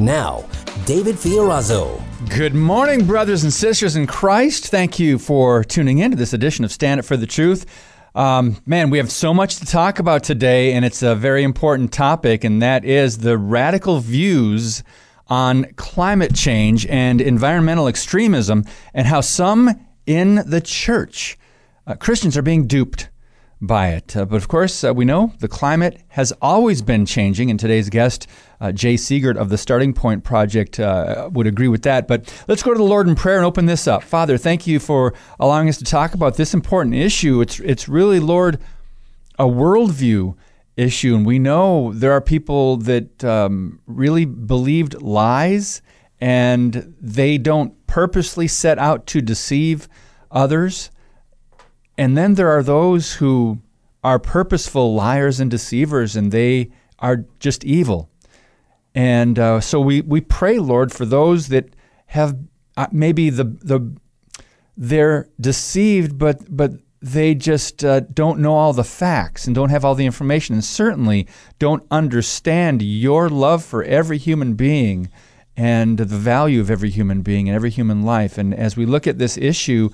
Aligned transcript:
Now, 0.00 0.46
David 0.86 1.16
Fiorazo. 1.16 2.02
Good 2.30 2.54
morning, 2.54 3.06
brothers 3.06 3.42
and 3.42 3.52
sisters 3.52 3.96
in 3.96 4.06
Christ. 4.06 4.68
Thank 4.68 4.98
you 4.98 5.18
for 5.18 5.62
tuning 5.62 5.98
in 5.98 6.10
to 6.12 6.16
this 6.16 6.32
edition 6.32 6.64
of 6.64 6.72
Stand 6.72 7.00
Up 7.00 7.04
for 7.04 7.18
the 7.18 7.26
Truth. 7.26 7.66
Um, 8.14 8.56
man, 8.64 8.88
we 8.88 8.96
have 8.96 9.10
so 9.10 9.34
much 9.34 9.56
to 9.56 9.66
talk 9.66 9.98
about 9.98 10.24
today, 10.24 10.72
and 10.72 10.86
it's 10.86 11.02
a 11.02 11.14
very 11.14 11.42
important 11.42 11.92
topic, 11.92 12.44
and 12.44 12.62
that 12.62 12.82
is 12.86 13.18
the 13.18 13.36
radical 13.36 14.00
views 14.00 14.82
on 15.26 15.66
climate 15.76 16.34
change 16.34 16.86
and 16.86 17.20
environmental 17.20 17.86
extremism, 17.86 18.64
and 18.94 19.06
how 19.06 19.20
some 19.20 19.86
in 20.06 20.36
the 20.46 20.62
church, 20.62 21.36
uh, 21.86 21.94
Christians, 21.94 22.38
are 22.38 22.42
being 22.42 22.66
duped 22.66 23.10
by 23.60 23.88
it. 23.88 24.16
Uh, 24.16 24.24
but 24.24 24.36
of 24.36 24.48
course, 24.48 24.82
uh, 24.82 24.94
we 24.94 25.04
know 25.04 25.34
the 25.40 25.48
climate 25.48 26.00
has 26.08 26.32
always 26.40 26.80
been 26.80 27.04
changing, 27.04 27.50
and 27.50 27.60
today's 27.60 27.90
guest, 27.90 28.26
uh, 28.60 28.72
Jay 28.72 28.94
Seegert 28.94 29.36
of 29.36 29.48
the 29.48 29.58
Starting 29.58 29.92
Point 29.92 30.24
Project, 30.24 30.78
uh, 30.78 31.30
would 31.32 31.46
agree 31.46 31.68
with 31.68 31.82
that. 31.82 32.06
But 32.06 32.32
let's 32.48 32.62
go 32.62 32.72
to 32.72 32.78
the 32.78 32.84
Lord 32.84 33.08
in 33.08 33.14
prayer 33.14 33.36
and 33.36 33.46
open 33.46 33.66
this 33.66 33.86
up. 33.86 34.02
Father, 34.02 34.36
thank 34.36 34.66
you 34.66 34.78
for 34.78 35.14
allowing 35.38 35.68
us 35.68 35.78
to 35.78 35.84
talk 35.84 36.14
about 36.14 36.36
this 36.36 36.54
important 36.54 36.94
issue. 36.94 37.40
It's, 37.40 37.60
it's 37.60 37.88
really, 37.88 38.20
Lord, 38.20 38.58
a 39.38 39.44
worldview 39.44 40.36
issue, 40.76 41.14
and 41.14 41.26
we 41.26 41.38
know 41.38 41.92
there 41.92 42.12
are 42.12 42.20
people 42.20 42.76
that 42.78 43.24
um, 43.24 43.80
really 43.86 44.24
believed 44.24 45.00
lies 45.02 45.82
and 46.20 46.94
they 47.00 47.38
don't 47.38 47.86
purposely 47.86 48.46
set 48.46 48.78
out 48.78 49.06
to 49.06 49.20
deceive 49.20 49.88
others. 50.30 50.90
And 51.96 52.16
then 52.16 52.34
there 52.34 52.50
are 52.50 52.62
those 52.62 53.14
who 53.14 53.60
are 54.04 54.18
purposeful 54.18 54.94
liars 54.94 55.40
and 55.40 55.50
deceivers, 55.50 56.16
and 56.16 56.30
they 56.30 56.70
are 56.98 57.24
just 57.38 57.64
evil. 57.64 58.09
And 58.94 59.38
uh, 59.38 59.60
so 59.60 59.80
we, 59.80 60.00
we 60.00 60.20
pray, 60.20 60.58
Lord, 60.58 60.92
for 60.92 61.04
those 61.04 61.48
that 61.48 61.74
have 62.06 62.36
uh, 62.76 62.88
maybe 62.90 63.30
the 63.30 63.44
the 63.44 63.96
they're 64.76 65.28
deceived, 65.40 66.18
but 66.18 66.44
but 66.54 66.72
they 67.02 67.34
just 67.34 67.84
uh, 67.84 68.00
don't 68.00 68.40
know 68.40 68.54
all 68.54 68.72
the 68.72 68.84
facts 68.84 69.46
and 69.46 69.54
don't 69.54 69.70
have 69.70 69.84
all 69.84 69.94
the 69.94 70.06
information, 70.06 70.54
and 70.54 70.64
certainly 70.64 71.26
don't 71.58 71.86
understand 71.90 72.82
your 72.82 73.28
love 73.28 73.64
for 73.64 73.82
every 73.84 74.18
human 74.18 74.54
being 74.54 75.08
and 75.56 75.98
the 75.98 76.04
value 76.04 76.60
of 76.60 76.70
every 76.70 76.90
human 76.90 77.22
being 77.22 77.48
and 77.48 77.54
every 77.54 77.70
human 77.70 78.02
life. 78.02 78.38
And 78.38 78.54
as 78.54 78.76
we 78.76 78.86
look 78.86 79.06
at 79.06 79.18
this 79.18 79.36
issue 79.36 79.90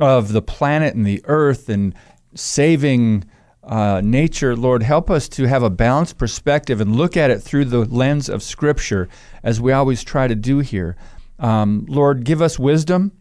of 0.00 0.32
the 0.32 0.42
planet 0.42 0.94
and 0.94 1.06
the 1.06 1.22
earth 1.24 1.68
and 1.68 1.94
saving 2.34 3.24
uh, 3.66 4.00
nature, 4.04 4.54
Lord, 4.56 4.82
help 4.82 5.10
us 5.10 5.28
to 5.30 5.44
have 5.46 5.62
a 5.62 5.70
balanced 5.70 6.18
perspective 6.18 6.80
and 6.80 6.96
look 6.96 7.16
at 7.16 7.30
it 7.30 7.40
through 7.40 7.66
the 7.66 7.84
lens 7.84 8.28
of 8.28 8.42
Scripture, 8.42 9.08
as 9.42 9.60
we 9.60 9.72
always 9.72 10.04
try 10.04 10.28
to 10.28 10.34
do 10.34 10.58
here. 10.58 10.96
Um, 11.38 11.86
Lord, 11.88 12.24
give 12.24 12.40
us 12.42 12.58
wisdom 12.58 13.12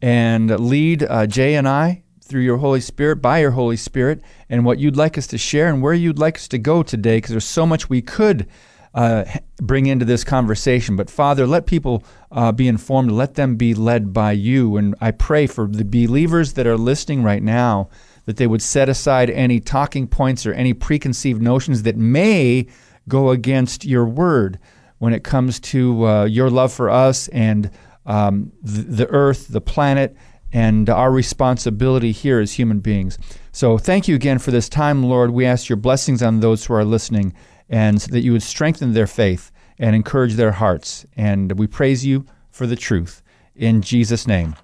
and 0.00 0.50
lead 0.60 1.02
uh, 1.02 1.26
Jay 1.26 1.54
and 1.54 1.68
I 1.68 2.02
through 2.24 2.42
your 2.42 2.58
Holy 2.58 2.80
Spirit, 2.80 3.16
by 3.16 3.40
your 3.40 3.50
Holy 3.50 3.76
Spirit, 3.76 4.22
and 4.48 4.64
what 4.64 4.78
you'd 4.78 4.96
like 4.96 5.18
us 5.18 5.26
to 5.28 5.38
share 5.38 5.68
and 5.68 5.82
where 5.82 5.92
you'd 5.92 6.18
like 6.18 6.36
us 6.36 6.48
to 6.48 6.58
go 6.58 6.82
today, 6.82 7.16
because 7.18 7.30
there's 7.30 7.44
so 7.44 7.66
much 7.66 7.90
we 7.90 8.00
could 8.00 8.48
uh, 8.94 9.24
bring 9.56 9.86
into 9.86 10.04
this 10.04 10.24
conversation. 10.24 10.96
But 10.96 11.10
Father, 11.10 11.46
let 11.46 11.66
people 11.66 12.04
uh, 12.30 12.52
be 12.52 12.68
informed, 12.68 13.10
let 13.10 13.34
them 13.34 13.56
be 13.56 13.74
led 13.74 14.12
by 14.12 14.32
you. 14.32 14.76
And 14.76 14.94
I 15.00 15.10
pray 15.10 15.46
for 15.46 15.66
the 15.66 15.84
believers 15.84 16.54
that 16.54 16.66
are 16.66 16.78
listening 16.78 17.22
right 17.22 17.42
now 17.42 17.90
that 18.26 18.36
they 18.36 18.46
would 18.46 18.62
set 18.62 18.88
aside 18.88 19.30
any 19.30 19.60
talking 19.60 20.06
points 20.06 20.46
or 20.46 20.52
any 20.52 20.72
preconceived 20.72 21.42
notions 21.42 21.82
that 21.82 21.96
may 21.96 22.66
go 23.08 23.30
against 23.30 23.84
your 23.84 24.04
word 24.04 24.58
when 24.98 25.12
it 25.12 25.24
comes 25.24 25.58
to 25.58 26.06
uh, 26.06 26.24
your 26.24 26.48
love 26.50 26.72
for 26.72 26.88
us 26.88 27.28
and 27.28 27.70
um, 28.06 28.52
the, 28.62 28.82
the 28.82 29.08
earth, 29.08 29.48
the 29.48 29.60
planet, 29.60 30.16
and 30.52 30.88
our 30.90 31.10
responsibility 31.10 32.12
here 32.12 32.38
as 32.40 32.52
human 32.52 32.80
beings. 32.80 33.18
So 33.52 33.78
thank 33.78 34.06
you 34.06 34.14
again 34.14 34.38
for 34.38 34.50
this 34.50 34.68
time, 34.68 35.02
Lord. 35.02 35.30
We 35.30 35.46
ask 35.46 35.68
your 35.68 35.76
blessings 35.76 36.22
on 36.22 36.40
those 36.40 36.64
who 36.64 36.74
are 36.74 36.84
listening 36.84 37.34
and 37.68 37.98
that 37.98 38.20
you 38.20 38.32
would 38.32 38.42
strengthen 38.42 38.92
their 38.92 39.06
faith 39.06 39.50
and 39.78 39.96
encourage 39.96 40.34
their 40.34 40.52
hearts. 40.52 41.06
And 41.16 41.58
we 41.58 41.66
praise 41.66 42.04
you 42.04 42.26
for 42.50 42.66
the 42.66 42.76
truth. 42.76 43.22
In 43.56 43.82
Jesus' 43.82 44.26
name, 44.26 44.54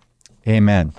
amen. 0.46 0.92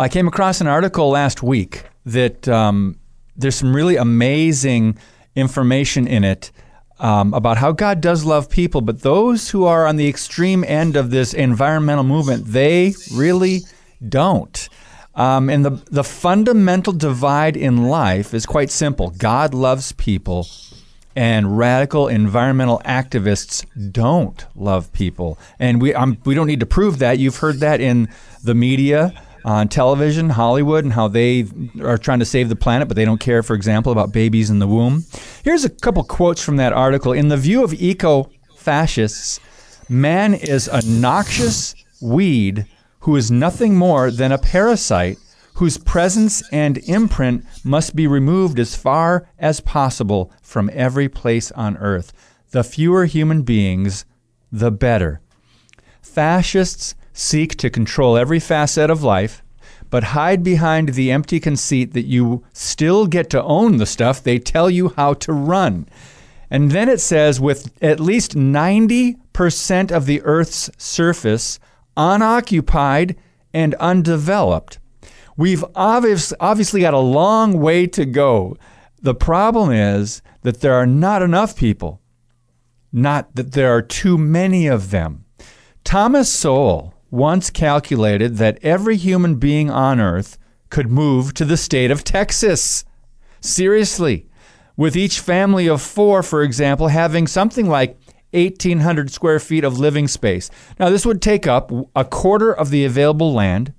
I 0.00 0.08
came 0.08 0.28
across 0.28 0.60
an 0.60 0.68
article 0.68 1.10
last 1.10 1.42
week 1.42 1.82
that 2.06 2.48
um, 2.48 3.00
there's 3.36 3.56
some 3.56 3.74
really 3.74 3.96
amazing 3.96 4.96
information 5.34 6.06
in 6.06 6.22
it 6.22 6.52
um, 7.00 7.34
about 7.34 7.58
how 7.58 7.72
God 7.72 8.00
does 8.00 8.24
love 8.24 8.48
people, 8.48 8.80
but 8.80 9.02
those 9.02 9.50
who 9.50 9.64
are 9.64 9.86
on 9.86 9.96
the 9.96 10.08
extreme 10.08 10.62
end 10.62 10.94
of 10.94 11.10
this 11.10 11.34
environmental 11.34 12.04
movement, 12.04 12.46
they 12.46 12.94
really 13.12 13.62
don't. 14.08 14.68
Um, 15.16 15.50
and 15.50 15.64
the, 15.64 15.82
the 15.90 16.04
fundamental 16.04 16.92
divide 16.92 17.56
in 17.56 17.88
life 17.88 18.34
is 18.34 18.46
quite 18.46 18.70
simple 18.70 19.10
God 19.10 19.52
loves 19.52 19.90
people 19.90 20.46
and 21.16 21.58
radical 21.58 22.06
environmental 22.06 22.80
activists 22.84 23.66
don't 23.90 24.46
love 24.54 24.92
people. 24.92 25.40
And 25.58 25.82
we, 25.82 25.92
um, 25.92 26.18
we 26.24 26.36
don't 26.36 26.46
need 26.46 26.60
to 26.60 26.66
prove 26.66 27.00
that. 27.00 27.18
You've 27.18 27.38
heard 27.38 27.56
that 27.56 27.80
in 27.80 28.08
the 28.44 28.54
media, 28.54 29.20
on 29.44 29.68
television, 29.68 30.30
Hollywood, 30.30 30.84
and 30.84 30.92
how 30.92 31.08
they 31.08 31.46
are 31.82 31.98
trying 31.98 32.18
to 32.18 32.24
save 32.24 32.48
the 32.48 32.56
planet, 32.56 32.88
but 32.88 32.96
they 32.96 33.04
don't 33.04 33.20
care, 33.20 33.42
for 33.42 33.54
example, 33.54 33.92
about 33.92 34.12
babies 34.12 34.50
in 34.50 34.58
the 34.58 34.66
womb. 34.66 35.04
Here's 35.44 35.64
a 35.64 35.70
couple 35.70 36.04
quotes 36.04 36.42
from 36.42 36.56
that 36.56 36.72
article. 36.72 37.12
In 37.12 37.28
the 37.28 37.36
view 37.36 37.64
of 37.64 37.74
eco 37.74 38.30
fascists, 38.56 39.40
man 39.88 40.34
is 40.34 40.68
a 40.68 40.82
noxious 40.86 41.74
weed 42.00 42.66
who 43.00 43.16
is 43.16 43.30
nothing 43.30 43.74
more 43.74 44.10
than 44.10 44.32
a 44.32 44.38
parasite 44.38 45.18
whose 45.54 45.78
presence 45.78 46.46
and 46.52 46.78
imprint 46.88 47.44
must 47.64 47.96
be 47.96 48.06
removed 48.06 48.60
as 48.60 48.76
far 48.76 49.28
as 49.38 49.60
possible 49.60 50.32
from 50.40 50.70
every 50.72 51.08
place 51.08 51.50
on 51.52 51.76
earth. 51.78 52.12
The 52.50 52.62
fewer 52.62 53.06
human 53.06 53.42
beings, 53.42 54.04
the 54.52 54.70
better. 54.70 55.20
Fascists 56.00 56.94
seek 57.18 57.56
to 57.56 57.68
control 57.68 58.16
every 58.16 58.38
facet 58.38 58.90
of 58.90 59.02
life, 59.02 59.42
but 59.90 60.04
hide 60.04 60.42
behind 60.42 60.90
the 60.90 61.10
empty 61.10 61.40
conceit 61.40 61.92
that 61.92 62.06
you 62.06 62.44
still 62.52 63.06
get 63.06 63.28
to 63.30 63.42
own 63.42 63.78
the 63.78 63.86
stuff 63.86 64.22
they 64.22 64.38
tell 64.38 64.70
you 64.70 64.90
how 64.96 65.14
to 65.14 65.32
run. 65.32 65.88
And 66.50 66.70
then 66.70 66.88
it 66.88 67.00
says, 67.00 67.40
with 67.40 67.72
at 67.82 67.98
least 67.98 68.36
90% 68.36 69.90
of 69.90 70.06
the 70.06 70.22
Earth's 70.22 70.70
surface 70.78 71.58
unoccupied 71.96 73.16
and 73.52 73.74
undeveloped, 73.74 74.78
We've 75.36 75.64
obvious, 75.76 76.32
obviously 76.40 76.80
got 76.80 76.94
a 76.94 76.98
long 76.98 77.60
way 77.60 77.86
to 77.86 78.04
go. 78.04 78.56
The 79.00 79.14
problem 79.14 79.70
is 79.70 80.20
that 80.42 80.60
there 80.60 80.74
are 80.74 80.86
not 80.86 81.22
enough 81.22 81.54
people, 81.54 82.00
not 82.92 83.36
that 83.36 83.52
there 83.52 83.72
are 83.72 83.82
too 83.82 84.18
many 84.18 84.66
of 84.66 84.90
them. 84.90 85.24
Thomas 85.84 86.28
Sowell 86.28 86.92
once 87.10 87.50
calculated 87.50 88.36
that 88.36 88.58
every 88.62 88.96
human 88.96 89.36
being 89.36 89.70
on 89.70 90.00
earth 90.00 90.38
could 90.70 90.90
move 90.90 91.34
to 91.34 91.44
the 91.44 91.56
state 91.56 91.90
of 91.90 92.04
Texas. 92.04 92.84
Seriously. 93.40 94.26
With 94.76 94.96
each 94.96 95.20
family 95.20 95.68
of 95.68 95.82
four, 95.82 96.22
for 96.22 96.42
example, 96.42 96.88
having 96.88 97.26
something 97.26 97.68
like 97.68 97.98
1,800 98.32 99.10
square 99.10 99.40
feet 99.40 99.64
of 99.64 99.78
living 99.78 100.06
space. 100.06 100.50
Now, 100.78 100.90
this 100.90 101.06
would 101.06 101.22
take 101.22 101.46
up 101.46 101.72
a 101.96 102.04
quarter 102.04 102.52
of 102.52 102.70
the 102.70 102.84
available 102.84 103.32
land 103.32 103.72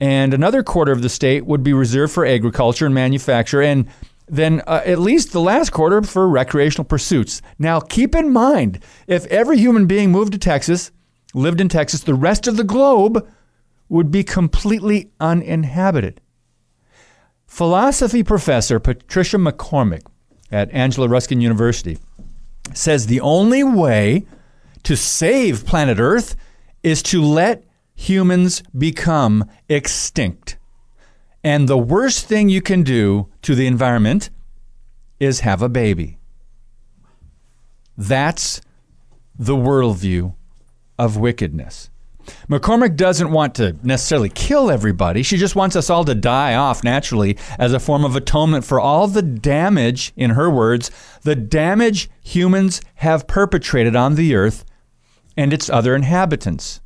and 0.00 0.34
another 0.34 0.62
quarter 0.62 0.92
of 0.92 1.02
the 1.02 1.08
state 1.08 1.46
would 1.46 1.62
be 1.62 1.72
reserved 1.72 2.12
for 2.12 2.26
agriculture 2.26 2.86
and 2.86 2.94
manufacture, 2.94 3.62
and 3.62 3.88
then 4.26 4.60
uh, 4.66 4.82
at 4.84 4.98
least 4.98 5.32
the 5.32 5.40
last 5.40 5.70
quarter 5.70 6.02
for 6.02 6.28
recreational 6.28 6.84
pursuits. 6.84 7.40
Now, 7.58 7.80
keep 7.80 8.14
in 8.14 8.32
mind, 8.32 8.82
if 9.06 9.26
every 9.26 9.58
human 9.58 9.86
being 9.86 10.10
moved 10.10 10.32
to 10.32 10.38
Texas, 10.38 10.90
lived 11.34 11.60
in 11.60 11.68
Texas, 11.68 12.00
the 12.00 12.14
rest 12.14 12.46
of 12.46 12.56
the 12.56 12.64
globe 12.64 13.28
would 13.88 14.10
be 14.10 14.24
completely 14.24 15.10
uninhabited. 15.20 16.20
Philosophy 17.46 18.22
professor 18.22 18.80
Patricia 18.80 19.36
McCormick 19.36 20.06
at 20.50 20.72
Anglia 20.72 21.08
Ruskin 21.08 21.40
University 21.40 21.98
says 22.72 23.06
the 23.06 23.20
only 23.20 23.62
way 23.62 24.26
to 24.84 24.96
save 24.96 25.66
planet 25.66 25.98
Earth 25.98 26.36
is 26.82 27.02
to 27.02 27.22
let 27.22 27.64
humans 27.94 28.62
become 28.76 29.44
extinct. 29.68 30.56
And 31.42 31.68
the 31.68 31.78
worst 31.78 32.26
thing 32.26 32.48
you 32.48 32.62
can 32.62 32.82
do 32.82 33.28
to 33.42 33.54
the 33.54 33.66
environment 33.66 34.30
is 35.20 35.40
have 35.40 35.62
a 35.62 35.68
baby. 35.68 36.18
That's 37.96 38.60
the 39.38 39.54
worldview 39.54 40.34
of 40.98 41.16
wickedness. 41.16 41.90
McCormick 42.48 42.96
doesn't 42.96 43.30
want 43.30 43.54
to 43.56 43.76
necessarily 43.82 44.30
kill 44.30 44.70
everybody. 44.70 45.22
She 45.22 45.36
just 45.36 45.56
wants 45.56 45.76
us 45.76 45.90
all 45.90 46.04
to 46.04 46.14
die 46.14 46.54
off 46.54 46.82
naturally 46.84 47.36
as 47.58 47.72
a 47.72 47.80
form 47.80 48.04
of 48.04 48.16
atonement 48.16 48.64
for 48.64 48.80
all 48.80 49.06
the 49.06 49.22
damage, 49.22 50.12
in 50.16 50.30
her 50.30 50.50
words, 50.50 50.90
the 51.22 51.36
damage 51.36 52.08
humans 52.22 52.80
have 52.96 53.26
perpetrated 53.26 53.94
on 53.94 54.14
the 54.14 54.34
earth 54.34 54.64
and 55.36 55.52
its 55.52 55.68
other 55.68 55.94
inhabitants. 55.94 56.80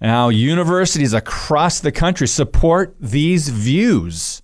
Now, 0.00 0.28
universities 0.28 1.12
across 1.12 1.80
the 1.80 1.92
country 1.92 2.26
support 2.26 2.94
these 3.00 3.48
views. 3.48 4.42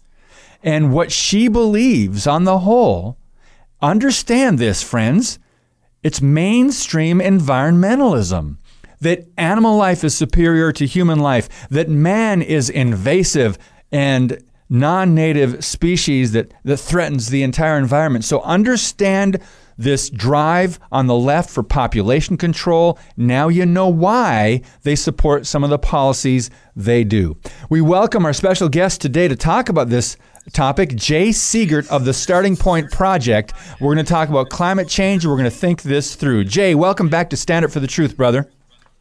And 0.62 0.92
what 0.92 1.12
she 1.12 1.48
believes 1.48 2.26
on 2.26 2.44
the 2.44 2.60
whole, 2.60 3.16
understand 3.80 4.58
this, 4.58 4.82
friends, 4.82 5.38
it's 6.02 6.20
mainstream 6.20 7.20
environmentalism 7.20 8.58
that 9.00 9.26
animal 9.36 9.76
life 9.76 10.04
is 10.04 10.16
superior 10.16 10.72
to 10.72 10.86
human 10.86 11.18
life, 11.18 11.68
that 11.68 11.88
man 11.88 12.42
is 12.42 12.70
invasive 12.70 13.58
and 13.92 14.42
non 14.68 15.14
native 15.14 15.64
species 15.64 16.32
that, 16.32 16.52
that 16.64 16.78
threatens 16.78 17.28
the 17.28 17.42
entire 17.42 17.78
environment. 17.78 18.24
So 18.24 18.40
understand 18.42 19.40
this 19.78 20.08
drive 20.08 20.78
on 20.90 21.06
the 21.06 21.14
left 21.14 21.50
for 21.50 21.62
population 21.62 22.36
control. 22.36 22.98
Now 23.16 23.48
you 23.48 23.66
know 23.66 23.88
why 23.88 24.62
they 24.82 24.96
support 24.96 25.46
some 25.46 25.62
of 25.62 25.70
the 25.70 25.78
policies 25.78 26.50
they 26.74 27.04
do. 27.04 27.36
We 27.68 27.80
welcome 27.80 28.24
our 28.24 28.32
special 28.32 28.68
guest 28.68 29.00
today 29.00 29.28
to 29.28 29.36
talk 29.36 29.68
about 29.68 29.90
this 29.90 30.16
topic, 30.52 30.94
Jay 30.94 31.28
Seegert 31.28 31.88
of 31.88 32.04
the 32.04 32.14
Starting 32.14 32.56
Point 32.56 32.90
Project. 32.90 33.52
We're 33.80 33.94
going 33.94 34.04
to 34.04 34.10
talk 34.10 34.28
about 34.28 34.48
climate 34.48 34.88
change. 34.88 35.26
We're 35.26 35.34
going 35.34 35.44
to 35.44 35.50
think 35.50 35.82
this 35.82 36.14
through. 36.14 36.44
Jay, 36.44 36.74
welcome 36.74 37.08
back 37.08 37.30
to 37.30 37.36
Stand 37.36 37.64
Up 37.64 37.70
for 37.70 37.80
the 37.80 37.86
Truth, 37.86 38.16
brother. 38.16 38.48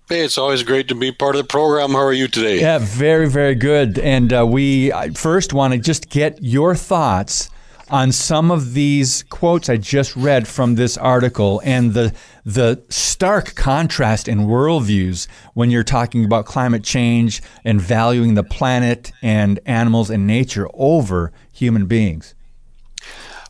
Hey, 0.07 0.23
it's 0.23 0.37
always 0.37 0.61
great 0.61 0.87
to 0.89 0.95
be 0.95 1.11
part 1.11 1.35
of 1.35 1.41
the 1.41 1.47
program. 1.47 1.93
How 1.93 2.03
are 2.03 2.13
you 2.13 2.27
today? 2.27 2.59
Yeah, 2.61 2.77
very, 2.79 3.27
very 3.27 3.55
good. 3.55 3.97
And 3.97 4.31
uh, 4.31 4.45
we 4.45 4.91
first 5.15 5.51
want 5.51 5.73
to 5.73 5.79
just 5.79 6.11
get 6.11 6.37
your 6.43 6.75
thoughts 6.75 7.49
on 7.89 8.11
some 8.11 8.51
of 8.51 8.75
these 8.75 9.23
quotes 9.23 9.67
I 9.67 9.77
just 9.77 10.15
read 10.15 10.47
from 10.47 10.75
this 10.75 10.95
article 10.95 11.59
and 11.63 11.93
the 11.95 12.13
the 12.45 12.83
stark 12.89 13.55
contrast 13.55 14.27
in 14.27 14.41
worldviews 14.41 15.27
when 15.55 15.71
you're 15.71 15.83
talking 15.83 16.23
about 16.23 16.45
climate 16.45 16.83
change 16.83 17.41
and 17.63 17.81
valuing 17.81 18.35
the 18.35 18.43
planet 18.43 19.11
and 19.23 19.59
animals 19.65 20.11
and 20.11 20.27
nature 20.27 20.67
over 20.75 21.31
human 21.51 21.87
beings. 21.87 22.35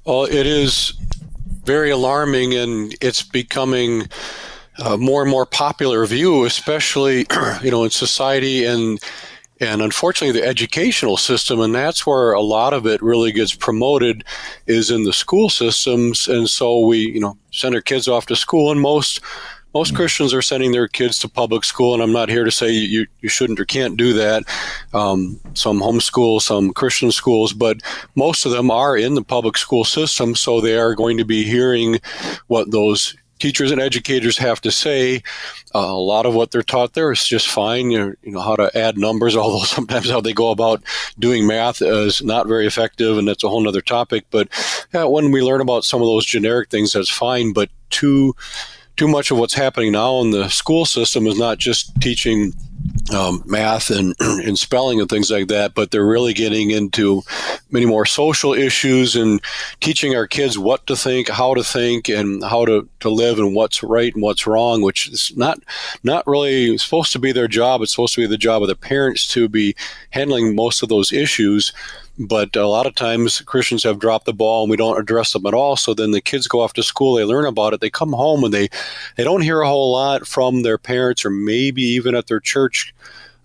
Well, 0.06 0.24
it 0.24 0.48
is 0.48 0.94
very 1.66 1.90
alarming, 1.90 2.54
and 2.54 2.96
it's 3.02 3.24
becoming 3.24 4.08
a 4.80 4.98
more 4.98 5.22
and 5.22 5.32
more 5.32 5.46
popular 5.46 6.06
view, 6.06 6.46
especially 6.46 7.26
you 7.64 7.72
know 7.72 7.84
in 7.84 7.90
society 7.90 8.66
and 8.66 9.00
and 9.62 9.82
unfortunately 9.82 10.38
the 10.38 10.46
educational 10.46 11.16
system 11.16 11.62
and 11.62 11.74
that's 11.74 12.06
where 12.06 12.34
a 12.34 12.42
lot 12.42 12.74
of 12.74 12.86
it 12.86 13.02
really 13.02 13.32
gets 13.32 13.56
promoted 13.56 14.24
is 14.68 14.92
in 14.92 15.04
the 15.04 15.14
school 15.14 15.50
systems 15.50 16.28
and 16.28 16.50
so 16.50 16.80
we 16.80 16.98
you 16.98 17.22
know 17.22 17.38
send 17.52 17.74
our 17.74 17.80
kids 17.80 18.10
off 18.10 18.26
to 18.26 18.36
school 18.36 18.70
and 18.70 18.82
most 18.82 19.22
most 19.76 19.92
mm. 19.94 19.98
Christians 19.98 20.34
are 20.34 20.42
sending 20.42 20.72
their 20.72 20.88
kids 20.88 21.20
to 21.20 21.28
public 21.28 21.66
school, 21.66 21.94
and 21.94 22.02
I'm 22.02 22.14
not 22.14 22.30
here 22.30 22.46
to 22.46 22.52
say 22.52 22.72
you, 22.72 23.06
you 23.20 23.28
shouldn't 23.28 23.60
or 23.60 23.66
can't 23.66 23.98
do 23.98 24.14
that. 24.14 24.44
Um, 24.94 25.38
some 25.54 25.82
homeschool, 25.82 26.42
some 26.42 26.72
Christian 26.72 27.12
schools, 27.12 27.52
but 27.52 27.82
most 28.16 28.46
of 28.46 28.54
them 28.54 28.72
are 28.72 28.98
in 28.98 29.16
the 29.16 29.22
public 29.22 29.58
school 29.58 29.84
system, 29.84 30.34
so 30.34 30.62
they 30.62 30.78
are 30.78 30.96
going 30.96 31.18
to 31.18 31.26
be 31.26 31.44
hearing 31.44 32.00
what 32.48 32.72
those 32.72 33.16
teachers 33.40 33.72
and 33.72 33.82
educators 33.82 34.38
have 34.38 34.62
to 34.62 34.72
say. 34.72 35.24
Uh, 35.74 35.80
a 35.80 35.94
lot 35.94 36.26
of 36.26 36.34
what 36.34 36.52
they're 36.52 36.64
taught 36.64 36.94
there 36.94 37.12
is 37.12 37.26
just 37.26 37.48
fine. 37.48 37.92
You 37.92 38.00
know, 38.00 38.14
you 38.24 38.32
know, 38.32 38.40
how 38.40 38.56
to 38.56 38.76
add 38.78 38.98
numbers, 38.98 39.36
although 39.38 39.66
sometimes 39.66 40.10
how 40.10 40.22
they 40.22 40.34
go 40.34 40.52
about 40.52 40.84
doing 41.20 41.48
math 41.48 41.82
is 41.82 42.22
not 42.24 42.48
very 42.48 42.68
effective, 42.68 43.18
and 43.18 43.28
that's 43.28 43.44
a 43.44 43.50
whole 43.50 43.68
other 43.68 43.82
topic. 43.82 44.26
But 44.32 44.48
yeah, 44.94 45.06
when 45.06 45.32
we 45.32 45.42
learn 45.42 45.62
about 45.62 45.86
some 45.86 46.02
of 46.02 46.08
those 46.08 46.26
generic 46.26 46.70
things, 46.70 46.94
that's 46.94 47.10
fine. 47.10 47.54
But 47.54 47.70
too 47.90 48.36
too 48.98 49.08
much 49.08 49.32
of 49.32 49.38
what's 49.38 49.54
happening 49.54 49.92
now 49.92 50.22
in 50.22 50.32
the 50.32 50.50
school 50.50 50.86
system 50.86 51.28
is 51.28 51.38
not 51.38 51.58
just 51.58 52.00
teaching 52.02 52.54
um, 53.14 53.44
math 53.46 53.92
and, 53.92 54.16
and 54.20 54.58
spelling 54.58 55.00
and 55.00 55.10
things 55.10 55.30
like 55.32 55.48
that, 55.48 55.74
but 55.74 55.92
they're 55.92 56.06
really 56.06 56.34
getting 56.34 56.72
into 56.72 57.22
many 57.72 57.86
more 57.86 58.06
social 58.06 58.54
issues 58.54 59.16
and 59.16 59.42
teaching 59.80 60.16
our 60.16 60.28
kids 60.28 60.58
what 60.58 60.86
to 60.88 60.96
think, 60.96 61.30
how 61.30 61.54
to 61.54 61.64
think, 61.64 62.10
and 62.10 62.44
how 62.44 62.66
to, 62.66 62.88
to 63.00 63.10
live 63.10 63.38
and 63.40 63.56
what's 63.56 63.84
right 63.84 64.14
and 64.14 64.24
what's 64.24 64.48
wrong, 64.48 64.82
which 64.82 65.10
is 65.10 65.32
not 65.36 65.60
not 66.04 66.26
really 66.28 66.78
supposed 66.78 67.12
to 67.14 67.20
be 67.20 67.32
their 67.32 67.48
job. 67.48 67.82
It's 67.82 67.92
supposed 67.92 68.16
to 68.16 68.22
be 68.22 68.28
the 68.28 68.38
job 68.38 68.62
of 68.62 68.68
the 68.68 68.76
parents 68.76 69.28
to 69.34 69.48
be 69.48 69.76
handling 70.12 70.56
most 70.56 70.84
of 70.84 70.90
those 70.90 71.12
issues. 71.12 71.74
But 72.18 72.56
a 72.56 72.68
lot 72.68 72.86
of 72.86 72.96
times 72.96 73.42
Christians 73.42 73.84
have 73.84 74.00
dropped 74.00 74.26
the 74.26 74.34
ball 74.34 74.64
and 74.64 74.72
we 74.72 74.78
don't 74.78 75.00
address 75.00 75.34
them 75.34 75.46
at 75.46 75.54
all. 75.54 75.76
So 75.76 75.94
then 75.94 76.12
the 76.12 76.22
kids 76.22 76.48
go 76.48 76.62
off 76.62 76.74
to 76.74 76.84
school, 76.84 77.16
they 77.16 77.26
learn 77.26 77.46
about 77.46 77.74
it, 77.74 77.82
they 77.82 77.90
come 77.90 78.14
home 78.14 78.44
and 78.44 78.54
they, 78.54 78.70
they 79.18 79.24
don't 79.24 79.42
hear 79.42 79.62
a 79.62 79.68
whole 79.68 79.92
lot 79.92 80.26
from 80.26 80.62
their 80.62 80.78
parents 80.78 81.26
or 81.26 81.30
maybe 81.30 81.82
even 81.82 82.16
at 82.16 82.28
their 82.28 82.40
church 82.40 82.94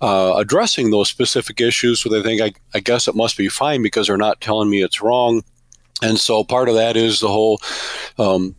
uh, 0.01 0.35
addressing 0.37 0.91
those 0.91 1.09
specific 1.09 1.61
issues. 1.61 2.01
So 2.01 2.09
they 2.09 2.23
think, 2.23 2.41
I, 2.41 2.53
I 2.73 2.81
guess 2.81 3.09
it 3.09 3.17
must 3.17 3.37
be 3.37 3.49
fine 3.49 3.83
because 3.83 4.07
they're 4.07 4.17
not 4.17 4.41
telling 4.41 4.71
me 4.71 4.83
it's 4.83 5.03
wrong. 5.03 5.43
And 6.03 6.19
so 6.19 6.45
part 6.45 6.69
of 6.69 6.77
that 6.77 6.97
is 6.97 7.21
the 7.21 7.29
whole 7.29 7.61
um, 8.19 8.55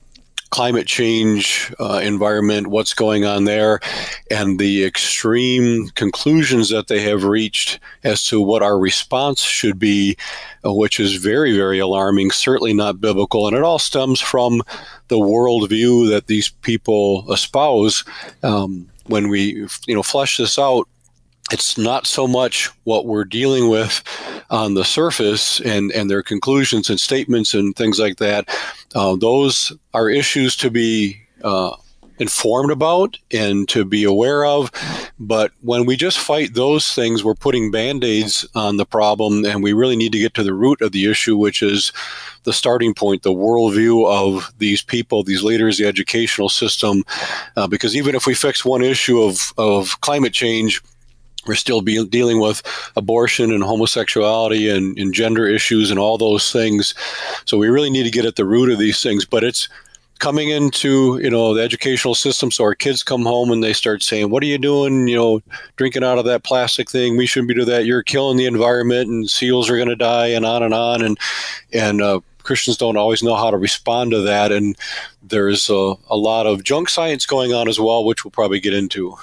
climate 0.52 0.86
change 0.86 1.74
uh, 1.80 2.00
environment, 2.04 2.68
what's 2.68 2.94
going 2.94 3.26
on 3.26 3.46
there, 3.46 3.80
and 4.30 4.60
the 4.60 4.86
extreme 4.86 5.90
conclusions 5.96 6.70
that 6.70 6.88
they 6.88 7.02
have 7.02 7.24
reached 7.24 7.80
as 8.04 8.24
to 8.26 8.40
what 8.40 8.62
our 8.62 8.78
response 8.78 9.42
should 9.42 9.80
be, 9.80 10.16
uh, 10.66 10.74
which 10.74 11.00
is 11.00 11.16
very, 11.16 11.56
very 11.56 11.80
alarming, 11.80 12.30
certainly 12.32 12.74
not 12.74 13.02
biblical. 13.02 13.48
And 13.48 13.56
it 13.56 13.64
all 13.64 13.80
stems 13.80 14.20
from 14.20 14.62
the 15.08 15.18
worldview 15.18 16.10
that 16.10 16.28
these 16.28 16.50
people 16.50 17.26
espouse. 17.32 18.04
Um, 18.44 18.88
when 19.08 19.30
we, 19.30 19.68
you 19.88 19.96
know, 19.96 20.04
flesh 20.04 20.38
this 20.38 20.60
out, 20.60 20.88
it's 21.52 21.78
not 21.78 22.08
so 22.08 22.28
much 22.28 22.70
what 22.84 23.06
we're 23.06 23.26
dealing 23.26 23.70
with 23.70 24.04
on 24.50 24.74
the 24.74 24.86
surface 24.86 25.60
and, 25.62 25.92
and 25.92 26.10
their 26.10 26.24
conclusions 26.24 26.90
and 26.90 27.00
statements 27.00 27.54
and 27.54 27.76
things 27.76 28.00
like 28.00 28.18
that. 28.18 28.48
Uh, 28.96 29.16
those 29.16 29.74
are 29.94 30.10
issues 30.10 30.56
to 30.58 30.70
be 30.70 31.22
uh, 31.44 31.76
informed 32.20 32.72
about 32.72 33.18
and 33.32 33.68
to 33.68 33.84
be 33.84 34.04
aware 34.04 34.46
of. 34.46 34.72
But 35.20 35.52
when 35.62 35.86
we 35.86 35.96
just 35.96 36.20
fight 36.20 36.54
those 36.54 36.94
things, 36.94 37.24
we're 37.24 37.36
putting 37.36 37.72
band 37.72 38.04
aids 38.04 38.46
on 38.56 38.78
the 38.78 38.86
problem, 38.86 39.44
and 39.46 39.64
we 39.64 39.74
really 39.74 39.96
need 39.96 40.12
to 40.14 40.20
get 40.20 40.34
to 40.36 40.44
the 40.44 40.54
root 40.54 40.82
of 40.82 40.92
the 40.92 41.10
issue, 41.10 41.36
which 41.36 41.62
is 41.64 41.92
the 42.44 42.54
starting 42.54 42.94
point, 42.94 43.24
the 43.24 43.34
worldview 43.34 44.08
of 44.08 44.52
these 44.58 44.82
people, 44.82 45.24
these 45.24 45.44
leaders, 45.44 45.78
the 45.78 45.86
educational 45.86 46.50
system. 46.50 47.04
Uh, 47.56 47.68
because 47.68 47.96
even 47.96 48.16
if 48.16 48.26
we 48.26 48.34
fix 48.34 48.64
one 48.64 48.84
issue 48.84 49.22
of, 49.22 49.54
of 49.58 50.00
climate 50.02 50.34
change, 50.34 50.82
we're 51.48 51.56
still 51.56 51.82
be 51.82 52.06
dealing 52.06 52.40
with 52.40 52.62
abortion 52.96 53.52
and 53.52 53.64
homosexuality 53.64 54.70
and, 54.70 54.98
and, 54.98 55.14
gender 55.14 55.48
issues 55.48 55.90
and 55.90 56.00
all 56.00 56.18
those 56.18 56.52
things. 56.52 56.94
So 57.46 57.58
we 57.58 57.68
really 57.68 57.90
need 57.90 58.04
to 58.04 58.12
get 58.12 58.26
at 58.26 58.36
the 58.36 58.46
root 58.46 58.72
of 58.72 58.80
these 58.80 59.02
things. 59.02 59.26
But 59.26 59.44
it's 59.44 59.68
coming 60.22 60.50
into 60.50 61.20
you 61.22 61.30
know 61.30 61.54
the 61.54 61.64
educational 61.64 62.16
system. 62.16 62.52
So 62.52 62.64
our 62.64 62.76
kids 62.76 63.04
come 63.04 63.24
home 63.24 63.52
and 63.52 63.64
they 63.64 63.74
start 63.74 64.04
saying, 64.04 64.30
"What 64.30 64.44
are 64.44 64.48
you 64.48 64.58
doing? 64.58 65.08
You 65.08 65.18
know, 65.18 65.42
drinking 65.76 66.04
out 66.04 66.20
of 66.20 66.26
that 66.26 66.44
plastic 66.44 66.90
thing? 66.90 67.18
We 67.18 67.26
shouldn't 67.26 67.50
be 67.50 67.56
doing 67.56 67.68
that. 67.68 67.86
You're 67.86 68.04
killing 68.04 68.38
the 68.38 68.46
environment, 68.46 69.10
and 69.10 69.30
seals 69.30 69.70
are 69.70 69.76
going 69.76 69.90
to 69.90 69.96
die, 69.96 70.28
and 70.28 70.46
on 70.46 70.64
and 70.64 70.74
on." 70.74 71.02
And 71.02 71.18
and 71.74 72.02
uh, 72.02 72.22
Christians 72.44 72.78
don't 72.78 72.98
always 72.98 73.24
know 73.24 73.36
how 73.36 73.52
to 73.52 73.58
respond 73.58 74.12
to 74.12 74.22
that. 74.22 74.52
And 74.52 74.78
there's 75.22 75.70
a, 75.70 75.96
a 76.10 76.16
lot 76.16 76.46
of 76.46 76.64
junk 76.64 76.90
science 76.90 77.26
going 77.26 77.54
on 77.54 77.68
as 77.68 77.80
well, 77.80 78.06
which 78.06 78.24
we'll 78.24 78.32
probably 78.32 78.60
get 78.60 78.74
into. 78.74 79.16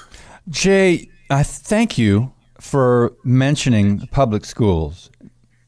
Jay, 0.50 1.08
I 1.30 1.42
thank 1.42 1.98
you 1.98 2.32
for 2.58 3.12
mentioning 3.22 4.06
public 4.10 4.46
schools. 4.46 5.10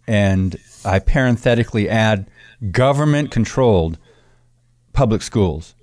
And 0.07 0.57
I 0.85 0.99
parenthetically 0.99 1.89
add 1.89 2.31
government 2.71 3.31
controlled 3.31 3.99
public 4.93 5.23
schools. 5.23 5.75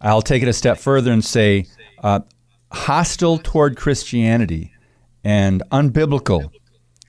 I'll 0.00 0.22
take 0.22 0.42
it 0.42 0.48
a 0.48 0.52
step 0.52 0.78
further 0.78 1.10
and 1.10 1.24
say 1.24 1.66
uh, 2.02 2.20
hostile 2.70 3.38
toward 3.38 3.76
Christianity 3.76 4.72
and 5.24 5.62
unbiblical 5.72 6.50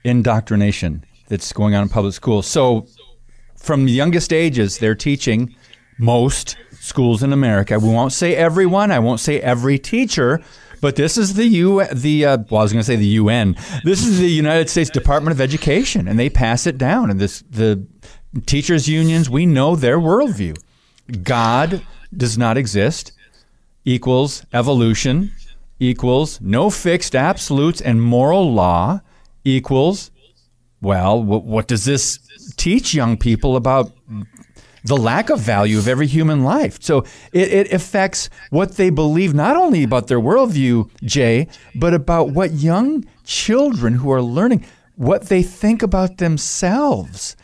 indoctrination 0.02 1.04
that's 1.28 1.52
going 1.52 1.74
on 1.74 1.84
in 1.84 1.88
public 1.88 2.14
schools. 2.14 2.46
So, 2.46 2.86
from 3.56 3.84
the 3.84 3.92
youngest 3.92 4.32
ages, 4.32 4.78
they're 4.78 4.94
teaching 4.94 5.54
most 5.98 6.56
schools 6.72 7.22
in 7.22 7.32
America. 7.32 7.78
We 7.78 7.88
won't 7.88 8.12
say 8.12 8.36
everyone. 8.36 8.90
I 8.92 8.98
won't 8.98 9.20
say 9.20 9.40
every 9.40 9.78
teacher. 9.78 10.40
But 10.80 10.96
this 10.96 11.16
is 11.16 11.34
the 11.34 11.46
U 11.46 11.84
the 11.92 12.24
uh, 12.24 12.38
well, 12.50 12.60
I 12.60 12.64
was 12.64 12.72
going 12.72 12.80
to 12.80 12.86
say 12.86 12.96
the 12.96 13.06
UN. 13.06 13.56
This 13.84 14.06
is 14.06 14.18
the 14.18 14.30
United 14.30 14.68
States 14.68 14.90
Department 14.90 15.32
of 15.32 15.40
Education, 15.40 16.08
and 16.08 16.18
they 16.18 16.30
pass 16.30 16.66
it 16.66 16.78
down. 16.78 17.10
And 17.10 17.20
this 17.20 17.42
the 17.50 17.86
teachers 18.46 18.88
unions. 18.88 19.30
We 19.30 19.46
know 19.46 19.76
their 19.76 19.98
worldview. 19.98 20.58
God 21.22 21.82
does 22.14 22.36
not 22.36 22.56
exist. 22.56 23.12
Equals 23.84 24.44
evolution. 24.52 25.32
Equals 25.78 26.40
no 26.40 26.70
fixed 26.70 27.14
absolutes 27.14 27.80
and 27.80 28.02
moral 28.02 28.52
law. 28.52 29.00
Equals 29.44 30.10
well, 30.82 31.22
what 31.22 31.68
does 31.68 31.84
this 31.84 32.18
teach 32.56 32.94
young 32.94 33.16
people 33.16 33.56
about 33.56 33.92
the 34.86 34.96
lack 34.96 35.30
of 35.30 35.40
value 35.40 35.78
of 35.78 35.88
every 35.88 36.06
human 36.06 36.44
life. 36.44 36.78
So 36.80 37.04
it, 37.32 37.52
it, 37.52 37.72
affects 37.72 38.30
what 38.50 38.76
they 38.76 38.90
believe, 38.90 39.34
not 39.34 39.56
only 39.56 39.82
about 39.82 40.06
their 40.06 40.20
worldview, 40.20 40.90
Jay, 41.02 41.48
but 41.74 41.92
about 41.92 42.30
what 42.30 42.52
young 42.52 43.04
children 43.24 43.94
who 43.94 44.10
are 44.12 44.22
learning, 44.22 44.64
what 44.94 45.22
they 45.28 45.42
think 45.42 45.82
about 45.82 46.18
themselves. 46.18 47.36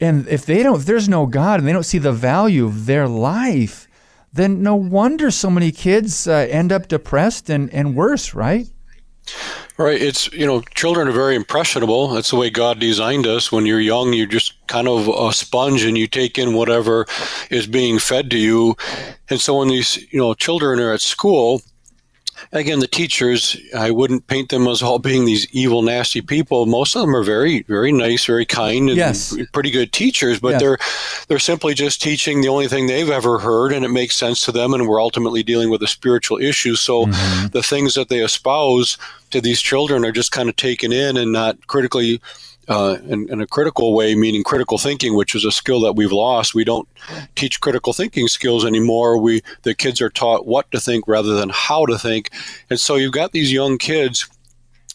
And 0.00 0.26
if 0.28 0.46
they 0.46 0.62
don't, 0.62 0.80
if 0.80 0.86
there's 0.86 1.08
no 1.08 1.26
God 1.26 1.60
and 1.60 1.68
they 1.68 1.72
don't 1.72 1.82
see 1.84 1.98
the 1.98 2.12
value 2.12 2.64
of 2.64 2.86
their 2.86 3.06
life, 3.06 3.86
then 4.32 4.62
no 4.62 4.74
wonder 4.74 5.30
so 5.30 5.50
many 5.50 5.72
kids 5.72 6.26
uh, 6.26 6.46
end 6.48 6.72
up 6.72 6.88
depressed 6.88 7.50
and, 7.50 7.72
and 7.74 7.94
worse, 7.94 8.32
right? 8.32 8.68
Right. 9.76 10.00
It's, 10.00 10.30
you 10.32 10.46
know, 10.46 10.60
children 10.74 11.08
are 11.08 11.12
very 11.12 11.34
impressionable. 11.34 12.08
That's 12.08 12.30
the 12.30 12.36
way 12.36 12.50
God 12.50 12.78
designed 12.78 13.26
us. 13.26 13.50
When 13.50 13.64
you're 13.64 13.80
young, 13.80 14.12
you're 14.12 14.26
just 14.26 14.54
kind 14.66 14.86
of 14.86 15.08
a 15.08 15.32
sponge 15.32 15.84
and 15.84 15.96
you 15.96 16.06
take 16.06 16.38
in 16.38 16.52
whatever 16.52 17.06
is 17.50 17.66
being 17.66 17.98
fed 17.98 18.30
to 18.32 18.38
you. 18.38 18.76
And 19.30 19.40
so 19.40 19.58
when 19.58 19.68
these, 19.68 19.96
you 20.12 20.18
know, 20.18 20.34
children 20.34 20.80
are 20.80 20.92
at 20.92 21.00
school, 21.00 21.62
again, 22.52 22.80
the 22.80 22.86
teachers, 22.86 23.56
I 23.76 23.90
wouldn't 23.90 24.26
paint 24.26 24.48
them 24.50 24.66
as 24.66 24.82
all 24.82 24.98
being 24.98 25.24
these 25.24 25.46
evil, 25.52 25.82
nasty 25.82 26.20
people. 26.20 26.66
Most 26.66 26.94
of 26.96 27.02
them 27.02 27.14
are 27.14 27.22
very, 27.22 27.62
very 27.62 27.92
nice, 27.92 28.24
very 28.24 28.46
kind, 28.46 28.88
and 28.88 28.96
yes. 28.96 29.36
pretty 29.52 29.70
good 29.70 29.92
teachers. 29.92 30.40
But 30.40 30.52
yes. 30.52 30.60
they're 30.60 30.78
they're 31.28 31.38
simply 31.38 31.74
just 31.74 32.02
teaching 32.02 32.40
the 32.40 32.48
only 32.48 32.68
thing 32.68 32.86
they've 32.86 33.10
ever 33.10 33.38
heard, 33.38 33.72
and 33.72 33.84
it 33.84 33.90
makes 33.90 34.16
sense 34.16 34.44
to 34.44 34.52
them. 34.52 34.74
And 34.74 34.88
we're 34.88 35.02
ultimately 35.02 35.42
dealing 35.42 35.70
with 35.70 35.82
a 35.82 35.88
spiritual 35.88 36.38
issue. 36.38 36.74
So 36.74 37.06
mm-hmm. 37.06 37.48
the 37.48 37.62
things 37.62 37.94
that 37.94 38.08
they 38.08 38.20
espouse 38.20 38.96
to 39.30 39.40
these 39.40 39.60
children 39.60 40.04
are 40.04 40.12
just 40.12 40.32
kind 40.32 40.48
of 40.48 40.56
taken 40.56 40.92
in 40.92 41.16
and 41.16 41.32
not 41.32 41.66
critically 41.66 42.20
uh, 42.68 42.98
in, 43.08 43.28
in, 43.30 43.40
a 43.40 43.46
critical 43.46 43.94
way, 43.94 44.14
meaning 44.14 44.44
critical 44.44 44.78
thinking, 44.78 45.14
which 45.14 45.34
is 45.34 45.44
a 45.44 45.50
skill 45.50 45.80
that 45.80 45.94
we've 45.94 46.12
lost. 46.12 46.54
We 46.54 46.64
don't 46.64 46.88
teach 47.34 47.60
critical 47.60 47.92
thinking 47.92 48.28
skills 48.28 48.64
anymore. 48.64 49.18
We 49.18 49.42
the 49.62 49.74
kids 49.74 50.00
are 50.00 50.10
taught 50.10 50.46
what 50.46 50.70
to 50.70 50.80
think 50.80 51.08
rather 51.08 51.34
than 51.34 51.50
how 51.50 51.86
to 51.86 51.98
think, 51.98 52.30
and 52.68 52.78
so 52.78 52.96
you've 52.96 53.12
got 53.12 53.32
these 53.32 53.52
young 53.52 53.78
kids 53.78 54.28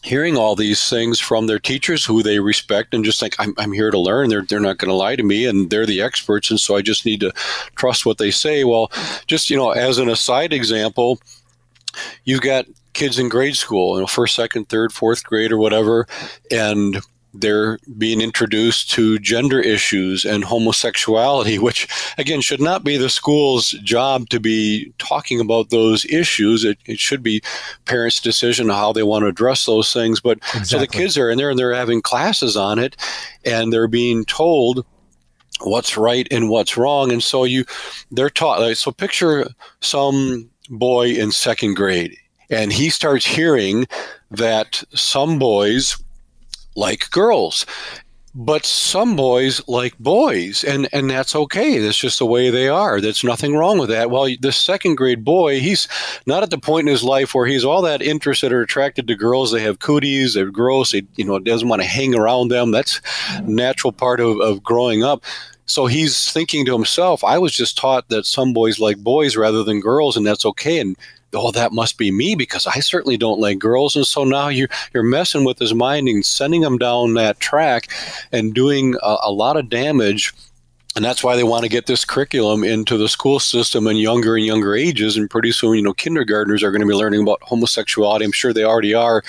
hearing 0.06 0.36
all 0.36 0.54
these 0.54 0.88
things 0.88 1.18
from 1.18 1.48
their 1.48 1.58
teachers 1.58 2.04
who 2.04 2.22
they 2.22 2.38
respect 2.38 2.94
and 2.94 3.04
just 3.04 3.18
think 3.18 3.34
I'm, 3.40 3.54
I'm 3.58 3.72
here 3.72 3.90
to 3.90 3.98
learn 3.98 4.28
they're, 4.28 4.42
they're 4.42 4.60
not 4.60 4.78
going 4.78 4.88
to 4.88 4.94
lie 4.94 5.16
to 5.16 5.22
me 5.24 5.46
and 5.46 5.68
they're 5.68 5.84
the 5.84 6.00
experts 6.00 6.48
and 6.48 6.60
so 6.60 6.76
i 6.76 6.82
just 6.82 7.04
need 7.04 7.18
to 7.20 7.32
trust 7.74 8.06
what 8.06 8.18
they 8.18 8.30
say 8.30 8.62
well 8.62 8.92
just 9.26 9.50
you 9.50 9.56
know 9.56 9.70
as 9.70 9.98
an 9.98 10.08
aside 10.08 10.52
example 10.52 11.18
you've 12.24 12.40
got 12.40 12.66
kids 12.92 13.18
in 13.18 13.28
grade 13.28 13.56
school 13.56 13.96
you 13.96 14.00
know 14.00 14.06
first 14.06 14.36
second 14.36 14.68
third 14.68 14.92
fourth 14.92 15.24
grade 15.24 15.50
or 15.50 15.58
whatever 15.58 16.06
and 16.52 17.00
they're 17.34 17.78
being 17.98 18.20
introduced 18.20 18.90
to 18.90 19.18
gender 19.18 19.60
issues 19.60 20.24
and 20.24 20.44
homosexuality, 20.44 21.58
which 21.66 21.88
again 22.18 22.40
should 22.40 22.60
not 22.60 22.84
be 22.84 22.96
the 22.96 23.08
school's 23.08 23.70
job 23.82 24.28
to 24.30 24.40
be 24.40 24.92
talking 24.98 25.40
about 25.40 25.70
those 25.70 26.04
issues. 26.06 26.64
It, 26.64 26.78
it 26.86 26.98
should 26.98 27.22
be 27.22 27.42
parents' 27.84 28.20
decision 28.20 28.68
how 28.68 28.92
they 28.92 29.02
want 29.02 29.22
to 29.22 29.28
address 29.28 29.66
those 29.66 29.92
things. 29.92 30.20
But 30.20 30.38
exactly. 30.38 30.64
so 30.64 30.78
the 30.78 30.86
kids 30.86 31.18
are 31.18 31.30
in 31.30 31.38
there 31.38 31.50
and 31.50 31.58
they're 31.58 31.74
having 31.74 32.02
classes 32.02 32.56
on 32.56 32.78
it, 32.78 32.96
and 33.44 33.72
they're 33.72 33.88
being 33.88 34.24
told 34.24 34.84
what's 35.60 35.96
right 35.96 36.28
and 36.30 36.50
what's 36.50 36.76
wrong, 36.76 37.12
and 37.12 37.22
so 37.22 37.44
you 37.44 37.64
they're 38.10 38.30
taught. 38.30 38.60
Like, 38.60 38.76
so 38.76 38.90
picture 38.92 39.48
some 39.80 40.50
boy 40.68 41.10
in 41.10 41.30
second 41.32 41.74
grade, 41.74 42.16
and 42.50 42.72
he 42.72 42.90
starts 42.90 43.24
hearing 43.24 43.86
that 44.30 44.82
some 44.92 45.38
boys 45.38 45.96
like 46.76 47.10
girls 47.10 47.66
but 48.36 48.66
some 48.66 49.16
boys 49.16 49.66
like 49.66 49.98
boys 49.98 50.62
and 50.62 50.86
and 50.92 51.08
that's 51.08 51.34
okay. 51.34 51.78
That's 51.78 51.96
just 51.96 52.18
the 52.18 52.26
way 52.26 52.50
they 52.50 52.68
are. 52.68 53.00
There's 53.00 53.24
nothing 53.24 53.56
wrong 53.56 53.78
with 53.78 53.88
that. 53.88 54.10
Well 54.10 54.28
the 54.38 54.52
second 54.52 54.96
grade 54.96 55.24
boy 55.24 55.58
he's 55.58 55.88
not 56.26 56.42
at 56.42 56.50
the 56.50 56.58
point 56.58 56.86
in 56.86 56.92
his 56.92 57.02
life 57.02 57.34
where 57.34 57.46
he's 57.46 57.64
all 57.64 57.80
that 57.82 58.02
interested 58.02 58.52
or 58.52 58.60
attracted 58.60 59.06
to 59.08 59.14
girls. 59.16 59.52
They 59.52 59.62
have 59.62 59.78
cooties 59.78 60.34
they're 60.34 60.50
gross 60.50 60.92
he 60.92 61.06
you 61.16 61.24
know 61.24 61.38
doesn't 61.38 61.68
want 61.68 61.80
to 61.80 61.88
hang 61.88 62.14
around 62.14 62.48
them. 62.48 62.72
That's 62.72 63.00
natural 63.42 63.92
part 63.92 64.20
of, 64.20 64.38
of 64.40 64.62
growing 64.62 65.02
up. 65.02 65.24
So 65.64 65.86
he's 65.86 66.30
thinking 66.30 66.66
to 66.66 66.74
himself 66.74 67.24
i 67.24 67.38
was 67.38 67.52
just 67.52 67.78
taught 67.78 68.08
that 68.10 68.26
some 68.26 68.52
boys 68.52 68.78
like 68.78 68.98
boys 68.98 69.34
rather 69.34 69.64
than 69.64 69.80
girls 69.80 70.14
and 70.14 70.26
that's 70.26 70.44
okay. 70.44 70.78
And 70.78 70.94
oh, 71.36 71.50
that 71.52 71.72
must 71.72 71.98
be 71.98 72.10
me 72.10 72.34
because 72.34 72.66
I 72.66 72.80
certainly 72.80 73.16
don't 73.16 73.40
like 73.40 73.58
girls. 73.58 73.96
And 73.96 74.06
so 74.06 74.24
now 74.24 74.48
you're, 74.48 74.68
you're 74.92 75.02
messing 75.02 75.44
with 75.44 75.58
his 75.58 75.74
mind 75.74 76.08
and 76.08 76.24
sending 76.24 76.62
him 76.62 76.78
down 76.78 77.14
that 77.14 77.40
track 77.40 77.88
and 78.32 78.54
doing 78.54 78.94
a, 79.02 79.16
a 79.24 79.32
lot 79.32 79.56
of 79.56 79.68
damage. 79.68 80.32
And 80.94 81.04
that's 81.04 81.22
why 81.22 81.36
they 81.36 81.44
want 81.44 81.62
to 81.62 81.68
get 81.68 81.84
this 81.84 82.06
curriculum 82.06 82.64
into 82.64 82.96
the 82.96 83.08
school 83.08 83.38
system 83.38 83.86
in 83.86 83.98
younger 83.98 84.34
and 84.34 84.46
younger 84.46 84.74
ages. 84.74 85.18
And 85.18 85.28
pretty 85.28 85.52
soon, 85.52 85.76
you 85.76 85.82
know, 85.82 85.92
kindergartners 85.92 86.62
are 86.62 86.70
going 86.70 86.80
to 86.80 86.86
be 86.86 86.94
learning 86.94 87.20
about 87.20 87.42
homosexuality. 87.42 88.24
I'm 88.24 88.32
sure 88.32 88.54
they 88.54 88.64
already 88.64 88.94
are 88.94 89.22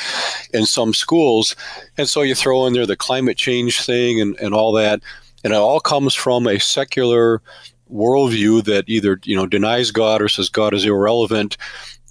in 0.54 0.66
some 0.66 0.94
schools. 0.94 1.58
And 1.98 2.08
so 2.08 2.22
you 2.22 2.36
throw 2.36 2.66
in 2.68 2.74
there 2.74 2.86
the 2.86 2.96
climate 2.96 3.36
change 3.36 3.82
thing 3.82 4.22
and, 4.22 4.40
and 4.40 4.54
all 4.54 4.72
that. 4.74 5.02
And 5.44 5.52
it 5.52 5.58
all 5.58 5.82
comes 5.82 6.14
from 6.14 6.48
a 6.48 6.58
secular 6.58 7.42
worldview 7.92 8.64
that 8.66 8.86
either, 8.88 9.20
you 9.24 9.36
know, 9.36 9.46
denies 9.46 9.92
God 9.92 10.22
or 10.22 10.30
says 10.30 10.50
God 10.50 10.74
is 10.74 10.86
irrelevant 10.86 11.58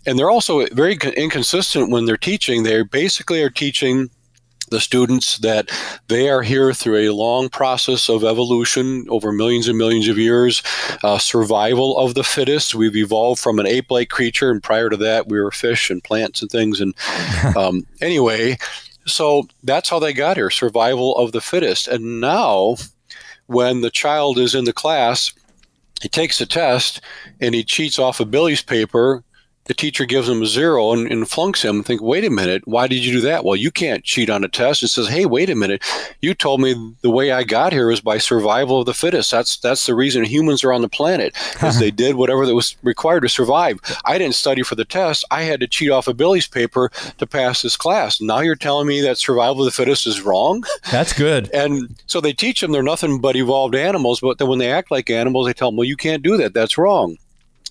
and 0.06 0.18
they're 0.18 0.30
also 0.30 0.66
very 0.66 0.98
inconsistent 1.16 1.90
when 1.90 2.04
they're 2.04 2.16
teaching. 2.16 2.62
They 2.62 2.82
basically 2.82 3.42
are 3.42 3.50
teaching 3.50 4.10
the 4.68 4.80
students 4.80 5.38
that 5.38 5.70
they 6.08 6.28
are 6.28 6.42
here 6.42 6.72
through 6.72 6.96
a 6.96 7.14
long 7.14 7.48
process 7.48 8.08
of 8.08 8.25
evolution 8.25 9.06
over 9.08 9.32
millions 9.32 9.68
and 9.68 9.78
millions 9.78 10.08
of 10.08 10.18
years, 10.18 10.62
uh, 11.04 11.18
survival 11.18 11.96
of 11.98 12.14
the 12.14 12.25
fittest. 12.25 12.75
We've 12.75 12.96
evolved 12.96 13.40
from 13.40 13.58
an 13.58 13.66
ape 13.66 13.90
like 13.90 14.08
creature, 14.08 14.50
and 14.50 14.62
prior 14.62 14.90
to 14.90 14.96
that, 14.98 15.28
we 15.28 15.40
were 15.40 15.52
fish 15.52 15.90
and 15.90 16.02
plants 16.02 16.42
and 16.42 16.50
things. 16.50 16.80
And 16.80 16.94
um, 17.56 17.86
anyway, 18.00 18.58
so 19.06 19.48
that's 19.62 19.88
how 19.88 19.98
they 19.98 20.12
got 20.12 20.36
here 20.36 20.50
survival 20.50 21.16
of 21.16 21.32
the 21.32 21.40
fittest. 21.40 21.88
And 21.88 22.20
now, 22.20 22.76
when 23.46 23.80
the 23.80 23.90
child 23.90 24.38
is 24.38 24.54
in 24.54 24.64
the 24.64 24.72
class, 24.72 25.32
he 26.02 26.08
takes 26.08 26.40
a 26.40 26.46
test 26.46 27.00
and 27.40 27.54
he 27.54 27.64
cheats 27.64 27.98
off 27.98 28.20
a 28.20 28.25
Billy's 28.25 28.62
paper 28.62 29.22
the 29.66 29.75
teacher 29.75 30.04
gives 30.04 30.28
him 30.28 30.42
a 30.42 30.46
zero 30.46 30.92
and, 30.92 31.11
and 31.11 31.28
flunks 31.28 31.64
him. 31.64 31.76
And 31.76 31.87
think, 31.87 32.02
wait 32.02 32.25
a 32.25 32.30
minute, 32.30 32.62
why 32.66 32.87
did 32.87 33.04
you 33.04 33.12
do 33.12 33.20
that? 33.23 33.44
Well, 33.44 33.56
you 33.56 33.70
can't 33.70 34.04
cheat 34.04 34.30
on 34.30 34.44
a 34.44 34.49
test. 34.49 34.82
It 34.82 34.88
says, 34.88 35.08
hey, 35.08 35.26
wait 35.26 35.50
a 35.50 35.54
minute, 35.54 35.82
you 36.20 36.35
told 36.35 36.61
me 36.61 36.75
the 37.02 37.11
way 37.11 37.32
I 37.32 37.44
got 37.44 37.73
here 37.73 37.90
is 37.90 38.00
by 38.00 38.18
survival 38.18 38.80
of 38.80 38.87
the 38.87 38.94
fittest. 38.94 39.30
That's 39.30 39.56
that's 39.58 39.87
the 39.87 39.94
reason 39.94 40.25
humans 40.25 40.64
are 40.64 40.73
on 40.73 40.82
the 40.82 40.88
planet 40.88 41.35
because 41.52 41.78
they 41.78 41.90
did 41.90 42.16
whatever 42.16 42.46
that 42.46 42.54
was 42.54 42.76
required 42.82 43.20
to 43.20 43.28
survive. 43.28 43.80
I 44.04 44.18
didn't 44.18 44.35
study 44.35 44.62
for 44.62 44.75
the 44.75 44.85
test. 44.85 45.25
I 45.30 45.42
had 45.42 45.61
to 45.61 45.66
cheat 45.66 45.90
off 45.90 46.08
a 46.08 46.14
Billy's 46.14 46.46
paper 46.46 46.90
to 47.18 47.26
pass 47.26 47.62
this 47.62 47.76
class. 47.76 48.20
Now 48.20 48.40
you're 48.40 48.56
telling 48.56 48.87
me 48.87 49.00
that 49.02 49.18
survival 49.18 49.61
of 49.61 49.66
the 49.66 49.70
fittest 49.70 50.06
is 50.06 50.20
wrong? 50.20 50.64
That's 50.90 51.12
good. 51.12 51.50
and 51.52 51.94
so 52.06 52.20
they 52.20 52.32
teach 52.32 52.61
them 52.61 52.73
they're 52.73 52.82
nothing 52.82 53.20
but 53.20 53.37
evolved 53.37 53.75
animals, 53.75 54.20
but 54.20 54.38
then 54.38 54.49
when 54.49 54.58
they 54.58 54.70
act 54.70 54.90
like 54.90 55.11
animals, 55.11 55.46
they 55.46 55.52
tell 55.52 55.70
them, 55.70 55.76
well, 55.76 55.85
you 55.85 55.96
can't 55.96 56.23
do 56.23 56.37
that. 56.37 56.54
That's 56.54 56.78
wrong. 56.78 57.16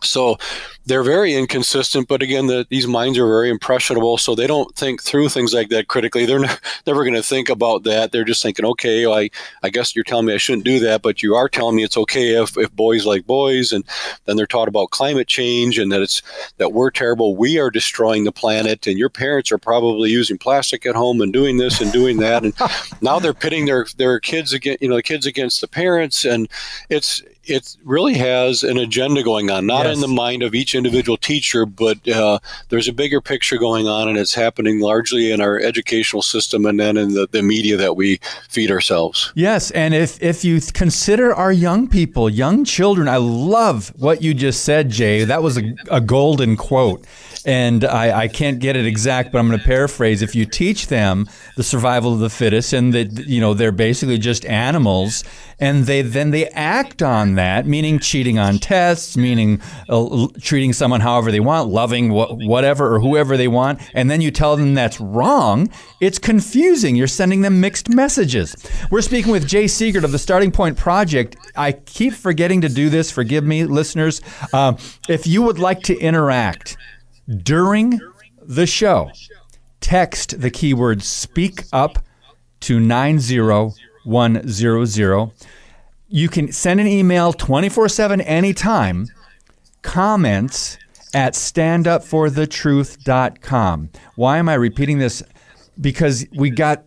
So 0.04 0.38
they're 0.86 1.04
very 1.04 1.34
inconsistent, 1.34 2.08
but 2.08 2.22
again, 2.22 2.48
the, 2.48 2.68
these 2.70 2.86
minds 2.86 3.18
are 3.18 3.26
very 3.26 3.50
impressionable, 3.50 4.18
so 4.18 4.36
they 4.36 4.46
don't 4.46 4.76
think 4.76 5.02
through 5.02 5.30
things 5.30 5.54
like 5.54 5.70
that 5.70 5.88
critically. 5.88 6.26
They're 6.26 6.40
ne- 6.40 6.50
never 6.88 7.04
going 7.04 7.16
to 7.16 7.24
think 7.24 7.50
about 7.50 7.84
that. 7.84 8.12
They're 8.12 8.24
just 8.24 8.44
thinking, 8.44 8.66
okay, 8.66 9.06
I, 9.06 9.30
I 9.64 9.70
guess 9.70 9.96
you're 9.96 10.04
telling 10.04 10.28
me 10.28 10.34
I 10.34 10.38
shouldn't 10.38 10.66
do 10.66 10.80
that, 10.82 11.02
but 11.02 11.24
you 11.24 11.36
are 11.36 11.50
telling 11.50 11.76
me 11.76 11.84
it's 11.84 11.98
okay 11.98 12.42
if, 12.42 12.58
if 12.58 12.72
boys 12.74 13.06
like 13.06 13.26
boys, 13.26 13.74
and 13.74 13.84
then 14.26 14.38
they're 14.38 14.46
taught 14.46 14.68
about 14.68 14.92
climate 14.92 15.28
change 15.28 15.80
and 15.80 15.92
that 15.92 16.02
it's 16.02 16.22
that 16.58 16.74
we're 16.74 16.92
terrible, 16.92 17.36
we 17.36 17.58
are 17.58 17.72
destroying 17.72 18.24
the 18.24 18.32
planet, 18.32 18.86
and 18.86 19.00
your 19.00 19.10
parents 19.10 19.52
are 19.52 19.58
probably 19.58 20.12
using 20.12 20.38
plastic 20.38 20.86
at 20.86 20.96
home 20.96 21.22
and 21.22 21.34
doing 21.34 21.58
this 21.58 21.82
and 21.82 21.92
doing 21.92 22.18
that, 22.18 22.44
and 22.44 22.54
now 23.02 23.20
they're 23.20 23.34
pitting 23.34 23.66
their 23.66 23.86
their 23.98 24.20
kids 24.20 24.54
against 24.54 24.82
you 24.82 24.90
know 24.90 24.96
the 24.96 25.04
kids 25.04 25.26
against 25.26 25.62
the 25.62 25.68
parents, 25.68 26.26
and 26.26 26.48
it's 26.90 27.24
it 27.48 27.78
really 27.84 28.16
has 28.16 28.64
an 28.64 28.78
agenda 28.78 29.24
going 29.24 29.50
on, 29.50 29.66
not 29.66 29.86
yes. 29.86 29.96
in 29.96 30.02
the 30.02 30.08
mind 30.08 30.44
of 30.44 30.56
each 30.56 30.76
individual 30.76 31.18
teacher, 31.18 31.66
but 31.66 32.08
uh, 32.08 32.40
there's 32.70 32.88
a 32.88 32.94
bigger 32.94 33.22
picture 33.22 33.58
going 33.58 33.88
on, 33.88 34.08
and 34.08 34.18
it's 34.18 34.34
happening 34.34 34.80
largely 34.80 35.32
in 35.32 35.42
our 35.42 35.60
educational 35.60 36.22
system 36.22 36.66
and 36.66 36.80
then 36.80 36.98
in 36.98 37.14
the, 37.14 37.28
the 37.32 37.42
media 37.42 37.78
that 37.78 37.96
we 37.96 38.20
feed 38.50 38.72
ourselves. 38.72 39.32
Yes, 39.36 39.72
and 39.72 39.94
if, 39.94 40.22
if 40.22 40.44
you 40.44 40.60
consider 40.74 41.34
our 41.34 41.52
young 41.52 41.88
people, 41.88 42.30
young 42.30 42.66
children, 42.66 43.08
I 43.08 43.18
love 43.18 43.94
what 43.98 44.22
you 44.22 44.34
just 44.34 44.64
said, 44.64 44.90
Jay. 44.90 45.24
That 45.24 45.44
was 45.44 45.58
a, 45.58 45.76
a 45.90 46.02
golden 46.02 46.58
quote 46.58 47.06
and 47.46 47.86
I, 47.86 48.22
I, 48.22 48.28
can't 48.28 48.60
get 48.60 48.76
it 48.76 48.86
exact, 48.86 49.32
but 49.32 49.38
I'm 49.38 49.48
going 49.48 49.60
to 49.60 49.66
paraphrase. 49.66 50.22
If 50.24 50.34
you 50.34 50.46
teach 50.46 50.88
them 50.88 51.30
the 51.56 51.64
survival 51.64 52.14
of 52.14 52.20
the 52.20 52.30
fittest, 52.30 52.74
and 52.74 52.94
that 52.94 53.28
you 53.28 53.40
know 53.40 53.54
they're 53.54 53.72
basically 53.72 54.18
just 54.18 54.46
animals, 54.46 55.24
and 55.60 55.86
they 55.86 56.02
then 56.02 56.32
they 56.32 56.48
act 56.50 57.02
on 57.02 57.36
that, 57.36 57.66
meaning 57.66 58.00
cheating 58.00 58.38
on 58.38 58.60
tests, 58.60 59.16
meaning 59.16 59.62
uh, 59.90 60.28
treating 60.42 60.74
someone 60.74 61.02
however 61.02 61.32
they 61.32 61.40
want, 61.40 61.70
loving 61.70 62.10
wh- 62.10 62.38
whatever 62.48 62.94
or 62.94 63.00
whoever 63.00 63.38
they 63.38 63.48
want, 63.48 63.80
and 63.94 64.10
then 64.10 64.22
you 64.22 64.32
tell 64.32 64.58
them 64.58 64.74
that's 64.74 65.00
wrong. 65.00 65.70
It's 66.02 66.20
confusing. 66.20 66.96
You're 66.96 67.08
sending 67.08 67.42
them 67.42 67.62
mixed 67.62 67.90
messages. 67.90 68.56
We're 68.92 69.02
speaking 69.02 69.32
with 69.32 69.48
Jay 69.48 69.66
Seegert 69.66 70.04
of 70.04 70.12
the 70.12 70.20
Starting 70.20 70.52
Point 70.52 70.78
Project. 70.78 71.36
I 71.56 71.72
keep 71.74 72.14
forgetting 72.14 72.62
to 72.62 72.70
do 72.70 72.90
this. 72.90 73.12
Forgive 73.12 73.44
me, 73.44 73.64
listeners. 73.66 74.22
Uh, 74.52 74.74
if 75.08 75.26
you 75.26 75.42
would 75.42 75.60
like 75.60 75.82
to 75.84 75.98
interact 75.98 76.78
during 77.44 78.00
the 78.42 78.66
show, 78.66 79.10
text 79.80 80.42
the 80.42 80.50
keyword 80.50 81.02
speak 81.04 81.64
up 81.72 82.00
to 82.62 82.80
90100. 84.06 85.32
You 86.08 86.30
can 86.30 86.52
send 86.52 86.80
an 86.80 86.86
email 86.88 87.34
24 87.34 87.90
7 87.90 88.22
anytime, 88.22 89.08
comments 89.82 90.78
at 91.14 91.34
standupforthetruth.com. 91.34 93.90
Why 94.16 94.38
am 94.38 94.48
I 94.50 94.54
repeating 94.54 95.00
this? 95.00 95.22
Because 95.80 96.26
we 96.36 96.50
got 96.50 96.86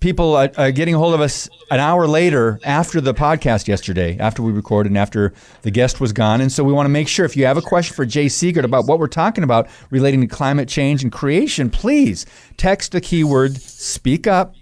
people 0.00 0.36
uh, 0.36 0.70
getting 0.70 0.94
a 0.94 0.98
hold 0.98 1.14
of 1.14 1.20
us 1.20 1.48
an 1.70 1.80
hour 1.80 2.06
later 2.06 2.58
after 2.64 3.00
the 3.00 3.14
podcast 3.14 3.68
yesterday, 3.68 4.16
after 4.18 4.42
we 4.42 4.52
recorded 4.52 4.90
and 4.90 4.98
after 4.98 5.32
the 5.62 5.70
guest 5.70 6.00
was 6.00 6.12
gone. 6.12 6.40
And 6.40 6.50
so 6.50 6.64
we 6.64 6.72
want 6.72 6.86
to 6.86 6.90
make 6.90 7.08
sure 7.08 7.26
if 7.26 7.36
you 7.36 7.46
have 7.46 7.56
a 7.56 7.62
question 7.62 7.94
for 7.94 8.06
Jay 8.06 8.26
Seegert 8.26 8.64
about 8.64 8.86
what 8.86 8.98
we're 8.98 9.06
talking 9.06 9.44
about 9.44 9.68
relating 9.90 10.20
to 10.22 10.26
climate 10.26 10.68
change 10.68 11.02
and 11.02 11.12
creation, 11.12 11.70
please 11.70 12.26
text 12.56 12.92
the 12.92 13.00
keyword 13.00 13.60
speak 13.60 14.26
up 14.26 14.54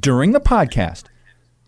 during 0.00 0.32
the 0.32 0.40
podcast 0.40 1.04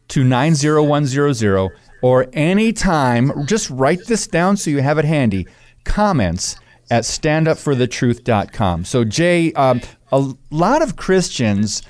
to 0.08 0.24
90100 0.24 1.70
or 2.02 2.26
anytime. 2.32 3.46
Just 3.46 3.70
write 3.70 4.06
this 4.06 4.26
down 4.26 4.56
so 4.56 4.70
you 4.70 4.80
have 4.80 4.98
it 4.98 5.04
handy. 5.04 5.46
Comments 5.84 6.56
at 6.90 7.04
standupforthetruth.com. 7.04 8.84
So, 8.84 9.04
Jay, 9.04 9.52
um, 9.52 9.80
a 10.10 10.32
lot 10.50 10.82
of 10.82 10.96
Christians 10.96 11.82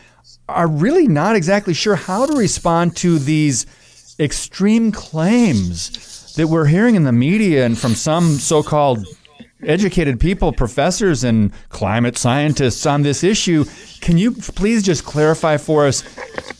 are 0.49 0.67
really 0.67 1.07
not 1.07 1.37
exactly 1.37 1.75
sure 1.75 1.95
how 1.95 2.27
to 2.27 2.37
respond 2.37 2.97
to 2.97 3.19
these 3.19 3.67
extreme 4.19 4.91
claims 4.91 6.35
that 6.35 6.49
we're 6.49 6.67
hearing 6.67 6.95
in 6.95 7.05
the 7.05 7.13
media 7.13 7.65
and 7.67 7.79
from 7.79 7.95
some 7.95 8.39
so 8.39 8.63
called 8.63 9.07
educated 9.65 10.21
people, 10.21 10.53
professors 10.53 11.25
and 11.25 11.53
climate 11.69 12.17
scientists 12.17 12.87
on 12.87 13.03
this 13.03 13.25
issue. 13.25 13.65
Can 14.01 14.17
you 14.19 14.33
please 14.33 14.83
just 14.83 15.05
clarify 15.05 15.57
for 15.57 15.87
us? 15.87 16.03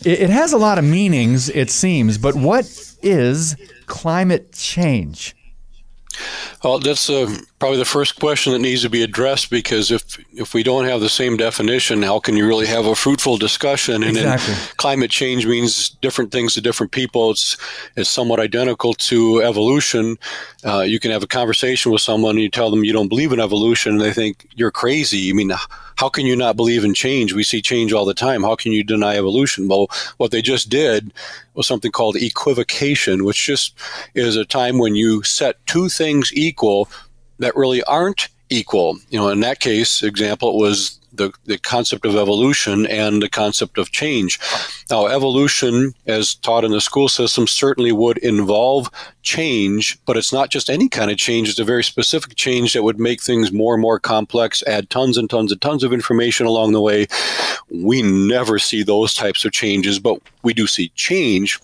It, 0.05 0.31
has 0.31 0.53
a 0.53 0.59
lot 0.59 0.79
of 0.79 0.85
meanings, 0.85 1.49
it 1.49 1.71
seems, 1.71 2.19
but 2.19 2.35
what 2.35 2.65
is 3.03 3.57
climate 3.87 4.53
change? 4.53 5.35
Well, 6.65 6.81
that's 6.81 7.09
uh, 7.09 7.33
probably 7.61 7.79
the 7.79 7.85
first 7.85 8.19
question 8.19 8.53
that 8.53 8.59
needs 8.59 8.83
to 8.83 8.91
be 8.91 9.03
addressed 9.03 9.51
because 9.51 9.93
if 9.93 10.19
if 10.33 10.55
we 10.55 10.65
don't 10.65 10.87
have 10.87 11.01
the 11.01 11.09
same 11.09 11.37
definition, 11.37 12.03
how 12.03 12.19
can 12.19 12.37
you 12.37 12.47
really 12.47 12.67
have 12.67 12.87
a 12.87 12.97
fruitful 12.97 13.37
discussion? 13.37 14.03
And 14.03 14.17
exactly. 14.17 14.55
climate 14.77 15.11
change 15.11 15.47
means 15.47 15.91
different 15.91 16.33
things 16.33 16.55
to 16.55 16.61
different 16.61 16.91
people. 16.91 17.31
It's 17.31 17.57
it's 17.97 18.11
somewhat 18.11 18.41
identical 18.41 18.95
to 18.95 19.43
evolution. 19.43 20.19
Uh, 20.65 20.81
you 20.81 20.99
can 20.99 21.13
have 21.13 21.23
a 21.23 21.29
conversation 21.29 21.93
with 21.93 22.03
someone 22.03 22.33
and 22.33 22.43
you 22.43 22.51
tell 22.51 22.71
them 22.71 22.83
you 22.83 22.93
don't 22.93 23.09
believe 23.09 23.33
in 23.33 23.39
evolution, 23.39 23.93
and 23.93 24.01
they 24.01 24.13
think 24.13 24.49
you're 24.57 24.73
crazy. 24.73 25.31
I 25.31 25.35
mean, 25.35 25.53
how 25.99 26.09
can 26.09 26.27
you 26.27 26.37
not 26.37 26.55
believe 26.55 26.85
in 26.85 26.95
change? 26.95 27.33
We 27.33 27.43
see 27.43 27.61
change 27.61 27.93
all 27.93 28.05
the 28.05 28.15
time. 28.15 28.45
How 28.45 28.55
can 28.55 28.71
you 28.71 28.85
deny 28.85 29.17
evolution? 29.17 29.67
Well, 29.67 29.89
what 30.19 30.31
they 30.31 30.41
just 30.41 30.69
did 30.69 31.13
was 31.55 31.67
something 31.67 31.91
called 31.91 32.15
equivocation, 32.15 33.25
which 33.25 33.45
just 33.45 33.75
is 34.15 34.37
a 34.37 34.45
time 34.45 34.79
when 34.79 34.95
you 34.95 35.25
set 35.25 35.57
two 35.67 35.89
things 35.89 36.33
equal 36.33 36.89
that 37.41 37.57
really 37.57 37.83
aren't 37.83 38.29
equal. 38.49 38.97
You 39.11 39.19
know, 39.19 39.29
in 39.31 39.41
that 39.41 39.59
case, 39.59 40.05
example, 40.05 40.51
it 40.51 40.63
was 40.63 40.98
the, 41.19 41.33
the 41.45 41.59
concept 41.59 42.07
of 42.07 42.17
evolution 42.17 42.87
and 42.87 43.23
the 43.23 43.29
concept 43.29 43.79
of 43.79 43.91
change. 43.91 44.41
Now, 44.91 45.07
evolution, 45.07 45.95
as 46.07 46.35
taught 46.35 46.65
in 46.65 46.73
the 46.73 46.81
school 46.81 47.09
system, 47.09 47.47
certainly 47.47 47.93
would 47.93 48.19
involve 48.19 48.91
change, 49.23 49.99
but 50.07 50.17
it's 50.17 50.33
not 50.33 50.51
just 50.51 50.71
any 50.71 50.89
kind 50.89 51.11
of 51.11 51.19
change. 51.19 51.51
It's 51.51 51.59
a 51.59 51.65
very 51.65 51.85
specific 51.85 52.35
change 52.37 52.73
that 52.73 52.83
would 52.83 52.99
make 52.99 53.23
things 53.23 53.53
more 53.53 53.75
and 53.75 53.83
more 53.83 54.01
complex, 54.01 54.63
add 54.67 54.89
tons 54.89 55.19
and 55.19 55.29
tons 55.29 55.53
and 55.53 55.61
tons 55.61 55.85
of 55.85 55.93
information 55.93 56.47
along 56.47 56.73
the 56.73 56.81
way. 56.81 57.07
We 57.71 58.03
never 58.03 58.59
see 58.59 58.83
those 58.83 59.13
types 59.13 59.45
of 59.45 59.53
changes, 59.53 59.99
but 59.99 60.21
we 60.43 60.55
do 60.55 60.67
see 60.67 60.91
change. 60.95 61.61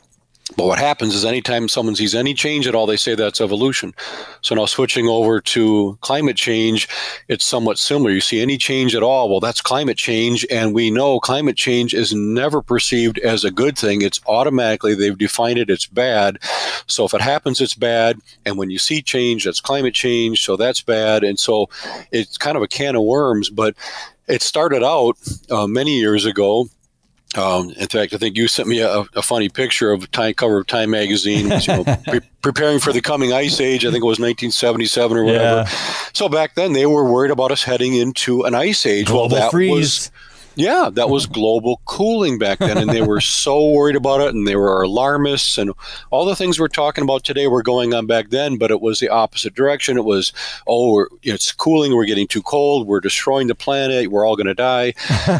But 0.59 0.67
what 0.67 0.79
happens 0.79 1.15
is 1.15 1.25
anytime 1.25 1.69
someone 1.69 1.97
sees 1.97 2.15
any 2.15 2.35
change 2.35 2.67
at 2.67 2.75
all, 2.75 2.85
they 2.85 2.99
say 2.99 3.15
that's 3.15 3.41
evolution. 3.41 3.95
So 4.43 4.55
now 4.55 4.67
switching 4.67 5.09
over 5.09 5.41
to 5.41 5.97
climate 6.03 6.37
change, 6.37 6.87
it's 7.29 7.47
somewhat 7.47 7.79
similar. 7.79 8.11
You 8.11 8.21
see 8.21 8.43
any 8.43 8.59
change 8.59 8.95
at 8.95 9.03
all, 9.03 9.31
well, 9.31 9.41
that's 9.41 9.63
climate 9.63 9.97
change. 9.97 10.47
And 10.51 10.75
we 10.75 10.91
know 10.91 11.19
climate 11.19 11.57
change 11.57 11.95
is 11.95 12.13
never 12.13 12.61
perceived 12.61 13.19
as 13.21 13.43
a 13.43 13.51
good 13.51 13.79
thing. 13.79 14.03
It's 14.03 14.21
automatically, 14.27 14.95
they've 14.95 15.17
defined 15.17 15.59
it, 15.59 15.71
it's 15.71 15.87
bad. 15.87 16.39
So 16.87 17.07
if 17.07 17.15
it 17.15 17.23
happens, 17.23 17.63
it's 17.63 17.75
bad. 17.75 18.21
And 18.45 18.59
when 18.59 18.69
you 18.69 18.79
see 18.79 19.01
change, 19.01 19.47
that's 19.47 19.63
climate 19.63 19.95
change. 19.95 20.45
So 20.45 20.57
that's 20.57 20.83
bad. 20.83 21.25
And 21.25 21.39
so 21.39 21.71
it's 22.13 22.37
kind 22.37 22.59
of 22.59 22.63
a 22.63 22.69
can 22.69 22.97
of 22.97 23.03
worms. 23.03 23.49
But 23.49 23.77
it 24.29 24.43
started 24.43 24.83
out 24.83 25.17
uh, 25.51 25.67
many 25.67 25.99
years 25.99 26.27
ago 26.27 26.69
um, 27.37 27.71
in 27.71 27.89
fact, 27.89 28.15
I 28.15 28.19
think 28.19 28.37
you 28.37 28.49
sent 28.49 28.69
me 28.69 28.81
a, 28.81 29.05
a 29.15 29.23
funny 29.23 29.49
picture 29.49 29.93
of 29.93 30.05
a 30.05 30.07
time 30.09 30.35
cover 30.35 30.59
of 30.59 30.67
Time 30.67 30.91
magazine, 30.91 31.51
you 31.51 31.69
know, 31.69 31.85
pre- 32.07 32.21
preparing 32.43 32.81
for 32.81 32.93
the 32.93 33.01
coming 33.01 33.33
ice 33.33 33.61
age. 33.61 33.85
I 33.85 33.91
think 33.91 34.03
it 34.03 34.07
was 34.07 34.19
1977 34.19 35.17
or 35.17 35.25
whatever. 35.25 35.45
Yeah. 35.45 35.65
So 36.13 36.29
back 36.29 36.55
then, 36.55 36.73
they 36.73 36.87
were 36.87 37.11
worried 37.11 37.31
about 37.31 37.51
us 37.51 37.63
heading 37.63 37.95
into 37.95 38.43
an 38.43 38.55
ice 38.55 38.87
age. 38.87 39.07
Global 39.07 39.29
well, 39.29 39.41
that 39.41 39.51
freeze. 39.51 39.71
was 39.71 40.11
yeah, 40.57 40.89
that 40.93 41.11
was 41.11 41.27
global 41.27 41.81
cooling 41.85 42.39
back 42.39 42.61
then, 42.61 42.79
and 42.79 42.91
they 42.91 43.03
were 43.03 43.21
so 43.21 43.71
worried 43.71 43.97
about 43.97 44.21
it, 44.21 44.35
and 44.35 44.47
they 44.47 44.57
were 44.57 44.83
alarmists, 44.83 45.59
and 45.59 45.73
all 46.11 46.25
the 46.25 46.37
things 46.37 46.61
we're 46.61 46.69
talking 46.69 47.03
about 47.03 47.25
today 47.25 47.47
were 47.49 47.63
going 47.63 47.93
on 47.93 48.07
back 48.07 48.31
then, 48.31 48.57
but 48.57 48.71
it 48.71 48.81
was 48.81 49.01
the 49.01 49.09
opposite 49.09 49.55
direction. 49.55 49.97
It 49.97 50.05
was, 50.05 50.33
oh, 50.69 51.07
it's 51.23 51.51
cooling, 51.53 51.95
we're 51.95 52.05
getting 52.05 52.29
too 52.29 52.43
cold, 52.43 52.87
we're 52.87 53.01
destroying 53.01 53.49
the 53.49 53.55
planet, 53.55 54.11
we're 54.11 54.27
all 54.27 54.37
going 54.37 54.47
to 54.47 54.55
die. 54.55 54.95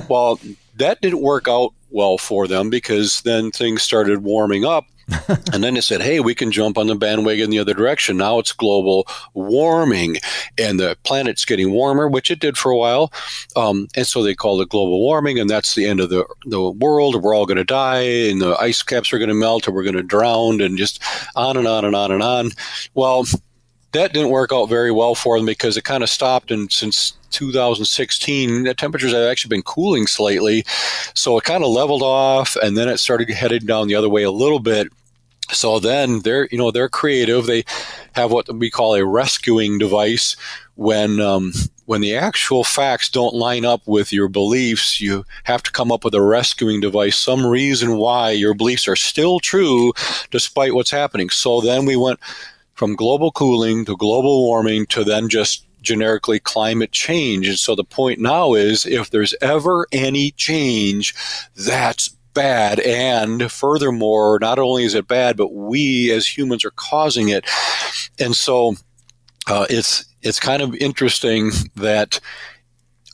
well, 0.09 0.41
that 0.77 1.01
didn't 1.01 1.21
work 1.21 1.47
out 1.49 1.73
well 1.95 2.19
for 2.19 2.47
them 2.47 2.69
because 2.69 3.23
then 3.23 3.51
things 3.51 3.83
started 3.83 4.23
warming 4.23 4.65
up. 4.65 4.87
and 5.53 5.63
then 5.63 5.75
they 5.75 5.83
said, 5.83 6.01
hey, 6.01 6.21
we 6.21 6.35
can 6.35 6.51
jump 6.51 6.79
on 6.79 6.87
the 6.87 6.95
bandwagon 6.95 7.51
the 7.51 7.59
other 7.59 7.75
direction. 7.75 8.17
Now 8.17 8.39
it's 8.39 8.53
global 8.53 9.07
warming 9.35 10.17
and 10.59 10.81
the 10.81 10.97
planet's 11.05 11.45
getting 11.45 11.73
warmer, 11.73 12.09
which 12.09 12.31
it 12.31 12.41
did 12.41 12.57
for 12.57 12.71
a 12.71 12.77
while. 12.77 13.13
Um, 13.55 13.89
and 13.95 14.07
so 14.07 14.23
they 14.23 14.35
called 14.35 14.63
it 14.63 14.71
global 14.71 15.01
warming, 15.01 15.39
and 15.39 15.49
that's 15.49 15.75
the 15.75 15.87
end 15.87 16.01
of 16.01 16.09
the, 16.11 16.27
the 16.47 16.71
world. 16.71 17.23
We're 17.23 17.37
all 17.37 17.47
going 17.47 17.59
to 17.59 17.65
die, 17.65 18.01
and 18.01 18.41
the 18.41 18.57
ice 18.59 18.83
caps 18.83 19.13
are 19.13 19.19
going 19.19 19.29
to 19.29 19.35
melt, 19.35 19.67
and 19.67 19.77
we're 19.77 19.83
going 19.83 19.97
to 19.97 20.03
drown, 20.03 20.61
and 20.61 20.79
just 20.79 21.03
on 21.37 21.57
and 21.57 21.67
on 21.67 21.85
and 21.85 21.95
on 21.95 22.11
and 22.11 22.23
on. 22.23 22.51
Well, 22.95 23.27
that 23.95 24.13
didn't 24.13 24.31
work 24.31 24.53
out 24.53 24.67
very 24.67 24.93
well 24.93 25.15
for 25.15 25.39
them 25.39 25.47
because 25.47 25.77
it 25.77 25.85
kind 25.85 26.03
of 26.03 26.11
stopped. 26.11 26.51
And 26.51 26.71
since 26.71 27.15
2016, 27.31 28.65
the 28.65 28.75
temperatures 28.75 29.13
have 29.13 29.29
actually 29.29 29.57
been 29.57 29.63
cooling 29.63 30.07
slightly. 30.07 30.65
So 31.15 31.39
it 31.39 31.45
kind 31.45 31.65
of 31.65 31.71
leveled 31.71 32.03
off 32.03 32.57
and 32.57 32.77
then 32.77 32.89
it 32.89 32.99
started 32.99 33.31
heading 33.31 33.67
down 33.67 33.89
the 33.89 33.95
other 33.95 34.09
way 34.09 34.23
a 34.23 34.31
little 34.31 34.61
bit. 34.61 34.89
So 35.51 35.79
then 35.79 36.21
they're, 36.21 36.49
you 36.51 36.59
know, 36.59 36.71
they're 36.71 36.89
creative. 36.89 37.47
They 37.47 37.65
have 38.13 38.33
what 38.33 38.53
we 38.55 38.71
call 38.71 38.95
a 38.95 39.05
rescuing 39.05 39.79
device 39.79 40.37
when, 40.75 41.21
um, 41.21 41.53
when 41.87 42.01
the 42.01 42.17
actual 42.17 42.65
facts 42.65 43.11
don't 43.11 43.35
line 43.35 43.65
up 43.65 43.83
with 43.87 44.13
your 44.13 44.29
beliefs, 44.29 45.01
you 45.01 45.25
have 45.45 45.63
to 45.65 45.71
come 45.71 45.93
up 45.93 46.03
with 46.03 46.15
a 46.15 46.23
rescuing 46.23 46.81
device, 46.81 47.19
some 47.19 47.47
reason 47.47 47.99
why 47.99 48.31
your 48.31 48.55
beliefs 48.55 48.89
are 48.89 48.97
still 48.97 49.39
true 49.39 49.93
despite 50.31 50.75
what's 50.75 50.91
happening. 50.91 51.29
So 51.29 51.61
then 51.61 51.85
we 51.85 51.95
went 51.95 52.21
from 52.85 52.97
global 52.97 53.33
cooling 53.33 53.87
to 53.87 53.97
global 53.97 54.45
warming 54.45 54.85
to 54.85 55.03
then 55.05 55.27
just 55.27 55.67
generically 55.81 56.39
climate 56.39 56.93
change. 56.93 57.49
And 57.49 57.59
so 57.59 57.75
the 57.75 57.83
point 57.83 58.21
now 58.21 58.53
is 58.53 58.85
if 58.85 59.09
there's 59.09 59.35
ever 59.41 59.87
any 59.91 60.33
change, 60.33 61.15
that's 61.57 62.09
bad. 62.35 62.81
And 62.81 63.51
furthermore, 63.51 64.39
not 64.39 64.59
only 64.59 64.85
is 64.85 64.95
it 64.95 65.09
bad, 65.09 65.35
but 65.39 65.55
we 65.55 66.11
as 66.13 66.27
humans 66.27 66.63
are 66.63 66.73
causing 66.73 67.31
it. 67.31 67.49
And 68.19 68.37
so 68.37 68.75
uh, 69.47 69.65
it's 69.71 70.05
it's 70.21 70.39
kind 70.39 70.61
of 70.61 70.75
interesting 70.75 71.53
that 71.77 72.21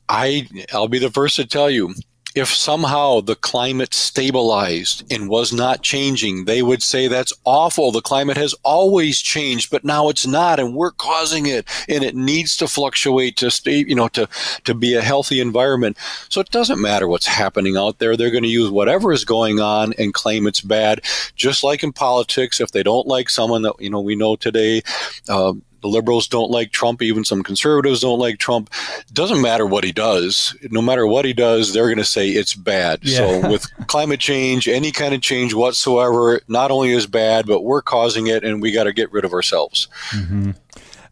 I 0.08 0.48
I'll 0.72 0.88
be 0.88 0.98
the 0.98 1.12
first 1.12 1.36
to 1.36 1.46
tell 1.46 1.70
you 1.70 1.94
if 2.34 2.48
somehow 2.48 3.20
the 3.20 3.34
climate 3.34 3.92
stabilized 3.92 5.10
and 5.12 5.28
was 5.28 5.52
not 5.52 5.82
changing, 5.82 6.44
they 6.44 6.62
would 6.62 6.82
say 6.82 7.08
that's 7.08 7.32
awful. 7.44 7.90
The 7.90 8.00
climate 8.00 8.36
has 8.36 8.54
always 8.62 9.20
changed, 9.20 9.70
but 9.70 9.84
now 9.84 10.08
it's 10.08 10.26
not, 10.26 10.60
and 10.60 10.74
we're 10.74 10.92
causing 10.92 11.46
it, 11.46 11.66
and 11.88 12.04
it 12.04 12.14
needs 12.14 12.56
to 12.58 12.68
fluctuate 12.68 13.36
to 13.38 13.50
stay, 13.50 13.84
you 13.86 13.94
know, 13.94 14.08
to 14.08 14.28
to 14.64 14.74
be 14.74 14.94
a 14.94 15.02
healthy 15.02 15.40
environment. 15.40 15.96
So 16.28 16.40
it 16.40 16.50
doesn't 16.50 16.80
matter 16.80 17.08
what's 17.08 17.26
happening 17.26 17.76
out 17.76 17.98
there. 17.98 18.16
They're 18.16 18.30
going 18.30 18.44
to 18.44 18.48
use 18.48 18.70
whatever 18.70 19.12
is 19.12 19.24
going 19.24 19.60
on 19.60 19.92
and 19.98 20.14
claim 20.14 20.46
it's 20.46 20.60
bad. 20.60 21.02
Just 21.34 21.64
like 21.64 21.82
in 21.82 21.92
politics, 21.92 22.60
if 22.60 22.72
they 22.72 22.82
don't 22.82 23.06
like 23.06 23.28
someone 23.28 23.62
that 23.62 23.74
you 23.80 23.90
know 23.90 24.00
we 24.00 24.16
know 24.16 24.36
today. 24.36 24.82
Uh, 25.28 25.54
the 25.80 25.88
liberals 25.88 26.28
don't 26.28 26.50
like 26.50 26.72
Trump. 26.72 27.02
Even 27.02 27.24
some 27.24 27.42
conservatives 27.42 28.00
don't 28.00 28.18
like 28.18 28.38
Trump. 28.38 28.70
Doesn't 29.12 29.40
matter 29.40 29.66
what 29.66 29.84
he 29.84 29.92
does. 29.92 30.56
No 30.70 30.82
matter 30.82 31.06
what 31.06 31.24
he 31.24 31.32
does, 31.32 31.72
they're 31.72 31.86
going 31.86 31.98
to 31.98 32.04
say 32.04 32.28
it's 32.28 32.54
bad. 32.54 33.00
Yeah. 33.02 33.16
So 33.16 33.50
with 33.50 33.86
climate 33.86 34.20
change, 34.20 34.68
any 34.68 34.92
kind 34.92 35.14
of 35.14 35.20
change 35.20 35.54
whatsoever, 35.54 36.40
not 36.48 36.70
only 36.70 36.90
is 36.90 37.06
bad, 37.06 37.46
but 37.46 37.62
we're 37.62 37.82
causing 37.82 38.26
it, 38.26 38.44
and 38.44 38.60
we 38.60 38.72
got 38.72 38.84
to 38.84 38.92
get 38.92 39.10
rid 39.12 39.24
of 39.24 39.32
ourselves. 39.32 39.88
Mm-hmm. 40.10 40.52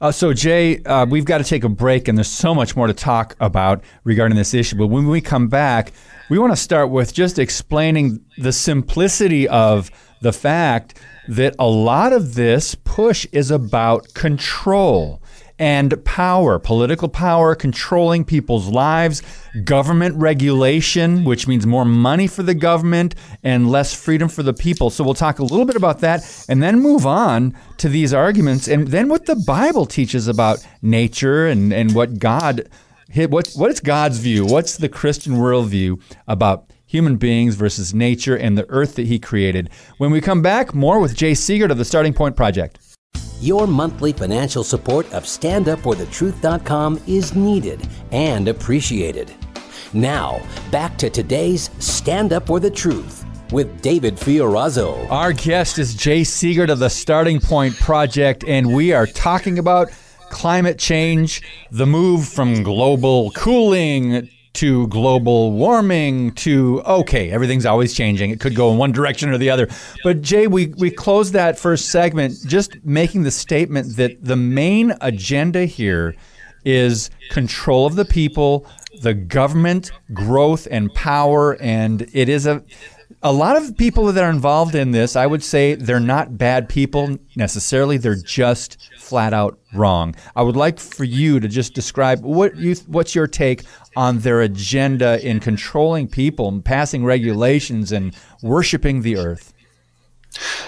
Uh, 0.01 0.13
so, 0.13 0.33
Jay, 0.33 0.81
uh, 0.85 1.05
we've 1.07 1.25
got 1.25 1.39
to 1.39 1.45
take 1.45 1.65
a 1.65 1.69
break, 1.69 2.07
and 2.07 2.17
there's 2.17 2.31
so 2.31 2.55
much 2.55 2.77
more 2.77 2.87
to 2.87 2.95
talk 2.95 3.35
about 3.41 3.83
regarding 4.05 4.37
this 4.37 4.55
issue. 4.55 4.77
But 4.77 4.87
when 4.87 5.09
we 5.09 5.21
come 5.21 5.49
back, 5.49 5.93
we 6.31 6.39
want 6.39 6.53
to 6.53 6.57
start 6.57 6.91
with 6.91 7.13
just 7.13 7.39
explaining 7.39 8.25
the 8.37 8.53
simplicity 8.53 9.49
of 9.49 9.91
the 10.21 10.33
fact 10.33 10.99
that 11.29 11.55
a 11.59 11.67
lot 11.67 12.13
of 12.13 12.35
this 12.35 12.75
push 12.75 13.27
is 13.33 13.51
about 13.51 14.15
control 14.15 15.21
and 15.59 16.05
power, 16.05 16.59
political 16.59 17.09
power, 17.09 17.55
controlling 17.55 18.25
people's 18.25 18.69
lives, 18.69 19.23
government 19.65 20.15
regulation, 20.17 21.25
which 21.25 21.49
means 21.49 21.67
more 21.67 21.85
money 21.85 22.27
for 22.27 22.45
the 22.45 22.55
government 22.55 23.15
and 23.43 23.71
less 23.71 23.93
freedom 23.93 24.29
for 24.29 24.45
the 24.45 24.53
people. 24.53 24.89
So 24.89 25.03
we'll 25.03 25.15
talk 25.15 25.41
a 25.41 25.43
little 25.43 25.65
bit 25.65 25.77
about 25.77 25.99
that 26.01 26.45
and 26.49 26.63
then 26.63 26.81
move 26.81 27.07
on 27.07 27.57
to 27.79 27.89
these 27.89 28.15
arguments 28.15 28.69
and 28.69 28.89
then 28.89 29.09
what 29.09 29.27
the 29.27 29.37
Bible 29.37 29.87
teaches 29.87 30.29
about 30.29 30.65
nature 30.81 31.47
and, 31.47 31.73
and 31.73 31.95
what 31.95 32.19
God 32.19 32.69
what 33.15 33.51
what 33.57 33.71
is 33.71 33.81
God's 33.81 34.19
view? 34.19 34.45
What's 34.45 34.77
the 34.77 34.89
Christian 34.89 35.35
worldview 35.35 36.01
about 36.27 36.71
human 36.89 37.17
beings 37.17 37.55
versus 37.55 37.93
nature 37.93 38.35
and 38.35 38.57
the 38.57 38.69
earth 38.71 38.95
that 38.95 39.07
he 39.07 39.19
created. 39.19 39.69
When 39.99 40.11
we 40.11 40.23
come 40.23 40.41
back, 40.41 40.75
more 40.75 40.99
with 40.99 41.15
Jay 41.15 41.33
Seegert 41.33 41.71
of 41.71 41.77
the 41.77 41.85
Starting 41.85 42.15
Point 42.15 42.35
Project. 42.35 42.79
Your 43.41 43.67
monthly 43.67 44.13
financial 44.13 44.65
support 44.65 45.07
of 45.13 45.25
StandUpForTheTruth.com 45.25 47.03
is 47.07 47.37
needed 47.37 47.87
and 48.11 48.49
appreciated. 48.49 49.33
Now, 49.93 50.41
back 50.71 50.97
to 50.99 51.11
today's 51.11 51.71
Stand 51.79 52.33
Up 52.33 52.47
for 52.47 52.59
the 52.59 52.71
Truth 52.71 53.27
with 53.53 53.81
David 53.83 54.17
Fiorazo. 54.17 55.11
Our 55.11 55.35
guest 55.35 55.79
is 55.79 55.95
Jay 55.95 56.23
Seegert 56.23 56.71
of 56.71 56.79
the 56.79 56.91
Starting 56.91 57.39
Point 57.39 57.77
Project, 57.77 58.45
and 58.45 58.75
we 58.75 58.93
are 58.93 59.07
talking 59.07 59.59
about 59.59 59.91
climate 60.31 60.79
change, 60.79 61.43
the 61.71 61.87
move 61.87 62.27
from 62.27 62.63
global 62.63 63.31
cooling 63.33 64.29
to 64.59 64.89
global 64.89 65.53
warming 65.53 66.33
to 66.33 66.83
okay, 66.85 67.31
everything's 67.31 67.65
always 67.65 67.95
changing. 67.95 68.31
It 68.31 68.41
could 68.41 68.57
go 68.57 68.73
in 68.73 68.77
one 68.77 68.91
direction 68.91 69.31
or 69.31 69.39
the 69.39 69.51
other. 69.51 69.69
But 70.03 70.21
Jay, 70.21 70.49
we 70.49 70.69
we 70.79 70.91
closed 70.91 71.33
that 71.35 71.57
first 71.57 71.91
segment 71.91 72.35
just 72.45 72.77
making 72.85 73.23
the 73.23 73.31
statement 73.31 73.95
that 73.97 74.25
the 74.25 74.35
main 74.35 74.95
agenda 75.01 75.65
here 75.65 76.17
is 76.65 77.09
control 77.31 77.87
of 77.87 77.95
the 77.95 78.05
people, 78.05 78.67
the 79.03 79.15
government, 79.15 79.93
growth 80.13 80.67
and 80.73 80.93
power, 80.93 81.57
and 81.61 82.09
it 82.13 82.29
is 82.29 82.45
a 82.47 82.65
a 83.23 83.33
lot 83.33 83.57
of 83.57 83.77
people 83.77 84.07
that 84.07 84.23
are 84.23 84.31
involved 84.31 84.75
in 84.75 84.93
this, 84.93 85.17
I 85.17 85.27
would 85.27 85.43
say 85.43 85.75
they're 85.75 85.99
not 85.99 86.39
bad 86.39 86.69
people 86.69 87.19
necessarily. 87.35 87.97
They're 87.97 88.15
just 88.15 88.79
flat 88.99 89.33
out 89.33 89.59
wrong. 89.75 90.15
I 90.37 90.43
would 90.43 90.57
like 90.57 90.79
for 90.79 91.05
you 91.05 91.41
to 91.41 91.49
just 91.49 91.75
describe 91.75 92.23
what 92.23 92.57
you 92.57 92.77
what's 92.87 93.15
your 93.15 93.27
take 93.27 93.65
on 93.97 94.21
their 94.21 94.41
agenda 94.41 95.25
in 95.27 95.41
controlling 95.41 96.07
people, 96.07 96.49
and 96.49 96.65
passing 96.65 97.05
regulations, 97.05 97.91
and 97.91 98.15
worshiping 98.43 99.03
the 99.03 99.17
earth. 99.17 99.53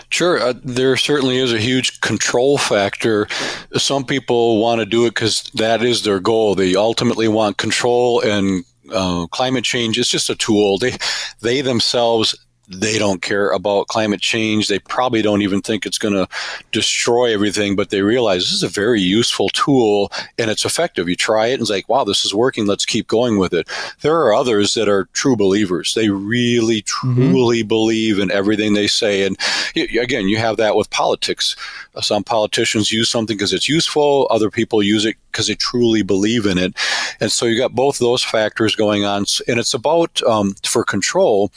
Sure, 0.08 0.40
uh, 0.40 0.54
there 0.64 0.96
certainly 0.96 1.38
is 1.38 1.52
a 1.52 1.58
huge 1.58 2.00
control 2.00 2.58
factor. 2.58 3.28
Some 3.76 4.04
people 4.04 4.60
want 4.60 4.80
to 4.80 4.86
do 4.86 5.06
it 5.06 5.10
because 5.10 5.44
that 5.54 5.82
is 5.82 6.02
their 6.02 6.18
goal. 6.18 6.56
They 6.56 6.74
ultimately 6.74 7.28
want 7.28 7.58
control, 7.58 8.20
and 8.20 8.64
uh, 8.92 9.26
climate 9.28 9.64
change 9.64 9.98
is 9.98 10.08
just 10.08 10.30
a 10.30 10.34
tool. 10.34 10.78
They, 10.78 10.96
they 11.40 11.60
themselves 11.60 12.34
they 12.70 12.98
don't 12.98 13.20
care 13.20 13.50
about 13.50 13.88
climate 13.88 14.20
change. 14.20 14.68
They 14.68 14.78
probably 14.78 15.22
don't 15.22 15.42
even 15.42 15.60
think 15.60 15.84
it's 15.84 15.98
going 15.98 16.14
to 16.14 16.28
destroy 16.72 17.32
everything, 17.32 17.74
but 17.74 17.90
they 17.90 18.02
realize 18.02 18.42
this 18.42 18.52
is 18.52 18.62
a 18.62 18.68
very 18.68 19.00
useful 19.00 19.48
tool 19.50 20.12
and 20.38 20.50
it's 20.50 20.64
effective. 20.64 21.08
You 21.08 21.16
try 21.16 21.48
it 21.48 21.54
and 21.54 21.62
it's 21.62 21.70
like, 21.70 21.88
wow, 21.88 22.04
this 22.04 22.24
is 22.24 22.34
working. 22.34 22.66
Let's 22.66 22.84
keep 22.84 23.08
going 23.08 23.38
with 23.38 23.52
it. 23.52 23.68
There 24.02 24.16
are 24.16 24.32
others 24.32 24.74
that 24.74 24.88
are 24.88 25.06
true 25.12 25.36
believers. 25.36 25.94
They 25.94 26.10
really, 26.10 26.82
mm-hmm. 26.82 27.14
truly 27.16 27.60
mm-hmm. 27.60 27.68
believe 27.68 28.18
in 28.18 28.30
everything 28.30 28.74
they 28.74 28.86
say. 28.86 29.24
And 29.24 29.36
again, 29.74 30.28
you 30.28 30.36
have 30.38 30.56
that 30.58 30.76
with 30.76 30.90
politics. 30.90 31.56
Some 32.00 32.22
politicians 32.22 32.92
use 32.92 33.10
something 33.10 33.36
because 33.36 33.52
it's 33.52 33.68
useful. 33.68 34.28
Other 34.30 34.50
people 34.50 34.82
use 34.82 35.04
it 35.04 35.16
because 35.32 35.48
they 35.48 35.54
truly 35.54 36.02
believe 36.02 36.46
in 36.46 36.58
it. 36.58 36.74
And 37.20 37.32
so 37.32 37.46
you 37.46 37.58
got 37.58 37.74
both 37.74 37.98
those 37.98 38.22
factors 38.22 38.76
going 38.76 39.04
on. 39.04 39.24
And 39.48 39.58
it's 39.58 39.74
about, 39.74 40.22
um, 40.22 40.54
for 40.64 40.84
control, 40.84 41.52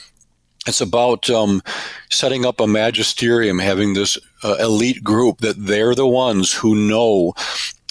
it's 0.68 0.82
about 0.82 1.30
um, 1.30 1.62
setting 2.10 2.46
up 2.46 2.60
a 2.60 2.68
magisterium, 2.68 3.60
having 3.60 3.94
this 3.94 4.18
uh, 4.44 4.56
elite 4.60 5.04
group 5.04 5.40
that 5.40 5.66
they're 5.66 5.96
the 5.96 6.08
ones 6.08 6.54
who 6.54 6.76
know 6.76 7.34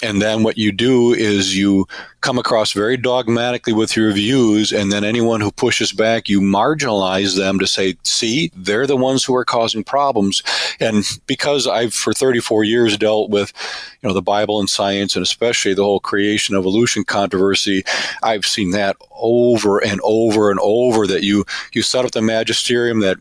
and 0.03 0.21
then 0.21 0.43
what 0.43 0.57
you 0.57 0.73
do 0.73 1.13
is 1.13 1.57
you 1.57 1.87
come 2.19 2.37
across 2.37 2.73
very 2.73 2.97
dogmatically 2.97 3.71
with 3.71 3.95
your 3.95 4.11
views, 4.11 4.73
and 4.73 4.91
then 4.91 5.05
anyone 5.05 5.39
who 5.39 5.49
pushes 5.49 5.93
back, 5.93 6.27
you 6.27 6.41
marginalize 6.41 7.37
them 7.37 7.57
to 7.57 7.65
say, 7.65 7.95
see, 8.03 8.51
they're 8.53 8.85
the 8.85 8.97
ones 8.97 9.23
who 9.23 9.33
are 9.33 9.45
causing 9.45 9.81
problems. 9.81 10.43
And 10.81 11.05
because 11.25 11.67
I've 11.67 11.93
for 11.93 12.11
34 12.11 12.65
years 12.65 12.97
dealt 12.97 13.29
with, 13.29 13.53
you 14.01 14.09
know, 14.09 14.13
the 14.13 14.21
Bible 14.21 14.59
and 14.59 14.69
science, 14.69 15.15
and 15.15 15.23
especially 15.23 15.73
the 15.73 15.85
whole 15.85 16.01
creation 16.01 16.53
evolution 16.53 17.05
controversy, 17.05 17.83
I've 18.21 18.45
seen 18.45 18.71
that 18.71 18.97
over 19.11 19.79
and 19.79 20.01
over 20.03 20.51
and 20.51 20.59
over. 20.61 21.07
That 21.07 21.23
you 21.23 21.45
you 21.71 21.81
set 21.81 22.03
up 22.03 22.11
the 22.11 22.21
magisterium 22.21 22.99
that 22.99 23.19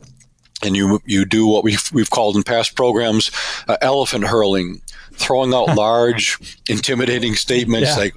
and 0.64 0.76
you 0.76 1.00
you 1.04 1.24
do 1.24 1.46
what 1.46 1.62
we've 1.62 1.90
we've 1.92 2.10
called 2.10 2.36
in 2.36 2.42
past 2.42 2.74
programs 2.74 3.30
uh, 3.68 3.76
elephant 3.80 4.24
hurling 4.24 4.80
throwing 5.22 5.54
out 5.54 5.74
large, 5.76 6.58
intimidating 6.68 7.34
statements 7.34 7.90
yeah. 7.90 7.96
like 7.96 8.14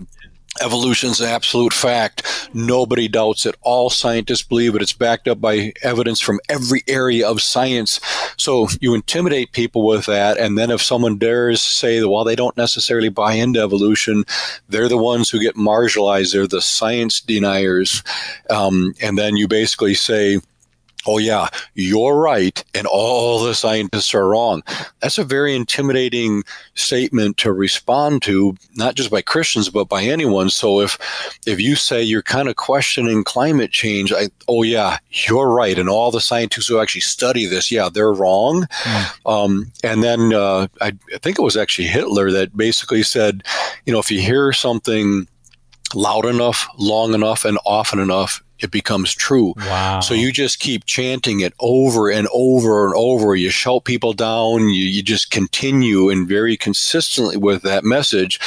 evolution's 0.61 1.19
an 1.19 1.27
absolute 1.27 1.73
fact. 1.73 2.49
Nobody 2.53 3.07
doubts 3.07 3.45
it. 3.45 3.55
All 3.61 3.89
scientists 3.89 4.43
believe 4.43 4.75
it. 4.75 4.81
It's 4.81 4.93
backed 4.93 5.27
up 5.27 5.41
by 5.41 5.73
evidence 5.81 6.21
from 6.21 6.39
every 6.49 6.83
area 6.87 7.27
of 7.27 7.41
science. 7.41 7.99
So 8.37 8.67
you 8.79 8.93
intimidate 8.93 9.51
people 9.51 9.85
with 9.85 10.05
that. 10.05 10.37
And 10.37 10.57
then 10.57 10.71
if 10.71 10.81
someone 10.81 11.17
dares 11.17 11.61
say 11.61 11.99
that, 11.99 12.09
well, 12.09 12.23
they 12.23 12.35
don't 12.35 12.57
necessarily 12.57 13.09
buy 13.09 13.33
into 13.33 13.61
evolution, 13.61 14.23
they're 14.69 14.89
the 14.89 14.97
ones 14.97 15.29
who 15.29 15.39
get 15.39 15.55
marginalized. 15.55 16.33
They're 16.33 16.47
the 16.47 16.61
science 16.61 17.19
deniers. 17.19 18.03
Um, 18.49 18.93
and 19.01 19.17
then 19.17 19.35
you 19.35 19.47
basically 19.47 19.93
say, 19.93 20.39
oh 21.05 21.17
yeah, 21.17 21.49
you're 21.73 22.17
right, 22.17 22.63
and 22.73 22.87
all 22.87 23.43
the 23.43 23.55
scientists 23.55 24.13
are 24.13 24.27
wrong. 24.27 24.63
That's 25.01 25.17
a 25.17 25.23
very 25.23 25.55
intimidating 25.55 26.43
statement 26.73 27.37
to 27.37 27.53
respond 27.53 28.21
to, 28.23 28.55
not 28.75 28.95
just 28.95 29.11
by 29.11 29.21
Christians 29.21 29.69
but 29.69 29.89
by 29.89 30.03
anyone. 30.03 30.49
So 30.49 30.81
if 30.81 30.97
if 31.45 31.59
you 31.59 31.75
say 31.75 32.01
you're 32.01 32.21
kind 32.21 32.49
of 32.49 32.55
questioning 32.55 33.23
climate 33.23 33.71
change, 33.71 34.11
I, 34.11 34.29
oh 34.47 34.63
yeah, 34.63 34.97
you're 35.11 35.49
right, 35.49 35.77
and 35.77 35.89
all 35.89 36.11
the 36.11 36.21
scientists 36.21 36.67
who 36.67 36.79
actually 36.79 37.01
study 37.01 37.45
this, 37.45 37.71
yeah, 37.71 37.89
they're 37.89 38.13
wrong. 38.13 38.67
Mm. 38.83 39.05
Um, 39.25 39.71
and 39.83 40.03
then 40.03 40.33
uh, 40.33 40.67
I, 40.81 40.93
I 41.13 41.17
think 41.21 41.37
it 41.37 41.43
was 41.43 41.57
actually 41.57 41.87
Hitler 41.87 42.31
that 42.31 42.55
basically 42.55 43.03
said, 43.03 43.43
you 43.85 43.93
know, 43.93 43.99
if 43.99 44.11
you 44.11 44.21
hear 44.21 44.51
something 44.53 45.27
loud 45.93 46.25
enough, 46.25 46.67
long 46.77 47.13
enough, 47.13 47.45
and 47.45 47.57
often 47.65 47.99
enough, 47.99 48.43
it 48.59 48.71
becomes 48.71 49.13
true. 49.13 49.53
Wow. 49.57 49.99
So 49.99 50.13
you 50.13 50.31
just 50.31 50.59
keep 50.59 50.85
chanting 50.85 51.41
it 51.41 51.53
over 51.59 52.09
and 52.09 52.27
over 52.31 52.85
and 52.85 52.95
over. 52.95 53.35
You 53.35 53.49
shout 53.49 53.83
people 53.83 54.13
down. 54.13 54.69
You, 54.69 54.85
you 54.85 55.03
just 55.03 55.31
continue 55.31 56.09
and 56.09 56.27
very 56.27 56.55
consistently 56.55 57.37
with 57.37 57.63
that 57.63 57.83
message, 57.83 58.39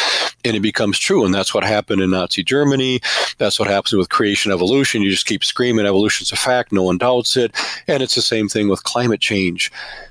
and 0.45 0.57
it 0.57 0.61
becomes 0.61 0.99
true. 0.99 1.25
And 1.25 1.35
that's 1.35 1.53
what 1.53 1.65
happened 1.65 2.01
in 2.01 2.11
Nazi 2.11 2.43
Germany. 2.43 3.01
That's 3.37 3.59
what 3.59 3.69
happens 3.69 3.93
with 3.93 4.09
creation 4.09 4.51
evolution. 4.51 5.03
You 5.03 5.11
just 5.11 5.27
keep 5.27 5.45
screaming 5.45 5.87
evolution's 5.87 6.33
a 6.33 6.37
fact. 6.37 6.73
No 6.73 6.85
one 6.85 6.99
doubts 6.99 7.37
it. 7.37 7.55
And 7.87 8.03
it's 8.03 8.15
the 8.15 8.23
same 8.23 8.49
thing 8.49 8.69
with 8.69 8.85
climate 8.85 9.21
change. 9.21 9.71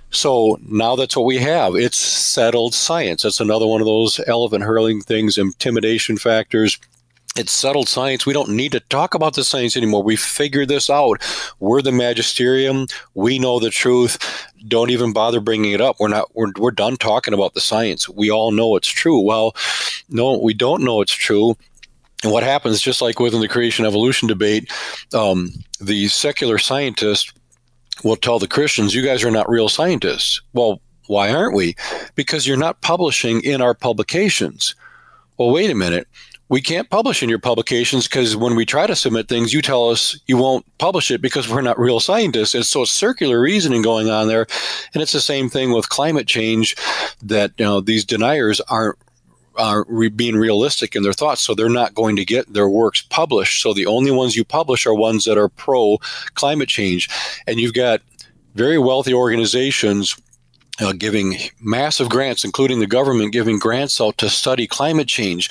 So 0.10 0.58
now 0.70 0.96
that's 0.96 1.18
what 1.18 1.26
we 1.26 1.38
have. 1.40 1.76
It's 1.76 1.98
settled 1.98 2.74
science. 2.74 3.24
That's 3.24 3.42
another 3.42 3.68
one 3.68 3.82
of 3.82 3.88
those 3.88 4.22
elephant 4.26 4.64
hurling 4.64 5.02
things, 5.02 5.38
intimidation 5.38 6.18
factors 6.18 6.78
it's 7.38 7.52
settled 7.52 7.88
science. 7.88 8.26
We 8.26 8.34
don't 8.34 8.50
need 8.50 8.72
to 8.72 8.80
talk 8.80 9.14
about 9.14 9.36
the 9.36 9.44
science 9.44 9.78
anymore. 9.78 10.04
We 10.04 10.16
figured 10.16 10.70
this 10.70 10.90
out. 10.90 11.22
We're 11.60 11.82
the 11.82 11.92
magisterium. 11.92 12.88
We 13.14 13.38
know 13.38 13.60
the 13.60 13.70
truth. 13.70 14.18
Don't 14.68 14.90
even 14.90 15.14
bother 15.14 15.40
bringing 15.40 15.72
it 15.72 15.82
up. 15.82 15.98
We're 16.00 16.08
not. 16.08 16.36
We're, 16.36 16.52
we're 16.58 16.72
done 16.72 16.98
talking 16.98 17.34
about 17.34 17.54
the 17.54 17.62
science. 17.62 18.10
We 18.10 18.32
all 18.32 18.52
know 18.52 18.76
it's 18.76 18.88
true. 18.88 19.20
Well, 19.20 19.56
no, 20.10 20.38
we 20.38 20.54
don't 20.54 20.84
know 20.84 21.02
it's 21.02 21.14
true. 21.14 21.56
And 22.24 22.32
what 22.32 22.44
happens, 22.44 22.82
just 22.82 23.02
like 23.02 23.20
within 23.20 23.42
the 23.42 23.48
creation 23.48 23.86
evolution 23.86 24.28
debate, 24.28 24.72
um, 25.14 25.52
the 25.80 26.08
secular 26.08 26.58
scientist 26.58 27.34
will 28.04 28.16
tell 28.16 28.40
the 28.40 28.48
Christians, 28.48 28.96
"You 28.96 29.06
guys 29.06 29.24
are 29.24 29.32
not 29.32 29.50
real 29.50 29.70
scientists." 29.70 30.42
Well, 30.54 30.82
why 31.06 31.30
aren't 31.30 31.56
we? 31.56 31.76
Because 32.16 32.48
you're 32.48 32.58
not 32.58 32.82
publishing 32.82 33.42
in 33.42 33.62
our 33.62 33.76
publications. 33.76 34.76
Well, 35.38 35.52
wait 35.52 35.70
a 35.70 35.76
minute 35.76 36.08
we 36.50 36.62
can't 36.62 36.90
publish 36.90 37.22
in 37.22 37.30
your 37.30 37.40
publications 37.40 38.08
because 38.08 38.36
when 38.36 38.56
we 38.56 38.66
try 38.66 38.88
to 38.88 38.96
submit 38.96 39.28
things, 39.28 39.54
you 39.54 39.62
tell 39.62 39.90
us 39.90 40.20
you 40.28 40.38
won't 40.38 40.66
publish 40.78 41.12
it 41.12 41.22
because 41.22 41.50
we're 41.50 41.62
not 41.62 41.80
real 41.80 42.00
scientists. 42.00 42.56
And 42.56 42.66
so 42.66 42.84
it's 42.84 42.92
circular 42.92 43.42
reasoning 43.42 43.82
going 43.82 44.10
on 44.10 44.28
there. 44.28 44.48
And 44.94 45.04
it's 45.04 45.12
the 45.12 45.20
same 45.22 45.50
thing 45.50 45.72
with 45.72 45.90
climate 45.90 46.28
change 46.28 46.76
that 47.22 47.52
you 47.58 47.66
know 47.66 47.82
these 47.82 48.06
deniers 48.06 48.62
aren't 48.70 48.98
are 49.58 49.86
re- 49.88 50.08
being 50.08 50.36
realistic 50.36 50.96
in 50.96 51.02
their 51.02 51.14
thoughts, 51.14 51.42
so 51.42 51.56
they're 51.56 51.68
not 51.68 51.96
going 51.96 52.16
to 52.16 52.24
get 52.24 52.54
their 52.54 52.70
works 52.70 53.02
published. 53.02 53.62
So 53.62 53.74
the 53.74 53.88
only 53.88 54.12
ones 54.12 54.36
you 54.36 54.46
publish 54.46 54.86
are 54.86 54.94
ones 54.94 55.26
that 55.26 55.38
are 55.38 55.50
pro 55.50 55.98
climate 56.36 56.70
change, 56.70 57.10
and 57.48 57.60
you've 57.60 57.74
got 57.74 58.02
very 58.54 58.78
wealthy 58.78 59.16
organizations 59.16 60.16
uh, 60.80 60.94
giving 60.94 61.38
massive 61.60 62.08
grants, 62.08 62.46
including 62.46 62.80
the 62.80 62.88
government 62.88 63.34
giving 63.34 63.58
grants 63.58 64.00
out 64.00 64.18
to 64.20 64.30
study 64.30 64.68
climate 64.68 65.08
change 65.08 65.50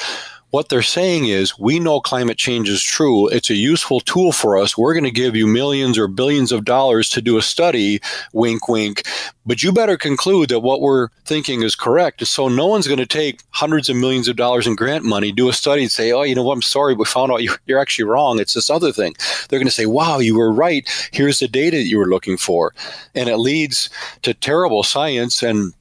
what 0.51 0.69
they're 0.69 0.83
saying 0.83 1.27
is, 1.27 1.59
we 1.59 1.79
know 1.79 2.01
climate 2.01 2.39
change 2.39 2.69
is 2.69 2.83
true. 2.83 3.29
It's 3.29 3.51
a 3.51 3.55
useful 3.55 4.01
tool 4.01 4.33
for 4.33 4.57
us. 4.57 4.79
We're 4.79 4.95
going 4.95 5.05
to 5.05 5.11
give 5.11 5.35
you 5.35 5.47
millions 5.47 5.99
or 5.99 6.09
billions 6.09 6.53
of 6.53 6.65
dollars 6.65 7.09
to 7.11 7.21
do 7.21 7.37
a 7.37 7.43
study, 7.43 8.01
wink, 8.33 8.69
wink. 8.69 9.03
But 9.45 9.63
you 9.63 9.73
better 9.73 9.97
conclude 9.97 10.49
that 10.51 10.61
what 10.61 10.81
we're 10.81 11.09
thinking 11.25 11.63
is 11.63 11.75
correct. 11.75 12.27
So 12.27 12.49
no 12.49 12.67
one's 12.67 12.87
going 12.87 12.99
to 12.99 13.07
take 13.07 13.43
hundreds 13.51 13.89
of 13.89 13.97
millions 13.97 14.29
of 14.29 14.37
dollars 14.37 14.67
in 14.67 14.77
grant 14.77 15.05
money, 15.05 15.33
do 15.33 15.49
a 15.49 15.53
study, 15.53 15.83
and 15.83 15.93
say, 15.93 16.13
oh, 16.13 16.23
you 16.23 16.35
know 16.35 16.45
what, 16.45 16.55
I'm 16.55 16.63
sorry, 16.63 16.95
we 16.95 17.05
found 17.05 17.33
out 17.33 17.43
you're 17.67 17.79
actually 17.79 18.05
wrong. 18.05 18.39
It's 18.39 18.55
this 18.55 18.71
other 18.71 18.93
thing. 18.93 19.15
They're 19.49 19.59
going 19.59 19.69
to 19.69 19.75
say, 19.75 19.87
wow, 19.87 20.19
you 20.19 20.37
were 20.37 20.53
right. 20.53 20.89
Here's 21.13 21.41
the 21.41 21.49
data 21.49 21.77
that 21.77 21.87
you 21.87 21.99
were 21.99 22.09
looking 22.09 22.37
for. 22.37 22.73
And 23.15 23.29
it 23.29 23.39
leads 23.39 23.91
to 24.23 24.33
terrible 24.33 24.85
science 24.85 25.43
and 25.43 25.75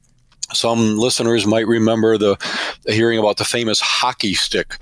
some 0.52 0.98
listeners 0.98 1.46
might 1.46 1.66
remember 1.66 2.18
the, 2.18 2.36
the 2.82 2.92
hearing 2.92 3.18
about 3.18 3.36
the 3.36 3.44
famous 3.44 3.80
hockey 3.80 4.34
stick. 4.34 4.78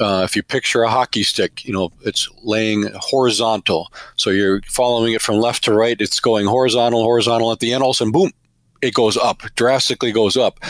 Uh, 0.00 0.22
if 0.24 0.36
you 0.36 0.42
picture 0.42 0.82
a 0.82 0.90
hockey 0.90 1.24
stick, 1.24 1.64
you 1.64 1.72
know, 1.72 1.90
it's 2.02 2.28
laying 2.44 2.88
horizontal. 2.94 3.92
So 4.14 4.30
you're 4.30 4.60
following 4.62 5.12
it 5.12 5.22
from 5.22 5.36
left 5.36 5.64
to 5.64 5.74
right. 5.74 6.00
It's 6.00 6.20
going 6.20 6.46
horizontal, 6.46 7.02
horizontal 7.02 7.50
at 7.50 7.58
the 7.58 7.72
end. 7.72 7.82
All 7.82 7.90
of 7.90 7.94
a 7.94 7.96
sudden, 7.96 8.12
boom, 8.12 8.30
it 8.80 8.94
goes 8.94 9.16
up, 9.16 9.42
drastically 9.56 10.12
goes 10.12 10.36
up. 10.36 10.60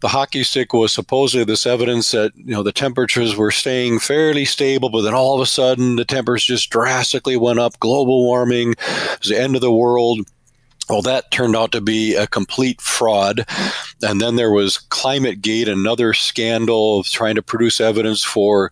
The 0.00 0.08
hockey 0.08 0.42
stick 0.42 0.74
was 0.74 0.92
supposedly 0.92 1.44
this 1.44 1.66
evidence 1.66 2.10
that, 2.10 2.32
you 2.36 2.52
know, 2.52 2.62
the 2.62 2.70
temperatures 2.70 3.34
were 3.34 3.50
staying 3.50 3.98
fairly 3.98 4.44
stable, 4.44 4.90
but 4.90 5.02
then 5.02 5.14
all 5.14 5.34
of 5.34 5.40
a 5.40 5.46
sudden 5.46 5.96
the 5.96 6.04
temperatures 6.04 6.44
just 6.44 6.70
drastically 6.70 7.38
went 7.38 7.58
up. 7.58 7.80
Global 7.80 8.24
warming, 8.24 8.72
it 8.72 9.18
was 9.20 9.30
the 9.30 9.40
end 9.40 9.54
of 9.54 9.62
the 9.62 9.72
world 9.72 10.20
well, 10.88 11.02
that 11.02 11.30
turned 11.30 11.56
out 11.56 11.72
to 11.72 11.80
be 11.80 12.14
a 12.14 12.26
complete 12.26 12.80
fraud. 12.80 13.44
And 14.02 14.20
then 14.20 14.36
there 14.36 14.52
was 14.52 14.78
Climate 14.78 15.42
Gate, 15.42 15.68
another 15.68 16.12
scandal 16.12 17.00
of 17.00 17.06
trying 17.06 17.34
to 17.34 17.42
produce 17.42 17.80
evidence 17.80 18.22
for 18.22 18.70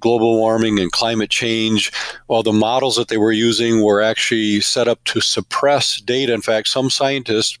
global 0.00 0.36
warming 0.36 0.78
and 0.78 0.92
climate 0.92 1.30
change. 1.30 1.92
While 2.26 2.42
the 2.42 2.52
models 2.52 2.96
that 2.96 3.08
they 3.08 3.16
were 3.16 3.32
using 3.32 3.82
were 3.82 4.00
actually 4.00 4.60
set 4.60 4.86
up 4.86 5.02
to 5.04 5.20
suppress 5.20 6.00
data. 6.00 6.32
In 6.32 6.42
fact, 6.42 6.68
some 6.68 6.90
scientists 6.90 7.58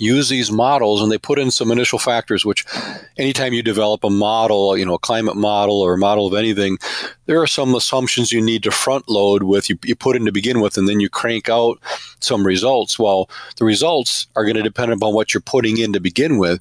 use 0.00 0.28
these 0.28 0.50
models 0.50 1.02
and 1.02 1.10
they 1.10 1.18
put 1.18 1.38
in 1.38 1.50
some 1.50 1.70
initial 1.70 1.98
factors 1.98 2.44
which 2.44 2.64
anytime 3.16 3.52
you 3.52 3.62
develop 3.62 4.04
a 4.04 4.10
model 4.10 4.76
you 4.76 4.84
know 4.84 4.94
a 4.94 4.98
climate 4.98 5.36
model 5.36 5.80
or 5.80 5.94
a 5.94 5.98
model 5.98 6.26
of 6.26 6.34
anything 6.34 6.78
there 7.26 7.40
are 7.40 7.46
some 7.46 7.74
assumptions 7.74 8.32
you 8.32 8.40
need 8.40 8.62
to 8.62 8.70
front 8.70 9.08
load 9.08 9.42
with 9.42 9.68
you, 9.68 9.78
you 9.84 9.94
put 9.94 10.16
in 10.16 10.24
to 10.24 10.32
begin 10.32 10.60
with 10.60 10.76
and 10.76 10.88
then 10.88 10.98
you 10.98 11.10
crank 11.10 11.48
out 11.48 11.78
some 12.20 12.46
results. 12.46 12.98
Well 12.98 13.28
the 13.56 13.64
results 13.64 14.26
are 14.36 14.44
going 14.44 14.56
to 14.56 14.62
depend 14.62 14.92
upon 14.92 15.14
what 15.14 15.34
you're 15.34 15.40
putting 15.40 15.78
in 15.78 15.92
to 15.92 16.00
begin 16.00 16.38
with. 16.38 16.60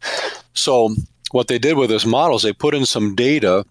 So 0.54 0.96
what 1.32 1.48
they 1.48 1.60
did 1.60 1.78
with 1.78 1.90
this 1.90 2.06
model 2.06 2.38
is 2.38 2.44
they 2.44 2.54
put 2.54 2.76
in 2.76 2.86
some 2.86 3.16
data 3.16 3.66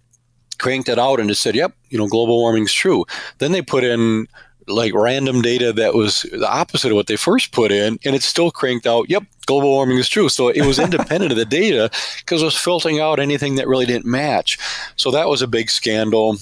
cranked 0.59 0.89
it 0.89 0.97
out 0.97 1.19
and 1.19 1.29
it 1.29 1.35
said 1.35 1.53
yep 1.53 1.75
you 1.89 1.97
know 1.97 2.07
global 2.07 2.37
warming 2.39 2.63
is 2.63 2.73
true. 2.73 3.05
Then 3.37 3.51
they 3.51 3.61
put 3.61 3.83
in 3.83 4.27
like 4.67 4.93
random 4.93 5.41
data 5.41 5.73
that 5.73 5.93
was 5.93 6.23
the 6.31 6.49
opposite 6.49 6.91
of 6.91 6.95
what 6.95 7.07
they 7.07 7.15
first 7.15 7.51
put 7.51 7.71
in, 7.71 7.99
and 8.05 8.15
it 8.15 8.23
still 8.23 8.51
cranked 8.51 8.85
out, 8.85 9.09
yep, 9.09 9.23
global 9.45 9.69
warming 9.69 9.97
is 9.97 10.09
true. 10.09 10.29
So 10.29 10.49
it 10.49 10.65
was 10.65 10.79
independent 10.79 11.31
of 11.31 11.37
the 11.37 11.45
data 11.45 11.89
because 12.19 12.41
it 12.41 12.45
was 12.45 12.57
filtering 12.57 12.99
out 12.99 13.19
anything 13.19 13.55
that 13.55 13.67
really 13.67 13.85
didn't 13.85 14.05
match. 14.05 14.57
So 14.95 15.11
that 15.11 15.27
was 15.27 15.41
a 15.41 15.47
big 15.47 15.69
scandal. 15.69 16.37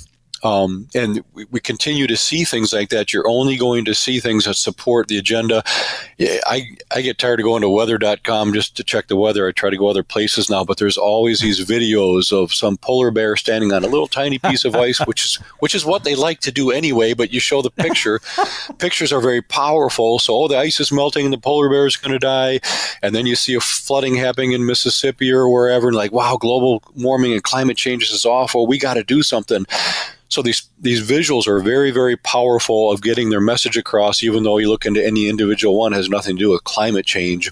Um, 0.46 0.88
and 0.94 1.24
we, 1.34 1.46
we, 1.50 1.60
continue 1.60 2.06
to 2.06 2.16
see 2.16 2.44
things 2.44 2.72
like 2.72 2.90
that. 2.90 3.12
You're 3.12 3.28
only 3.28 3.58
going 3.58 3.84
to 3.86 3.96
see 3.96 4.20
things 4.20 4.46
that 4.46 4.54
support 4.54 5.08
the 5.08 5.18
agenda. 5.18 5.64
I, 6.20 6.68
I 6.94 7.02
get 7.02 7.18
tired 7.18 7.40
of 7.40 7.46
going 7.46 7.64
to 7.64 7.70
weather.com 7.70 8.54
just 8.54 8.78
to 8.78 8.84
check 8.84 9.08
the 9.08 9.16
weather. 9.16 9.48
I 9.48 9.54
try 9.54 9.72
to 9.72 9.78
go 9.78 9.88
other 9.88 10.04
places 10.04 10.48
now, 10.48 10.64
but 10.64 10.78
there's 10.78 11.00
always 11.00 11.40
these 11.40 11.66
videos 11.66 12.32
of 12.32 12.54
some 12.54 12.78
polar 12.78 13.10
bear 13.10 13.36
standing 13.38 13.74
on 13.74 13.84
a 13.84 13.88
little 13.88 14.06
tiny 14.06 14.38
piece 14.38 14.66
of 14.66 14.76
ice, 14.76 15.00
which 15.08 15.26
is 15.26 15.36
which 15.62 15.74
is 15.74 15.84
what 15.84 16.04
they 16.04 16.14
like 16.14 16.42
to 16.42 16.52
do 16.52 16.70
anyway. 16.70 17.16
But 17.16 17.34
you 17.34 17.40
show 17.40 17.64
the 17.64 17.72
picture. 17.72 18.20
Pictures 18.78 19.12
are 19.12 19.22
very 19.22 19.42
powerful. 19.42 20.20
So 20.20 20.36
oh, 20.36 20.48
the 20.48 20.60
ice 20.60 20.80
is 20.80 20.92
melting 20.92 21.26
and 21.26 21.34
the 21.34 21.40
polar 21.40 21.72
bear 21.72 21.88
is 21.88 21.98
going 21.98 22.14
to 22.14 22.20
die, 22.20 22.60
and 23.02 23.16
then 23.16 23.26
you 23.26 23.36
see 23.36 23.56
a 23.56 23.60
flooding 23.62 24.14
happening 24.14 24.52
in 24.52 24.68
Mississippi 24.68 25.32
or 25.32 25.50
wherever, 25.50 25.88
and 25.88 25.98
like 25.98 26.12
wow, 26.12 26.38
global 26.38 26.84
warming 26.96 27.34
and 27.34 27.42
climate 27.42 27.78
change 27.78 28.12
is 28.12 28.28
awful. 28.28 28.68
We 28.68 28.78
got 28.78 28.94
to 28.94 29.04
do 29.04 29.24
something. 29.24 29.66
So 30.30 30.42
these 30.42 30.70
these 30.80 31.08
visuals 31.08 31.48
are 31.48 31.60
very 31.60 31.92
very 31.92 32.18
powerful 32.18 32.92
of 32.92 33.02
getting 33.02 33.30
their 33.30 33.42
message 33.42 33.78
across. 33.78 34.24
Even 34.24 34.44
though 34.44 34.58
you 34.58 34.70
look 34.70 34.86
into 34.86 35.06
any 35.06 35.30
individual 35.30 35.78
one, 35.78 35.92
has 35.92 36.10
nothing 36.10 36.36
to 36.36 36.44
do 36.44 36.52
with 36.52 36.64
climate 36.64 37.06
change 37.06 37.52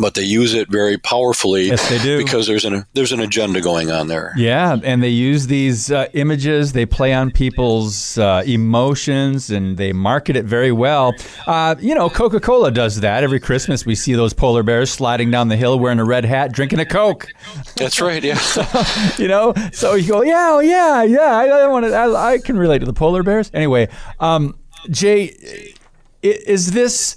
but 0.00 0.14
they 0.14 0.22
use 0.22 0.54
it 0.54 0.70
very 0.70 0.98
powerfully. 0.98 1.66
Yes, 1.66 1.88
they 1.88 1.98
do 1.98 2.18
because 2.18 2.46
there's 2.46 2.64
an 2.64 2.86
there's 2.94 3.12
an 3.12 3.20
agenda 3.20 3.60
going 3.60 3.90
on 3.90 4.06
there. 4.06 4.32
Yeah, 4.36 4.78
and 4.82 5.02
they 5.02 5.08
use 5.08 5.46
these 5.46 5.90
uh, 5.90 6.08
images. 6.14 6.72
They 6.72 6.86
play 6.86 7.12
on 7.12 7.30
people's 7.30 8.18
uh, 8.18 8.42
emotions, 8.46 9.50
and 9.50 9.76
they 9.76 9.92
market 9.92 10.36
it 10.36 10.44
very 10.44 10.72
well. 10.72 11.12
Uh, 11.46 11.74
you 11.78 11.94
know, 11.94 12.08
Coca 12.08 12.40
Cola 12.40 12.70
does 12.70 13.00
that 13.00 13.22
every 13.22 13.40
Christmas. 13.40 13.84
We 13.84 13.94
see 13.94 14.14
those 14.14 14.32
polar 14.32 14.62
bears 14.62 14.90
sliding 14.90 15.30
down 15.30 15.48
the 15.48 15.56
hill 15.56 15.78
wearing 15.78 15.98
a 15.98 16.04
red 16.04 16.24
hat, 16.24 16.52
drinking 16.52 16.80
a 16.80 16.86
Coke. 16.86 17.28
That's 17.76 18.00
right. 18.00 18.22
Yeah. 18.22 18.38
you 19.18 19.28
know, 19.28 19.54
so 19.72 19.94
you 19.94 20.08
go, 20.08 20.22
yeah, 20.22 20.50
oh, 20.52 20.60
yeah, 20.60 21.02
yeah. 21.02 21.36
I, 21.36 21.46
I 21.46 21.66
want 21.68 21.86
to. 21.86 21.94
I, 21.94 22.32
I, 22.32 22.38
can 22.38 22.58
relate 22.58 22.78
to 22.80 22.86
the 22.86 22.92
polar 22.92 23.22
bears. 23.22 23.50
Anyway, 23.52 23.88
um, 24.18 24.58
Jay, 24.90 25.36
is 26.22 26.72
this? 26.72 27.16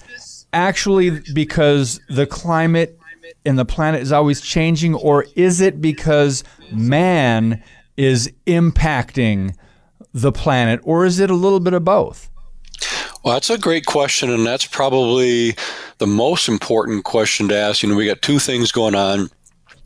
Actually 0.53 1.21
because 1.33 1.99
the 2.09 2.25
climate 2.25 2.99
and 3.45 3.57
the 3.57 3.65
planet 3.65 4.01
is 4.01 4.11
always 4.11 4.41
changing, 4.41 4.95
or 4.95 5.25
is 5.35 5.59
it 5.59 5.81
because 5.81 6.43
man 6.71 7.61
is 7.97 8.31
impacting 8.47 9.55
the 10.13 10.31
planet, 10.31 10.79
or 10.83 11.05
is 11.05 11.19
it 11.19 11.29
a 11.29 11.35
little 11.35 11.59
bit 11.59 11.73
of 11.73 11.83
both? 11.83 12.29
Well, 13.23 13.33
that's 13.33 13.49
a 13.49 13.57
great 13.57 13.85
question, 13.85 14.29
and 14.29 14.45
that's 14.45 14.65
probably 14.65 15.55
the 15.97 16.07
most 16.07 16.49
important 16.49 17.03
question 17.05 17.47
to 17.47 17.55
ask. 17.55 17.81
You 17.81 17.89
know, 17.89 17.95
we 17.95 18.05
got 18.05 18.21
two 18.21 18.39
things 18.39 18.71
going 18.71 18.95
on. 18.95 19.29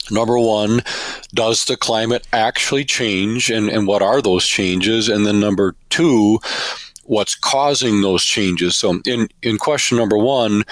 Number 0.10 0.40
one, 0.40 0.82
does 1.34 1.66
the 1.66 1.78
climate 1.78 2.26
actually 2.34 2.86
change, 2.86 3.50
and, 3.52 3.70
and 3.70 3.86
what 3.88 4.02
are 4.02 4.22
those 4.22 4.48
changes? 4.48 5.10
And 5.10 5.26
then 5.26 5.40
number 5.40 5.76
two, 5.90 6.40
what's 7.08 7.36
causing 7.36 8.02
those 8.02 8.24
changes. 8.24 8.78
So, 8.78 9.02
in, 9.06 9.28
in 9.42 9.58
question 9.58 9.98
number 9.98 10.18
one, 10.18 10.64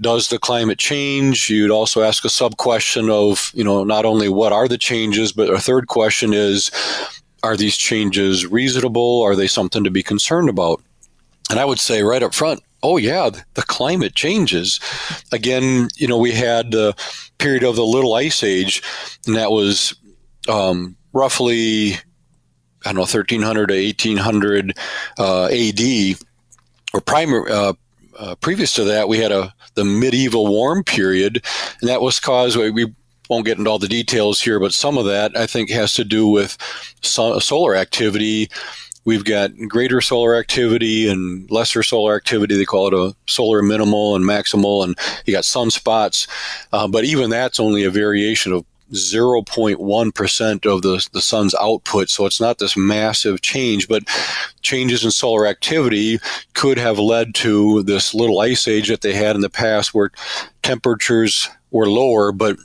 does 0.00 0.28
the 0.28 0.38
climate 0.38 0.78
change? 0.78 1.50
You'd 1.50 1.70
also 1.70 2.02
ask 2.02 2.24
a 2.24 2.28
sub 2.28 2.56
question 2.56 3.10
of, 3.10 3.50
you 3.54 3.64
know, 3.64 3.84
not 3.84 4.04
only 4.04 4.28
what 4.28 4.52
are 4.52 4.68
the 4.68 4.78
changes, 4.78 5.32
but 5.32 5.50
a 5.50 5.58
third 5.58 5.88
question 5.88 6.32
is, 6.32 6.70
are 7.42 7.56
these 7.56 7.76
changes 7.76 8.46
reasonable? 8.46 9.22
Are 9.22 9.34
they 9.34 9.46
something 9.46 9.84
to 9.84 9.90
be 9.90 10.02
concerned 10.02 10.48
about? 10.48 10.82
And 11.50 11.58
I 11.58 11.64
would 11.64 11.80
say 11.80 12.02
right 12.02 12.22
up 12.22 12.34
front, 12.34 12.62
oh 12.82 12.96
yeah, 12.96 13.30
the 13.54 13.62
climate 13.62 14.14
changes. 14.14 14.80
Again, 15.32 15.88
you 15.96 16.06
know, 16.06 16.18
we 16.18 16.32
had 16.32 16.70
the 16.70 16.94
period 17.38 17.64
of 17.64 17.76
the 17.76 17.86
Little 17.86 18.14
Ice 18.14 18.42
Age, 18.42 18.82
and 19.26 19.36
that 19.36 19.50
was 19.50 19.94
um, 20.48 20.96
roughly 21.12 21.96
I 22.88 22.92
don't 22.92 22.96
know 22.96 23.02
1300 23.02 23.66
to 23.68 23.74
1800 23.74 24.78
uh, 25.18 25.44
AD, 25.46 26.18
or 26.94 27.00
primary. 27.02 27.50
Uh, 27.50 27.74
uh, 28.18 28.34
previous 28.36 28.72
to 28.74 28.84
that, 28.84 29.08
we 29.08 29.18
had 29.18 29.30
a 29.30 29.54
the 29.74 29.84
medieval 29.84 30.46
warm 30.46 30.82
period, 30.82 31.44
and 31.80 31.88
that 31.88 32.00
was 32.00 32.18
caused. 32.18 32.56
We 32.56 32.92
won't 33.28 33.44
get 33.44 33.58
into 33.58 33.70
all 33.70 33.78
the 33.78 33.88
details 33.88 34.40
here, 34.40 34.58
but 34.58 34.72
some 34.72 34.96
of 34.96 35.04
that 35.04 35.36
I 35.36 35.46
think 35.46 35.70
has 35.70 35.92
to 35.94 36.04
do 36.04 36.26
with 36.26 36.56
so- 37.02 37.38
solar 37.38 37.76
activity 37.76 38.48
We've 39.08 39.24
got 39.24 39.52
greater 39.68 40.02
solar 40.02 40.36
activity 40.36 41.08
and 41.08 41.50
lesser 41.50 41.82
solar 41.82 42.14
activity. 42.14 42.58
They 42.58 42.66
call 42.66 42.88
it 42.88 42.92
a 42.92 43.16
solar 43.26 43.62
minimal 43.62 44.14
and 44.14 44.22
maximal, 44.22 44.84
and 44.84 44.98
you 45.24 45.32
got 45.32 45.44
sunspots. 45.44 46.28
Uh, 46.74 46.86
but 46.88 47.04
even 47.04 47.30
that's 47.30 47.58
only 47.58 47.84
a 47.84 47.90
variation 47.90 48.52
of 48.52 48.66
0.1% 48.92 50.66
of 50.66 50.82
the, 50.82 51.08
the 51.12 51.20
sun's 51.20 51.54
output. 51.56 52.08
So 52.08 52.26
it's 52.26 52.40
not 52.40 52.58
this 52.58 52.76
massive 52.76 53.40
change, 53.40 53.88
but 53.88 54.04
changes 54.62 55.04
in 55.04 55.10
solar 55.10 55.46
activity 55.46 56.18
could 56.54 56.78
have 56.78 56.98
led 56.98 57.34
to 57.36 57.82
this 57.82 58.14
little 58.14 58.40
ice 58.40 58.66
age 58.66 58.88
that 58.88 59.02
they 59.02 59.12
had 59.12 59.36
in 59.36 59.42
the 59.42 59.50
past 59.50 59.94
where 59.94 60.10
temperatures 60.62 61.48
were 61.70 61.88
lower, 61.88 62.32
but 62.32 62.56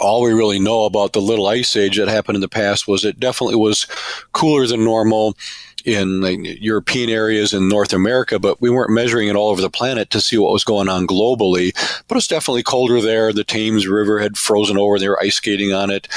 all 0.00 0.22
we 0.22 0.32
really 0.32 0.58
know 0.58 0.84
about 0.84 1.12
the 1.12 1.20
little 1.20 1.46
ice 1.46 1.76
age 1.76 1.98
that 1.98 2.08
happened 2.08 2.36
in 2.36 2.40
the 2.40 2.48
past 2.48 2.88
was 2.88 3.04
it 3.04 3.20
definitely 3.20 3.56
was 3.56 3.86
cooler 4.32 4.66
than 4.66 4.84
normal 4.84 5.36
in 5.84 6.20
like, 6.20 6.38
European 6.60 7.10
areas 7.10 7.52
in 7.52 7.68
North 7.68 7.92
America, 7.92 8.38
but 8.38 8.60
we 8.60 8.70
weren't 8.70 8.90
measuring 8.90 9.28
it 9.28 9.36
all 9.36 9.50
over 9.50 9.60
the 9.60 9.70
planet 9.70 10.10
to 10.10 10.20
see 10.20 10.38
what 10.38 10.52
was 10.52 10.64
going 10.64 10.88
on 10.88 11.06
globally. 11.06 11.72
But 12.08 12.18
it's 12.18 12.26
definitely 12.26 12.62
colder 12.62 13.00
there. 13.00 13.32
The 13.32 13.44
Thames 13.44 13.86
River 13.86 14.18
had 14.20 14.36
frozen 14.36 14.78
over; 14.78 14.98
they 14.98 15.08
were 15.08 15.22
ice 15.22 15.36
skating 15.36 15.72
on 15.72 15.90
it. 15.90 16.08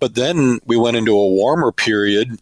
But 0.00 0.14
then 0.14 0.60
we 0.64 0.76
went 0.76 0.96
into 0.96 1.12
a 1.12 1.28
warmer 1.28 1.72
period 1.72 2.38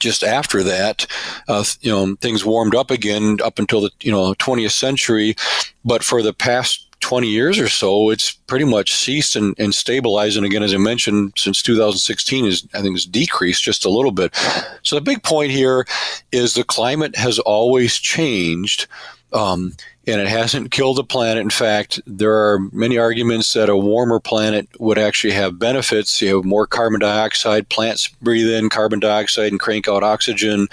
just 0.00 0.24
after 0.24 0.62
that, 0.62 1.06
uh, 1.46 1.62
you 1.82 1.92
know, 1.92 2.16
things 2.16 2.44
warmed 2.44 2.74
up 2.74 2.90
again 2.90 3.38
up 3.44 3.58
until 3.58 3.82
the 3.82 3.90
you 4.00 4.10
know 4.10 4.34
20th 4.34 4.72
century. 4.72 5.36
But 5.84 6.02
for 6.02 6.22
the 6.22 6.32
past 6.32 6.86
20 7.00 7.28
years 7.28 7.58
or 7.58 7.68
so, 7.68 8.10
it's 8.10 8.30
pretty 8.30 8.64
much 8.64 8.92
ceased 8.92 9.36
and, 9.36 9.58
and 9.58 9.74
stabilized. 9.74 10.36
And 10.36 10.46
again, 10.46 10.62
as 10.62 10.74
I 10.74 10.78
mentioned, 10.78 11.32
since 11.36 11.62
2016, 11.62 12.46
is 12.46 12.68
I 12.74 12.82
think 12.82 12.94
has 12.94 13.06
decreased 13.06 13.62
just 13.62 13.84
a 13.84 13.90
little 13.90 14.12
bit. 14.12 14.34
So 14.82 14.96
the 14.96 15.02
big 15.02 15.22
point 15.22 15.50
here 15.50 15.86
is 16.32 16.54
the 16.54 16.64
climate 16.64 17.16
has 17.16 17.38
always 17.38 17.96
changed. 17.96 18.86
Um, 19.32 19.74
and 20.06 20.20
it 20.20 20.28
hasn't 20.28 20.72
killed 20.72 20.96
the 20.96 21.04
planet. 21.04 21.40
In 21.40 21.50
fact, 21.50 22.00
there 22.06 22.34
are 22.34 22.58
many 22.72 22.98
arguments 22.98 23.52
that 23.52 23.68
a 23.68 23.76
warmer 23.76 24.18
planet 24.18 24.68
would 24.80 24.98
actually 24.98 25.34
have 25.34 25.58
benefits. 25.58 26.20
You 26.20 26.36
have 26.36 26.44
more 26.44 26.66
carbon 26.66 27.00
dioxide, 27.00 27.68
plants 27.68 28.08
breathe 28.08 28.48
in 28.48 28.70
carbon 28.70 28.98
dioxide 28.98 29.52
and 29.52 29.60
crank 29.60 29.88
out 29.88 30.02
oxygen, 30.02 30.68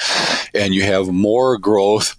and 0.56 0.74
you 0.74 0.84
have 0.84 1.10
more 1.10 1.58
growth 1.58 2.16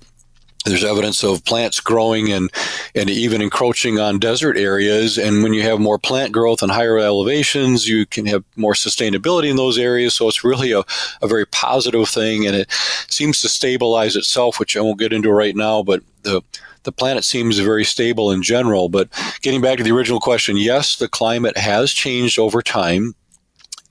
there's 0.70 0.85
evidence 0.85 1.22
of 1.22 1.44
plants 1.44 1.81
growing 1.81 2.31
and, 2.33 2.50
and 2.94 3.11
even 3.11 3.42
encroaching 3.42 3.98
on 3.98 4.18
desert 4.18 4.57
areas. 4.57 5.18
And 5.18 5.42
when 5.42 5.52
you 5.52 5.62
have 5.62 5.81
more 5.81 5.98
plant 5.98 6.33
growth 6.33 6.62
and 6.62 6.70
higher 6.70 6.98
elevations, 6.98 7.88
you 7.88 8.07
can 8.07 8.26
have 8.26 8.44
more 8.57 8.74
sustainability 8.74 9.50
in 9.50 9.57
those 9.57 9.78
areas. 9.78 10.14
So 10.14 10.28
it's 10.28 10.44
really 10.44 10.72
a, 10.72 10.83
a 11.22 11.28
very 11.28 11.46
positive 11.46 12.09
thing. 12.09 12.46
And 12.46 12.57
it 12.57 12.70
seems 13.09 13.40
to 13.40 13.48
stabilize 13.48 14.16
itself, 14.16 14.59
which 14.59 14.76
I 14.76 14.81
won't 14.81 14.98
get 14.98 15.12
into 15.12 15.33
right 15.33 15.57
now, 15.57 15.83
but 15.83 16.02
the 16.22 16.42
the 16.85 16.92
planet 16.92 17.24
seems 17.24 17.59
very 17.59 17.85
stable 17.85 18.31
in 18.31 18.42
general. 18.42 18.88
But 18.88 19.09
getting 19.42 19.61
back 19.61 19.76
to 19.76 19.85
the 19.85 19.90
original 19.92 20.20
question, 20.20 20.57
yes, 20.57 20.96
the 20.96 21.09
climate 21.09 21.59
has 21.59 21.92
changed 21.92 22.38
over 22.38 22.62
time. 22.62 23.14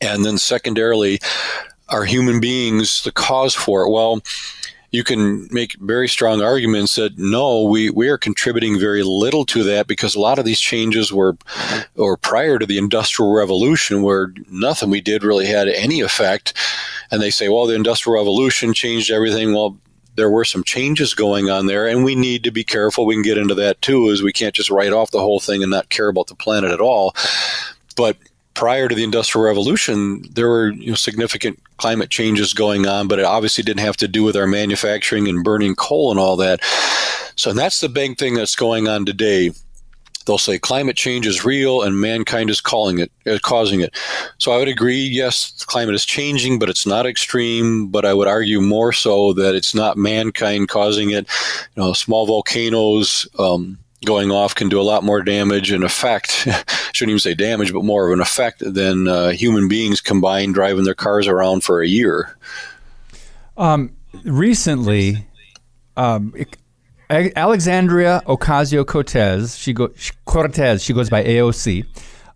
And 0.01 0.25
then 0.25 0.37
secondarily, 0.37 1.19
are 1.89 2.05
human 2.05 2.39
beings 2.39 3.03
the 3.03 3.11
cause 3.11 3.53
for 3.53 3.83
it? 3.83 3.91
Well, 3.91 4.21
you 4.97 5.03
can 5.03 5.47
make 5.51 5.73
very 5.73 6.07
strong 6.07 6.41
arguments 6.41 6.95
that 6.95 7.19
no, 7.19 7.61
we, 7.61 7.91
we 7.91 8.09
are 8.09 8.17
contributing 8.17 8.79
very 8.79 9.03
little 9.03 9.45
to 9.45 9.61
that 9.61 9.85
because 9.85 10.15
a 10.15 10.19
lot 10.19 10.39
of 10.39 10.45
these 10.45 10.59
changes 10.59 11.13
were 11.13 11.37
or 11.95 12.17
prior 12.17 12.57
to 12.57 12.65
the 12.65 12.79
Industrial 12.79 13.31
Revolution 13.31 14.01
where 14.01 14.33
nothing 14.49 14.89
we 14.89 14.99
did 14.99 15.23
really 15.23 15.45
had 15.45 15.67
any 15.67 16.01
effect. 16.01 16.55
And 17.11 17.21
they 17.21 17.29
say, 17.29 17.47
well, 17.47 17.67
the 17.67 17.75
Industrial 17.75 18.17
Revolution 18.17 18.73
changed 18.73 19.11
everything. 19.11 19.53
Well, 19.53 19.77
there 20.15 20.31
were 20.31 20.45
some 20.45 20.63
changes 20.63 21.13
going 21.13 21.47
on 21.47 21.67
there, 21.67 21.85
and 21.85 22.03
we 22.03 22.15
need 22.15 22.43
to 22.45 22.51
be 22.51 22.63
careful. 22.63 23.05
We 23.05 23.13
can 23.13 23.21
get 23.21 23.37
into 23.37 23.53
that 23.53 23.79
too, 23.83 24.09
is 24.09 24.23
we 24.23 24.33
can't 24.33 24.55
just 24.55 24.71
write 24.71 24.93
off 24.93 25.11
the 25.11 25.21
whole 25.21 25.39
thing 25.39 25.61
and 25.61 25.69
not 25.69 25.89
care 25.89 26.07
about 26.07 26.25
the 26.25 26.33
planet 26.33 26.71
at 26.71 26.81
all. 26.81 27.13
But 27.95 28.17
prior 28.57 28.87
to 28.87 28.95
the 28.95 29.03
Industrial 29.03 29.45
Revolution, 29.45 30.23
there 30.33 30.49
were 30.49 30.69
you 30.69 30.89
know, 30.89 30.95
significant 30.95 31.61
climate 31.77 32.09
changes 32.09 32.53
going 32.53 32.87
on, 32.87 33.07
but 33.07 33.19
it 33.19 33.25
obviously 33.25 33.63
didn't 33.63 33.85
have 33.85 33.97
to 33.97 34.07
do 34.07 34.23
with 34.23 34.35
our 34.35 34.47
manufacturing 34.47 35.27
and 35.27 35.43
burning 35.43 35.75
coal 35.75 36.09
and 36.09 36.19
all 36.19 36.35
that. 36.35 36.59
So 37.35 37.53
that's 37.53 37.81
the 37.81 37.87
big 37.87 38.17
thing 38.17 38.33
that's 38.33 38.55
going 38.55 38.87
on 38.87 39.05
today. 39.05 39.51
They'll 40.25 40.39
say 40.39 40.57
climate 40.57 40.97
change 40.97 41.27
is 41.27 41.45
real 41.45 41.83
and 41.83 42.01
mankind 42.01 42.49
is 42.49 42.59
calling 42.59 42.97
it, 42.97 43.11
uh, 43.27 43.37
causing 43.43 43.79
it. 43.79 43.95
So 44.39 44.51
I 44.51 44.57
would 44.57 44.67
agree, 44.67 45.03
yes, 45.03 45.51
the 45.51 45.65
climate 45.65 45.95
is 45.95 46.03
changing, 46.03 46.57
but 46.57 46.67
it's 46.67 46.87
not 46.87 47.05
extreme. 47.05 47.87
But 47.87 48.05
I 48.05 48.13
would 48.15 48.27
argue 48.27 48.59
more 48.59 48.91
so 48.91 49.33
that 49.33 49.53
it's 49.53 49.75
not 49.75 49.97
mankind 49.97 50.67
causing 50.67 51.11
it. 51.11 51.27
You 51.75 51.83
know, 51.83 51.93
small 51.93 52.25
volcanoes, 52.25 53.27
um, 53.37 53.77
going 54.05 54.31
off 54.31 54.55
can 54.55 54.69
do 54.69 54.79
a 54.79 54.83
lot 54.83 55.03
more 55.03 55.21
damage 55.21 55.71
and 55.71 55.83
effect. 55.83 56.31
shouldn't 56.93 57.11
even 57.11 57.19
say 57.19 57.33
damage, 57.33 57.73
but 57.73 57.83
more 57.83 58.07
of 58.07 58.13
an 58.13 58.21
effect 58.21 58.61
than 58.65 59.07
uh, 59.07 59.29
human 59.29 59.67
beings 59.67 60.01
combined 60.01 60.53
driving 60.53 60.83
their 60.83 60.93
cars 60.93 61.27
around 61.27 61.63
for 61.63 61.81
a 61.81 61.87
year. 61.87 62.37
Um, 63.57 63.95
recently, 64.23 65.25
um, 65.95 66.33
Alexandria 67.09 68.21
Ocasio 68.27 68.85
Cortez, 68.85 69.57
she 69.57 69.73
go, 69.73 69.89
Cortez, 70.25 70.83
she 70.83 70.93
goes 70.93 71.09
by 71.09 71.23
AOC. 71.23 71.85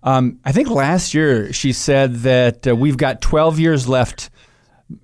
Um, 0.03 0.39
I 0.45 0.51
think 0.51 0.69
last 0.69 1.13
year 1.13 1.53
she 1.53 1.73
said 1.73 2.15
that 2.17 2.67
uh, 2.67 2.75
we've 2.75 2.97
got 2.97 3.21
12 3.21 3.59
years 3.59 3.87
left 3.87 4.31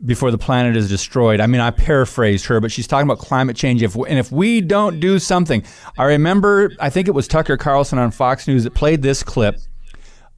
before 0.06 0.32
the 0.32 0.38
planet 0.38 0.76
is 0.76 0.90
destroyed. 0.90 1.40
I 1.40 1.48
mean, 1.48 1.62
I 1.62 1.72
paraphrased 1.72 2.46
her, 2.46 2.60
but 2.60 2.72
she's 2.72 2.88
talking 2.88 3.08
about 3.08 3.20
climate 3.20 3.56
change. 3.56 3.84
If 3.84 3.96
and 3.96 4.20
if 4.20 4.32
we 4.32 4.62
don't 4.62 5.00
do 5.00 5.20
something, 5.20 5.64
I 5.98 6.06
remember, 6.06 6.72
I 6.80 6.90
think 6.90 7.08
it 7.08 7.12
was 7.12 7.28
Tucker 7.28 7.58
Carlson 7.58 8.00
on 8.00 8.12
Fox 8.12 8.48
News 8.48 8.64
that 8.64 8.74
played 8.74 9.02
this 9.02 9.24
clip 9.24 9.58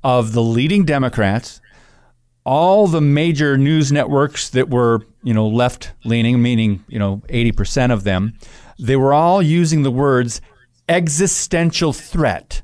of 0.03 0.33
the 0.33 0.41
leading 0.41 0.85
Democrats, 0.85 1.61
all 2.45 2.87
the 2.87 3.01
major 3.01 3.57
news 3.57 3.91
networks 3.91 4.49
that 4.49 4.69
were, 4.69 5.05
you 5.23 5.33
know, 5.33 5.47
left 5.47 5.91
leaning, 6.05 6.41
meaning, 6.41 6.83
you 6.87 6.99
know, 6.99 7.21
80% 7.29 7.91
of 7.91 8.03
them, 8.03 8.37
they 8.79 8.95
were 8.95 9.13
all 9.13 9.41
using 9.41 9.83
the 9.83 9.91
words 9.91 10.41
existential 10.87 11.93
threat 11.93 12.61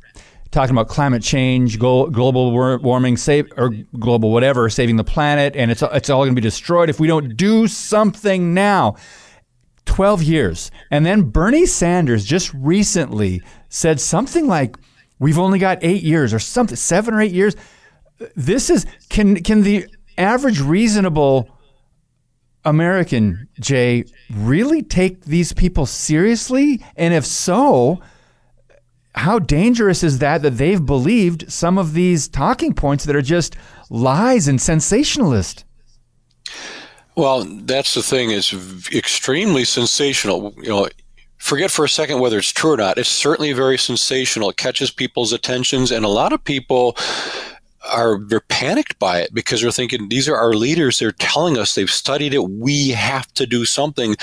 talking 0.55 0.73
about 0.73 0.87
climate 0.87 1.21
change, 1.21 1.77
global 1.77 2.51
warming, 2.79 3.17
save 3.17 3.51
or 3.57 3.71
global 3.99 4.31
whatever, 4.31 4.69
saving 4.69 4.95
the 4.95 5.03
planet, 5.03 5.55
and 5.55 5.69
it's 5.69 5.83
it's 5.83 6.09
all 6.09 6.23
going 6.23 6.33
to 6.33 6.41
be 6.41 6.41
destroyed 6.41 6.89
if 6.89 6.99
we 6.99 7.07
don't 7.07 7.35
do 7.35 7.67
something 7.67 8.53
now. 8.53 8.95
12 9.85 10.23
years. 10.23 10.71
And 10.89 11.05
then 11.05 11.21
Bernie 11.23 11.67
Sanders 11.67 12.25
just 12.25 12.51
recently 12.55 13.43
said 13.69 13.99
something 13.99 14.47
like 14.47 14.77
we've 15.19 15.37
only 15.37 15.59
got 15.59 15.77
8 15.83 16.01
years 16.01 16.33
or 16.33 16.39
something 16.39 16.75
7 16.75 17.13
or 17.13 17.21
8 17.21 17.31
years. 17.31 17.55
This 18.35 18.71
is 18.71 18.87
can 19.09 19.43
can 19.43 19.61
the 19.61 19.85
average 20.17 20.59
reasonable 20.59 21.49
American 22.63 23.47
Jay 23.59 24.05
really 24.33 24.81
take 24.81 25.25
these 25.25 25.53
people 25.53 25.85
seriously? 25.85 26.83
And 26.95 27.13
if 27.13 27.25
so, 27.25 28.01
how 29.15 29.39
dangerous 29.39 30.03
is 30.03 30.19
that 30.19 30.41
that 30.41 30.57
they've 30.57 30.85
believed 30.85 31.51
some 31.51 31.77
of 31.77 31.93
these 31.93 32.27
talking 32.27 32.73
points 32.73 33.05
that 33.05 33.15
are 33.15 33.21
just 33.21 33.55
lies 33.89 34.47
and 34.47 34.61
sensationalist? 34.61 35.63
Well, 37.15 37.45
that's 37.45 37.93
the 37.93 38.03
thing. 38.03 38.31
It's 38.31 38.53
extremely 38.91 39.63
sensational. 39.63 40.53
You 40.57 40.69
know, 40.69 40.89
forget 41.37 41.71
for 41.71 41.85
a 41.85 41.89
second 41.89 42.19
whether 42.19 42.37
it's 42.37 42.51
true 42.51 42.73
or 42.73 42.77
not. 42.77 42.97
It's 42.97 43.09
certainly 43.09 43.53
very 43.53 43.77
sensational. 43.77 44.49
It 44.49 44.57
catches 44.57 44.91
people's 44.91 45.31
attentions, 45.31 45.91
and 45.91 46.03
a 46.03 46.09
lot 46.09 46.33
of 46.33 46.43
people 46.43 46.97
are 47.91 48.19
they're 48.19 48.39
panicked 48.41 48.97
by 48.99 49.19
it 49.19 49.33
because 49.33 49.61
they're 49.61 49.71
thinking 49.71 50.09
these 50.09 50.27
are 50.27 50.35
our 50.35 50.53
leaders. 50.53 50.99
They're 50.99 51.11
telling 51.11 51.57
us 51.57 51.75
they've 51.75 51.89
studied 51.89 52.33
it. 52.33 52.49
We 52.49 52.89
have 52.89 53.31
to 53.35 53.45
do 53.45 53.65
something. 53.65 54.15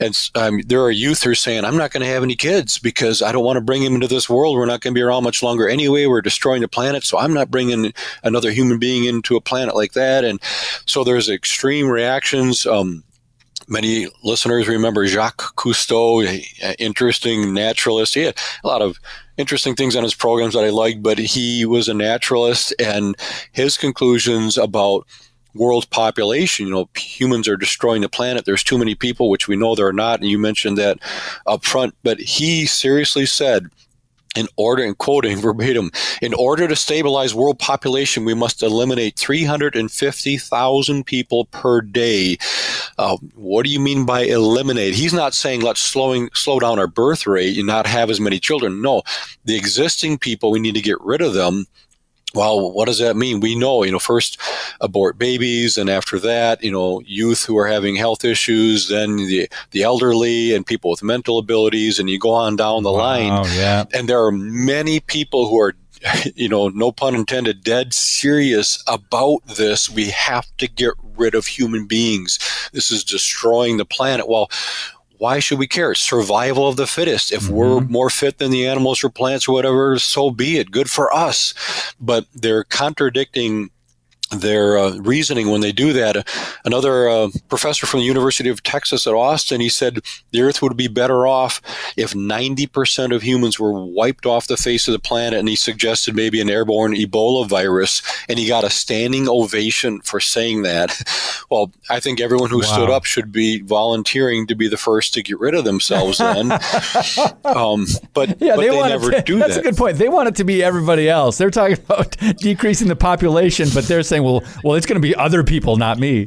And 0.00 0.18
um, 0.34 0.60
there 0.66 0.80
are 0.80 0.90
youth 0.90 1.22
who 1.22 1.30
are 1.30 1.34
saying, 1.34 1.64
"I'm 1.64 1.76
not 1.76 1.92
going 1.92 2.02
to 2.02 2.12
have 2.12 2.22
any 2.22 2.36
kids 2.36 2.78
because 2.78 3.22
I 3.22 3.32
don't 3.32 3.44
want 3.44 3.56
to 3.56 3.62
bring 3.62 3.84
them 3.84 3.94
into 3.94 4.08
this 4.08 4.28
world. 4.28 4.56
We're 4.56 4.66
not 4.66 4.80
going 4.80 4.94
to 4.94 4.98
be 4.98 5.02
around 5.02 5.24
much 5.24 5.42
longer 5.42 5.68
anyway. 5.68 6.06
We're 6.06 6.22
destroying 6.22 6.62
the 6.62 6.68
planet, 6.68 7.04
so 7.04 7.18
I'm 7.18 7.34
not 7.34 7.50
bringing 7.50 7.92
another 8.22 8.50
human 8.50 8.78
being 8.78 9.04
into 9.04 9.36
a 9.36 9.40
planet 9.40 9.74
like 9.74 9.92
that." 9.92 10.24
And 10.24 10.40
so 10.86 11.04
there's 11.04 11.28
extreme 11.28 11.88
reactions. 11.88 12.66
Um, 12.66 13.04
many 13.68 14.06
listeners 14.22 14.68
remember 14.68 15.06
Jacques 15.06 15.54
Cousteau, 15.56 16.44
interesting 16.78 17.54
naturalist. 17.54 18.14
He 18.14 18.22
had 18.22 18.38
a 18.64 18.66
lot 18.66 18.82
of 18.82 18.98
interesting 19.42 19.74
things 19.74 19.96
on 19.96 20.04
his 20.04 20.14
programs 20.14 20.54
that 20.54 20.64
I 20.64 20.70
liked, 20.70 21.02
but 21.02 21.18
he 21.18 21.66
was 21.66 21.88
a 21.88 21.94
naturalist, 21.94 22.72
and 22.78 23.16
his 23.50 23.76
conclusions 23.76 24.56
about 24.56 25.04
world 25.54 25.90
population. 25.90 26.66
You 26.66 26.72
know, 26.72 26.88
humans 26.96 27.48
are 27.48 27.56
destroying 27.56 28.02
the 28.02 28.08
planet. 28.08 28.44
There's 28.44 28.62
too 28.62 28.78
many 28.78 28.94
people, 28.94 29.28
which 29.28 29.48
we 29.48 29.56
know 29.56 29.74
there 29.74 29.88
are 29.88 29.92
not, 29.92 30.20
and 30.20 30.30
you 30.30 30.38
mentioned 30.38 30.78
that 30.78 30.98
up 31.44 31.64
front. 31.64 31.96
But 32.04 32.20
he 32.20 32.66
seriously 32.66 33.26
said 33.26 33.66
in 34.36 34.48
order, 34.56 34.82
and 34.82 34.96
quoting 34.96 35.38
verbatim, 35.40 35.90
in 36.20 36.34
order 36.34 36.68
to 36.68 36.76
stabilize 36.76 37.34
world 37.34 37.58
population, 37.58 38.24
we 38.24 38.34
must 38.34 38.62
eliminate 38.62 39.16
350,000 39.16 41.04
people 41.04 41.44
per 41.46 41.80
day. 41.80 42.38
Uh, 42.98 43.16
what 43.34 43.64
do 43.64 43.70
you 43.70 43.80
mean 43.80 44.04
by 44.06 44.22
eliminate? 44.22 44.94
He's 44.94 45.12
not 45.12 45.34
saying 45.34 45.60
let's 45.60 45.80
slowing 45.80 46.30
slow 46.34 46.58
down 46.58 46.78
our 46.78 46.86
birth 46.86 47.26
rate 47.26 47.56
and 47.56 47.66
not 47.66 47.86
have 47.86 48.10
as 48.10 48.20
many 48.20 48.38
children. 48.38 48.82
No, 48.82 49.02
the 49.44 49.56
existing 49.56 50.18
people 50.18 50.50
we 50.50 50.60
need 50.60 50.74
to 50.74 50.82
get 50.82 51.00
rid 51.00 51.20
of 51.20 51.34
them 51.34 51.66
well, 52.34 52.72
what 52.72 52.86
does 52.86 52.98
that 52.98 53.16
mean? 53.16 53.40
We 53.40 53.54
know, 53.54 53.84
you 53.84 53.92
know, 53.92 53.98
first 53.98 54.38
abort 54.80 55.18
babies, 55.18 55.76
and 55.76 55.90
after 55.90 56.18
that, 56.20 56.62
you 56.62 56.70
know, 56.70 57.00
youth 57.06 57.44
who 57.44 57.58
are 57.58 57.66
having 57.66 57.96
health 57.96 58.24
issues, 58.24 58.88
then 58.88 59.16
the 59.16 59.48
the 59.70 59.82
elderly 59.82 60.54
and 60.54 60.66
people 60.66 60.90
with 60.90 61.02
mental 61.02 61.38
abilities, 61.38 61.98
and 61.98 62.08
you 62.08 62.18
go 62.18 62.30
on 62.30 62.56
down 62.56 62.82
the 62.82 62.92
wow, 62.92 62.98
line. 62.98 63.44
Yeah. 63.54 63.84
And 63.92 64.08
there 64.08 64.24
are 64.24 64.32
many 64.32 65.00
people 65.00 65.48
who 65.48 65.60
are, 65.60 65.74
you 66.34 66.48
know, 66.48 66.68
no 66.68 66.92
pun 66.92 67.14
intended, 67.14 67.62
dead 67.62 67.92
serious 67.94 68.82
about 68.86 69.46
this. 69.56 69.90
We 69.90 70.06
have 70.10 70.46
to 70.58 70.68
get 70.68 70.94
rid 71.16 71.34
of 71.34 71.46
human 71.46 71.86
beings. 71.86 72.38
This 72.72 72.90
is 72.90 73.04
destroying 73.04 73.76
the 73.76 73.84
planet. 73.84 74.28
Well, 74.28 74.50
why 75.22 75.38
should 75.38 75.60
we 75.60 75.68
care? 75.68 75.94
survival 75.94 76.66
of 76.66 76.74
the 76.74 76.86
fittest. 76.86 77.30
If 77.30 77.42
mm-hmm. 77.42 77.54
we're 77.54 77.80
more 77.82 78.10
fit 78.10 78.38
than 78.38 78.50
the 78.50 78.66
animals 78.66 79.04
or 79.04 79.08
plants 79.08 79.46
or 79.46 79.52
whatever, 79.52 79.96
so 80.00 80.32
be 80.32 80.58
it. 80.58 80.72
Good 80.72 80.90
for 80.90 81.14
us. 81.14 81.54
But 82.00 82.26
they're 82.34 82.64
contradicting 82.64 83.70
their 84.40 84.78
uh, 84.78 84.96
reasoning 84.98 85.50
when 85.50 85.60
they 85.60 85.72
do 85.72 85.92
that. 85.92 86.26
Another 86.64 87.08
uh, 87.08 87.28
professor 87.48 87.86
from 87.86 88.00
the 88.00 88.06
University 88.06 88.48
of 88.48 88.62
Texas 88.62 89.06
at 89.06 89.14
Austin, 89.14 89.60
he 89.60 89.68
said 89.68 90.00
the 90.30 90.42
Earth 90.42 90.62
would 90.62 90.76
be 90.76 90.88
better 90.88 91.26
off 91.26 91.60
if 91.96 92.12
90% 92.12 93.14
of 93.14 93.22
humans 93.22 93.58
were 93.58 93.72
wiped 93.72 94.26
off 94.26 94.46
the 94.46 94.56
face 94.56 94.88
of 94.88 94.92
the 94.92 94.98
planet, 94.98 95.38
and 95.38 95.48
he 95.48 95.56
suggested 95.56 96.14
maybe 96.14 96.40
an 96.40 96.50
airborne 96.50 96.94
Ebola 96.94 97.48
virus, 97.48 98.02
and 98.28 98.38
he 98.38 98.48
got 98.48 98.64
a 98.64 98.70
standing 98.70 99.28
ovation 99.28 100.00
for 100.00 100.20
saying 100.20 100.62
that. 100.62 101.02
Well, 101.50 101.70
I 101.90 102.00
think 102.00 102.18
everyone 102.18 102.48
who 102.48 102.60
wow. 102.60 102.62
stood 102.64 102.88
up 102.88 103.04
should 103.04 103.30
be 103.30 103.60
volunteering 103.60 104.46
to 104.46 104.54
be 104.54 104.68
the 104.68 104.78
first 104.78 105.12
to 105.14 105.22
get 105.22 105.38
rid 105.38 105.54
of 105.54 105.64
themselves 105.64 106.16
then. 106.16 106.50
um, 107.44 107.86
but 108.14 108.40
yeah, 108.40 108.56
but 108.56 108.62
they, 108.62 108.70
they 108.70 108.88
never 108.88 109.10
to, 109.10 109.20
do 109.20 109.38
that's 109.38 109.48
that. 109.56 109.56
That's 109.56 109.56
a 109.58 109.62
good 109.62 109.76
point. 109.76 109.98
They 109.98 110.08
want 110.08 110.28
it 110.28 110.36
to 110.36 110.44
be 110.44 110.62
everybody 110.62 111.10
else. 111.10 111.36
They're 111.36 111.50
talking 111.50 111.76
about 111.76 112.16
decreasing 112.38 112.88
the 112.88 112.96
population, 112.96 113.68
but 113.74 113.84
they're 113.86 114.02
saying 114.02 114.21
saying, 114.22 114.24
well, 114.24 114.42
well, 114.64 114.76
it's 114.76 114.86
going 114.86 115.00
to 115.00 115.06
be 115.06 115.14
other 115.14 115.42
people, 115.42 115.76
not 115.76 115.98
me. 115.98 116.26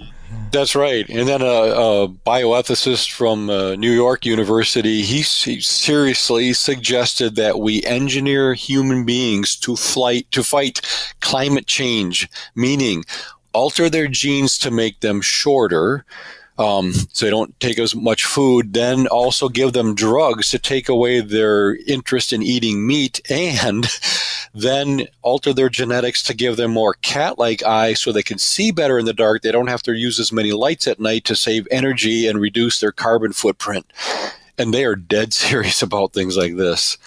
That's 0.52 0.76
right. 0.76 1.08
And 1.10 1.28
then 1.28 1.42
a, 1.42 1.46
a 1.46 2.08
bioethicist 2.08 3.12
from 3.12 3.50
uh, 3.50 3.76
New 3.76 3.92
York 3.92 4.26
University, 4.26 5.02
he, 5.02 5.18
he, 5.18 5.60
seriously 5.60 6.54
suggested 6.54 7.36
that 7.36 7.60
we 7.60 7.84
engineer 7.84 8.54
human 8.54 9.06
beings 9.06 9.58
to 9.58 9.76
flight 9.76 10.32
to 10.32 10.44
fight 10.44 10.82
climate 11.20 11.68
change, 11.68 12.30
meaning 12.56 13.04
alter 13.54 13.90
their 13.90 14.08
genes 14.08 14.58
to 14.60 14.72
make 14.72 15.02
them 15.02 15.20
shorter, 15.20 16.06
um, 16.58 16.94
so 16.94 17.26
they 17.26 17.30
don't 17.30 17.60
take 17.60 17.78
as 17.78 17.94
much 17.94 18.24
food. 18.24 18.74
Then 18.74 19.08
also 19.08 19.50
give 19.50 19.74
them 19.74 19.94
drugs 19.94 20.50
to 20.52 20.60
take 20.60 20.88
away 20.88 21.20
their 21.20 21.76
interest 21.88 22.32
in 22.32 22.42
eating 22.42 22.88
meat, 22.88 23.20
and 23.30 23.86
then 24.56 25.08
alter 25.22 25.54
their 25.54 25.70
genetics 25.70 26.24
to 26.24 26.34
give 26.34 26.56
them 26.56 26.72
more 26.72 26.94
cat-like 27.02 27.62
eyes 27.64 28.00
so 28.00 28.12
they 28.12 28.24
can 28.24 28.40
see 28.40 28.72
better 28.72 28.98
in 28.98 29.06
the 29.06 29.14
dark. 29.14 29.42
They 29.42 29.52
don't 29.52 29.68
have 29.68 29.84
to 29.84 29.94
use 29.94 30.18
as 30.20 30.32
many 30.32 30.54
lights 30.54 30.88
at 30.88 31.00
night 31.00 31.26
to 31.26 31.36
save 31.36 31.68
energy 31.70 32.26
and 32.26 32.40
reduce 32.40 32.80
their 32.80 32.94
carbon 32.94 33.34
footprint. 33.34 33.86
And 34.58 34.74
they 34.74 34.86
are 34.86 34.96
dead 34.96 35.34
serious 35.34 35.82
about 35.82 36.14
things 36.14 36.38
like 36.38 36.56
this. 36.56 36.98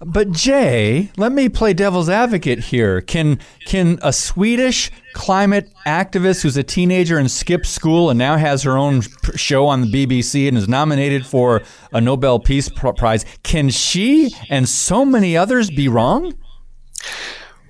But 0.00 0.30
Jay, 0.30 1.10
let 1.16 1.32
me 1.32 1.48
play 1.48 1.72
devil's 1.72 2.08
advocate 2.08 2.60
here. 2.60 3.00
Can 3.00 3.40
can 3.66 3.98
a 4.00 4.12
Swedish 4.12 4.92
climate 5.12 5.72
activist 5.88 6.42
who's 6.42 6.56
a 6.56 6.62
teenager 6.62 7.18
and 7.18 7.28
skipped 7.28 7.66
school 7.66 8.08
and 8.08 8.16
now 8.16 8.36
has 8.36 8.62
her 8.62 8.78
own 8.78 9.00
show 9.34 9.66
on 9.66 9.80
the 9.80 9.88
BBC 9.88 10.46
and 10.46 10.56
is 10.56 10.68
nominated 10.68 11.26
for 11.26 11.62
a 11.92 12.00
Nobel 12.00 12.38
Peace 12.38 12.68
Prize, 12.68 13.24
can 13.42 13.70
she 13.70 14.32
and 14.48 14.68
so 14.68 15.04
many 15.04 15.36
others 15.36 15.68
be 15.68 15.88
wrong? 15.88 16.32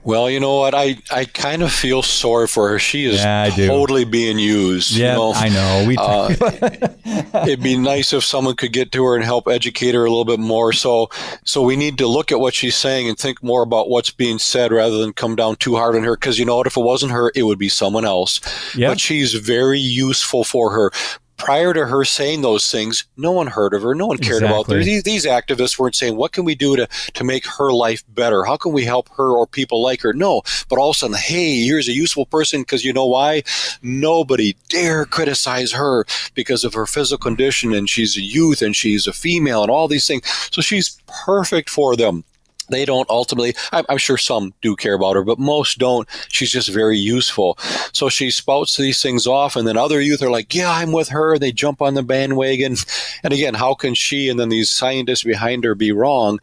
Well, 0.05 0.31
you 0.31 0.41
know 0.41 0.61
what? 0.61 0.75
I, 0.75 0.97
I 1.11 1.27
kind 1.27 1.63
of 1.63 1.71
feel 1.71 2.03
sorry 2.03 2.47
for 2.47 2.71
her. 2.71 2.79
She 2.79 3.05
is 3.05 3.17
yeah, 3.17 3.51
totally 3.51 4.05
being 4.05 4.39
used. 4.39 4.93
Yeah, 4.93 5.13
you 5.13 5.19
know? 5.19 5.33
I 5.35 5.49
know. 5.51 5.85
We 5.87 5.97
uh, 5.99 7.43
it'd 7.47 7.63
be 7.63 7.77
nice 7.77 8.15
if 8.15 8.25
someone 8.25 8.57
could 8.57 8.73
get 8.73 8.91
to 8.93 9.05
her 9.05 9.17
and 9.17 9.25
help 9.25 9.49
educate 9.49 9.95
her 9.95 10.07
a 10.07 10.09
little 10.09 10.25
bit 10.25 10.39
more. 10.39 10.73
So, 10.73 11.11
so 11.45 11.61
we 11.61 11.77
need 11.77 11.99
to 11.99 12.07
look 12.07 12.33
at 12.33 12.41
what 12.41 12.55
she's 12.55 12.77
saying 12.77 13.07
and 13.07 13.19
think 13.19 13.43
more 13.43 13.63
about 13.63 13.91
what's 13.91 14.11
being 14.11 14.39
said 14.39 14.73
rather 14.73 14.97
than 14.97 15.13
come 15.13 15.37
down 15.37 15.57
too 15.57 15.77
hard 15.77 15.95
on 15.95 16.05
her. 16.05 16.17
Because 16.17 16.39
you 16.39 16.47
know 16.47 16.57
what? 16.57 16.67
If 16.67 16.79
it 16.79 16.85
wasn't 16.85 17.13
her, 17.13 17.31
it 17.35 17.43
would 17.43 17.59
be 17.59 17.69
someone 17.69 18.07
else. 18.07 18.41
Yep. 18.77 18.93
But 18.93 19.01
she's 19.01 19.35
very 19.35 19.81
useful 19.81 20.43
for 20.43 20.71
her 20.73 20.91
prior 21.39 21.73
to 21.73 21.87
her 21.87 22.05
saying 22.05 22.43
those 22.43 22.71
things, 22.71 23.05
no 23.17 23.33
one 23.33 23.47
heard 23.47 23.73
of 23.73 23.83
her. 23.83 23.95
No 23.95 24.07
one 24.07 24.19
cared 24.19 24.43
exactly. 24.43 24.61
about 24.61 24.73
her. 24.73 24.85
These, 24.85 25.05
these, 25.05 25.25
activists 25.25 25.79
weren't 25.79 25.95
saying, 25.95 26.17
what 26.17 26.33
can 26.33 26.45
we 26.45 26.55
do 26.55 26.77
to, 26.77 26.89
to 27.15 27.25
make 27.25 27.47
her 27.47 27.73
life 27.73 28.03
better? 28.09 28.45
How 28.45 28.57
can 28.57 28.73
we 28.73 28.85
help 28.85 29.09
her 29.17 29.31
or 29.31 29.47
people 29.47 29.83
like 29.83 30.03
her? 30.03 30.13
No. 30.13 30.43
But 30.69 30.79
all 30.79 30.91
of 30.91 30.97
a 30.97 30.99
sudden, 30.99 31.17
hey, 31.17 31.63
here's 31.65 31.89
a 31.89 31.93
useful 31.93 32.27
person 32.27 32.63
because 32.63 32.85
you 32.85 32.93
know 32.93 33.07
why? 33.07 33.45
Nobody 33.83 34.57
dare 34.69 35.05
criticize 35.05 35.73
her 35.73 36.05
because 36.35 36.65
of 36.65 36.75
her 36.75 36.87
physical 36.87 37.19
condition 37.19 37.73
and 37.73 37.89
she's 37.89 38.17
a 38.17 38.23
youth 38.23 38.61
and 38.61 38.75
she's 38.75 39.07
a 39.07 39.13
female 39.13 39.63
and 39.63 39.71
all 39.71 39.89
these 39.89 40.07
things. 40.07 40.23
So 40.51 40.61
she's 40.61 41.01
perfect 41.07 41.71
for 41.71 41.97
them 41.97 42.25
they 42.71 42.85
don't 42.85 43.09
ultimately 43.11 43.55
I'm, 43.73 43.99
sure 43.99 44.19
some 44.19 44.55
do 44.63 44.77
care 44.77 44.95
about 44.95 45.17
her 45.17 45.25
but 45.25 45.39
most 45.39 45.79
don't 45.79 46.09
she's 46.29 46.53
just 46.53 46.71
very 46.71 46.99
useful 46.99 47.57
so 47.93 48.09
she 48.09 48.31
spouts 48.31 48.77
these 48.77 49.03
things 49.03 49.27
off 49.27 49.57
and 49.57 49.67
then 49.67 49.77
other 49.77 50.01
youth 50.01 50.23
are 50.23 50.31
like 50.31 50.55
yeah 50.55 50.71
i'm 50.71 50.93
with 50.93 51.09
her 51.09 51.39
they 51.39 51.53
jump 51.53 51.83
on 51.83 51.95
the 51.95 52.03
bandwagon 52.03 52.77
and 53.23 53.33
again 53.33 53.55
how 53.55 53.75
can 53.75 53.95
she 53.95 54.29
and 54.29 54.39
then 54.39 54.49
these 54.49 54.71
scientists 54.71 55.25
behind 55.25 55.65
her 55.65 55.75
be 55.75 55.93
wrong 55.93 56.39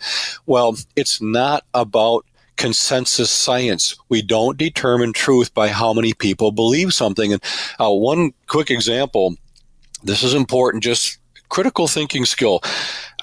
well 0.45 0.75
it's 0.95 1.21
not 1.21 1.63
about 1.73 2.25
consensus 2.57 3.29
science. 3.29 3.97
We 4.07 4.21
don't 4.21 4.57
determine 4.57 5.11
truth 5.11 5.53
by 5.53 5.67
how 5.67 5.91
many 5.91 6.13
people 6.13 6.53
believe 6.53 6.93
something. 6.93 7.33
And 7.33 7.43
uh, 7.81 7.91
one 7.91 8.33
quick 8.47 8.71
example 8.71 9.35
this 10.05 10.23
is 10.23 10.33
important 10.33 10.83
just 10.83 11.17
critical 11.49 11.87
thinking 11.87 12.25
skill. 12.25 12.61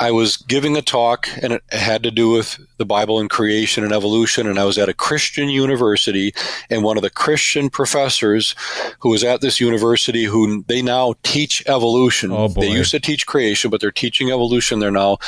I 0.00 0.10
was 0.10 0.36
giving 0.36 0.76
a 0.76 0.82
talk, 0.82 1.28
and 1.42 1.52
it 1.52 1.62
had 1.70 2.02
to 2.02 2.10
do 2.10 2.30
with 2.30 2.58
the 2.78 2.84
Bible 2.84 3.20
and 3.20 3.30
creation 3.30 3.84
and 3.84 3.92
evolution. 3.92 4.46
And 4.48 4.58
I 4.58 4.64
was 4.64 4.78
at 4.78 4.88
a 4.88 4.94
Christian 4.94 5.48
university, 5.48 6.34
and 6.70 6.82
one 6.82 6.96
of 6.96 7.02
the 7.02 7.10
Christian 7.10 7.70
professors 7.70 8.54
who 8.98 9.10
was 9.10 9.22
at 9.22 9.40
this 9.40 9.60
university, 9.60 10.24
who 10.24 10.64
they 10.66 10.82
now 10.82 11.14
teach 11.22 11.62
evolution. 11.68 12.32
Oh 12.32 12.48
boy. 12.48 12.62
They 12.62 12.70
used 12.70 12.90
to 12.92 13.00
teach 13.00 13.26
creation, 13.26 13.70
but 13.70 13.80
they're 13.80 13.90
teaching 13.90 14.30
evolution 14.30 14.80
there 14.80 14.90
now. 14.90 15.18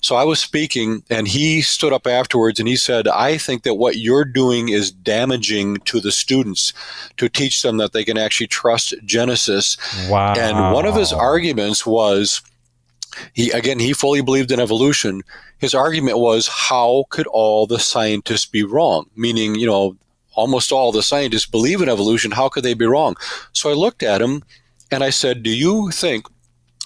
So 0.00 0.16
I 0.16 0.24
was 0.24 0.40
speaking, 0.40 1.02
and 1.08 1.26
he 1.26 1.62
stood 1.62 1.92
up 1.92 2.06
afterwards 2.06 2.58
and 2.60 2.68
he 2.68 2.76
said, 2.76 3.08
I 3.08 3.38
think 3.38 3.62
that 3.62 3.74
what 3.74 3.96
you're 3.96 4.24
doing 4.24 4.68
is 4.68 4.90
damaging 4.90 5.78
to 5.86 6.00
the 6.00 6.12
students 6.12 6.72
to 7.16 7.28
teach 7.28 7.62
them 7.62 7.78
that 7.78 7.92
they 7.92 8.04
can 8.04 8.18
actually 8.18 8.46
trust 8.46 8.94
Genesis. 9.04 9.76
Wow. 10.08 10.34
And 10.34 10.74
one 10.74 10.86
of 10.86 10.94
his 10.94 11.12
arguments 11.12 11.86
was, 11.86 12.42
he 13.32 13.50
again 13.50 13.78
he 13.78 13.92
fully 13.92 14.20
believed 14.20 14.52
in 14.52 14.60
evolution. 14.60 15.22
His 15.58 15.74
argument 15.74 16.18
was 16.18 16.48
how 16.48 17.04
could 17.10 17.26
all 17.26 17.66
the 17.66 17.78
scientists 17.78 18.46
be 18.46 18.62
wrong? 18.62 19.06
Meaning 19.16 19.54
you 19.54 19.66
know 19.66 19.96
almost 20.34 20.70
all 20.70 20.92
the 20.92 21.02
scientists 21.02 21.46
believe 21.46 21.80
in 21.80 21.88
evolution. 21.88 22.30
How 22.30 22.48
could 22.48 22.64
they 22.64 22.74
be 22.74 22.86
wrong? 22.86 23.16
So 23.52 23.70
i 23.70 23.74
looked 23.74 24.02
at 24.02 24.22
him 24.22 24.42
and 24.90 25.04
i 25.04 25.10
said 25.10 25.42
do 25.42 25.50
you 25.50 25.90
think 25.90 26.26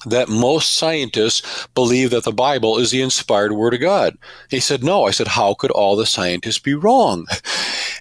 that 0.07 0.29
most 0.29 0.75
scientists 0.75 1.69
believe 1.75 2.11
that 2.11 2.25
the 2.25 2.33
Bible 2.33 2.79
is 2.79 2.91
the 2.91 3.03
inspired 3.03 3.53
word 3.53 3.75
of 3.75 3.81
God. 3.81 4.17
He 4.49 4.61
said, 4.61 4.83
No. 4.83 5.05
I 5.05 5.11
said, 5.11 5.29
How 5.29 5.55
could 5.55 5.71
all 5.71 5.97
the 5.97 6.07
scientists 6.07 6.59
be 6.59 6.75
wrong? 6.75 7.27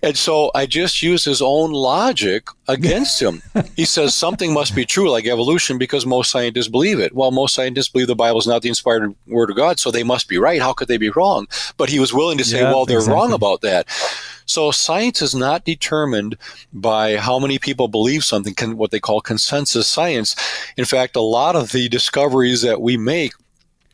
And 0.04 0.18
so 0.18 0.50
I 0.56 0.66
just 0.66 1.04
use 1.04 1.26
his 1.26 1.42
own 1.42 1.72
logic 1.72 2.48
against 2.68 3.22
him. 3.22 3.42
he 3.76 3.86
says 3.86 4.16
something 4.16 4.52
must 4.52 4.76
be 4.76 4.86
true, 4.86 5.12
like 5.12 5.28
evolution, 5.28 5.78
because 5.78 6.06
most 6.06 6.32
scientists 6.32 6.68
believe 6.68 7.00
it. 7.00 7.14
Well, 7.14 7.30
most 7.30 7.54
scientists 7.54 7.90
believe 7.90 8.08
the 8.08 8.16
Bible 8.16 8.40
is 8.40 8.48
not 8.48 8.64
the 8.64 8.70
inspired 8.70 9.14
word 9.28 9.52
of 9.52 9.56
God, 9.56 9.80
so 9.80 9.92
they 9.92 10.04
must 10.04 10.28
be 10.28 10.40
right. 10.40 10.62
How 10.62 10.74
could 10.74 10.88
they 10.88 10.98
be 10.98 11.10
wrong? 11.10 11.48
But 11.78 11.90
he 11.90 12.00
was 12.00 12.14
willing 12.14 12.40
to 12.40 12.44
say, 12.44 12.64
well, 12.64 12.86
they're 12.86 12.98
exactly. 12.98 13.16
wrong 13.16 13.32
about 13.32 13.62
that. 13.62 13.88
So 14.52 14.70
science 14.72 15.22
is 15.22 15.34
not 15.34 15.64
determined 15.64 16.36
by 16.74 17.16
how 17.16 17.40
many 17.40 17.58
people 17.58 17.88
believe 17.88 18.26
something, 18.26 18.76
what 18.76 18.92
they 18.92 19.00
call 19.00 19.22
consensus 19.22 19.88
science. 19.88 20.36
In 20.76 20.84
fact, 20.84 21.16
a 21.16 21.22
lot 21.22 21.56
of 21.56 21.72
the 21.72 21.88
discoveries 21.88 22.62
that 22.62 22.82
we 22.82 22.98
make 22.98 23.32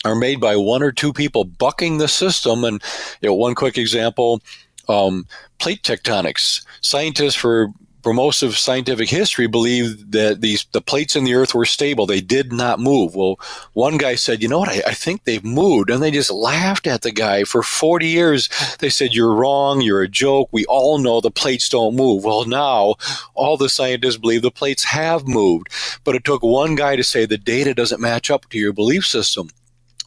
are 0.04 0.16
made 0.16 0.40
by 0.40 0.56
one 0.56 0.82
or 0.82 0.92
two 0.92 1.14
people 1.14 1.44
bucking 1.44 2.00
the 2.00 2.08
system. 2.08 2.64
And 2.64 2.82
you 3.22 3.30
know, 3.30 3.36
one 3.36 3.54
quick 3.54 3.78
example, 3.78 4.42
um, 4.90 5.28
plate 5.60 5.84
tectonics. 5.84 6.66
Scientists 6.82 7.36
for 7.36 7.72
for 8.08 8.14
most 8.14 8.42
of 8.42 8.58
scientific 8.58 9.10
history 9.10 9.48
believed 9.48 10.14
that 10.14 10.40
these 10.40 10.66
the 10.72 10.80
plates 10.80 11.18
in 11.18 11.26
the 11.26 11.34
earth 11.34 11.54
were 11.54 11.66
stable. 11.66 12.06
They 12.06 12.22
did 12.22 12.54
not 12.54 12.80
move. 12.80 13.16
Well 13.16 13.38
one 13.74 13.98
guy 13.98 14.16
said 14.16 14.42
you 14.42 14.48
know 14.48 14.60
what? 14.60 14.70
I, 14.70 14.82
I, 14.88 14.94
think 14.94 15.26
they've 15.26 15.44
moved. 15.44 15.90
And 15.90 16.02
they 16.02 16.10
just 16.10 16.32
laughed 16.32 16.88
at 16.88 17.02
the 17.02 17.12
guy 17.12 17.44
for 17.44 17.62
40 17.62 18.08
years. 18.08 18.48
They 18.80 18.88
said 18.88 19.14
you're 19.14 19.34
wrong. 19.34 19.82
You're 19.82 20.04
a 20.04 20.08
joke. 20.08 20.48
We 20.54 20.64
all 20.68 21.00
know 21.00 21.20
the 21.20 21.30
plates 21.30 21.68
don't 21.68 21.98
move. 21.98 22.24
Well 22.24 22.46
now 22.46 22.96
all 23.34 23.58
the 23.58 23.68
scientists 23.68 24.16
believe 24.16 24.42
the 24.42 24.52
plates 24.52 24.86
have 24.86 25.28
moved. 25.28 25.68
But 26.06 26.16
it 26.16 26.24
took 26.24 26.42
one 26.42 26.76
guy 26.76 26.96
to 26.96 27.04
say 27.04 27.26
the 27.26 27.38
data 27.38 27.74
doesn't 27.74 28.00
match 28.00 28.32
up 28.32 28.50
to 28.52 28.58
your 28.58 28.72
belief 28.72 29.06
system 29.06 29.50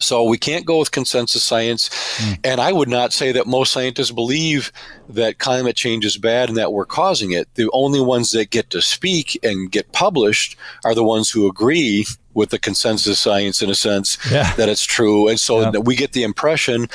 so 0.00 0.24
we 0.24 0.38
can't 0.38 0.64
go 0.64 0.78
with 0.78 0.90
consensus 0.90 1.42
science. 1.42 1.88
Mm. 2.18 2.38
And 2.44 2.60
I 2.60 2.72
would 2.72 2.88
not 2.88 3.12
say 3.12 3.32
that 3.32 3.46
most 3.46 3.72
scientists 3.72 4.10
believe 4.10 4.72
that 5.08 5.38
climate 5.38 5.76
change 5.76 6.04
is 6.04 6.16
bad 6.16 6.48
and 6.48 6.58
that 6.58 6.72
we're 6.72 6.86
causing 6.86 7.32
it. 7.32 7.54
The 7.54 7.70
only 7.72 8.00
ones 8.00 8.30
that 8.32 8.50
get 8.50 8.70
to 8.70 8.80
speak 8.80 9.38
and 9.42 9.70
get 9.70 9.92
published 9.92 10.56
are 10.84 10.94
the 10.94 11.04
ones 11.04 11.30
who 11.30 11.48
agree 11.48 12.06
with 12.32 12.50
the 12.50 12.58
consensus 12.58 13.18
science 13.18 13.60
in 13.60 13.68
a 13.68 13.74
sense 13.74 14.16
yeah. 14.30 14.54
that 14.54 14.68
it's 14.68 14.84
true. 14.84 15.28
And 15.28 15.38
so 15.38 15.60
yeah. 15.60 15.78
we 15.78 15.96
get 15.96 16.12
the 16.12 16.22
impression, 16.22 16.86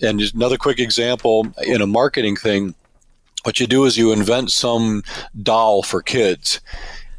and 0.00 0.22
another 0.34 0.56
quick 0.56 0.78
example 0.78 1.46
in 1.62 1.82
a 1.82 1.86
marketing 1.86 2.36
thing, 2.36 2.74
what 3.42 3.60
you 3.60 3.66
do 3.66 3.84
is 3.84 3.98
you 3.98 4.12
invent 4.12 4.50
some 4.50 5.02
doll 5.42 5.82
for 5.82 6.00
kids 6.00 6.60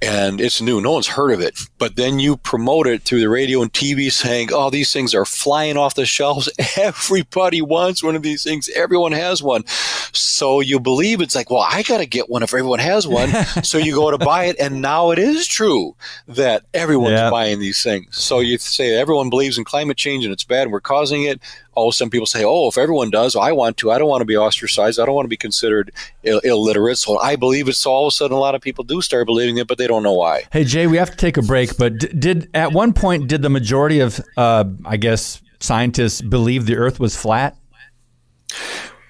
and 0.01 0.41
it's 0.41 0.61
new. 0.61 0.81
No 0.81 0.91
one's 0.91 1.07
heard 1.07 1.31
of 1.31 1.41
it. 1.41 1.59
But 1.77 1.95
then 1.95 2.19
you 2.19 2.37
promote 2.37 2.87
it 2.87 3.03
through 3.03 3.21
the 3.21 3.29
radio 3.29 3.61
and 3.61 3.71
TV 3.71 4.11
saying, 4.11 4.49
oh, 4.51 4.69
these 4.69 4.91
things 4.91 5.15
are 5.15 5.25
flying 5.25 5.77
off 5.77 5.95
the 5.95 6.05
shelves. 6.05 6.49
Everybody 6.77 7.61
wants 7.61 8.03
one 8.03 8.15
of 8.15 8.21
these 8.21 8.43
things. 8.43 8.69
Everyone 8.75 9.11
has 9.11 9.41
one. 9.41 9.65
So 9.67 10.59
you 10.59 10.79
believe 10.79 11.21
it's 11.21 11.35
like, 11.35 11.49
well, 11.49 11.65
I 11.67 11.83
got 11.83 11.97
to 11.97 12.05
get 12.05 12.29
one 12.29 12.43
if 12.43 12.53
everyone 12.53 12.79
has 12.79 13.07
one. 13.07 13.29
so 13.63 13.77
you 13.77 13.93
go 13.95 14.11
to 14.11 14.17
buy 14.17 14.45
it. 14.45 14.57
And 14.59 14.81
now 14.81 15.11
it 15.11 15.19
is 15.19 15.47
true 15.47 15.95
that 16.27 16.63
everyone's 16.73 17.13
yeah. 17.13 17.29
buying 17.29 17.59
these 17.59 17.81
things. 17.83 18.17
So 18.17 18.39
you 18.39 18.57
say 18.57 18.95
everyone 18.95 19.29
believes 19.29 19.57
in 19.57 19.63
climate 19.63 19.97
change 19.97 20.23
and 20.23 20.33
it's 20.33 20.43
bad 20.43 20.63
and 20.63 20.71
we're 20.71 20.81
causing 20.81 21.23
it 21.23 21.41
oh, 21.75 21.91
some 21.91 22.09
people 22.09 22.25
say, 22.25 22.43
oh, 22.45 22.67
if 22.67 22.77
everyone 22.77 23.09
does, 23.09 23.35
I 23.35 23.51
want 23.51 23.77
to. 23.77 23.91
I 23.91 23.97
don't 23.97 24.07
want 24.07 24.21
to 24.21 24.25
be 24.25 24.37
ostracized. 24.37 24.99
I 24.99 25.05
don't 25.05 25.15
want 25.15 25.25
to 25.25 25.29
be 25.29 25.37
considered 25.37 25.91
Ill- 26.23 26.39
illiterate. 26.39 26.97
So 26.97 27.19
I 27.19 27.35
believe 27.35 27.67
it. 27.67 27.73
So 27.73 27.91
all 27.91 28.05
of 28.05 28.09
a 28.09 28.11
sudden, 28.11 28.35
a 28.35 28.39
lot 28.39 28.55
of 28.55 28.61
people 28.61 28.83
do 28.83 29.01
start 29.01 29.25
believing 29.25 29.57
it, 29.57 29.67
but 29.67 29.77
they 29.77 29.87
don't 29.87 30.03
know 30.03 30.13
why. 30.13 30.43
Hey, 30.51 30.63
Jay, 30.63 30.87
we 30.87 30.97
have 30.97 31.11
to 31.11 31.17
take 31.17 31.37
a 31.37 31.41
break. 31.41 31.77
But 31.77 31.97
did, 31.97 32.49
at 32.53 32.71
one 32.71 32.93
point 32.93 33.27
did 33.27 33.41
the 33.41 33.49
majority 33.49 33.99
of, 33.99 34.19
uh, 34.37 34.65
I 34.85 34.97
guess, 34.97 35.41
scientists 35.59 36.21
believe 36.21 36.65
the 36.65 36.75
Earth 36.75 36.99
was 36.99 37.15
flat? 37.15 37.57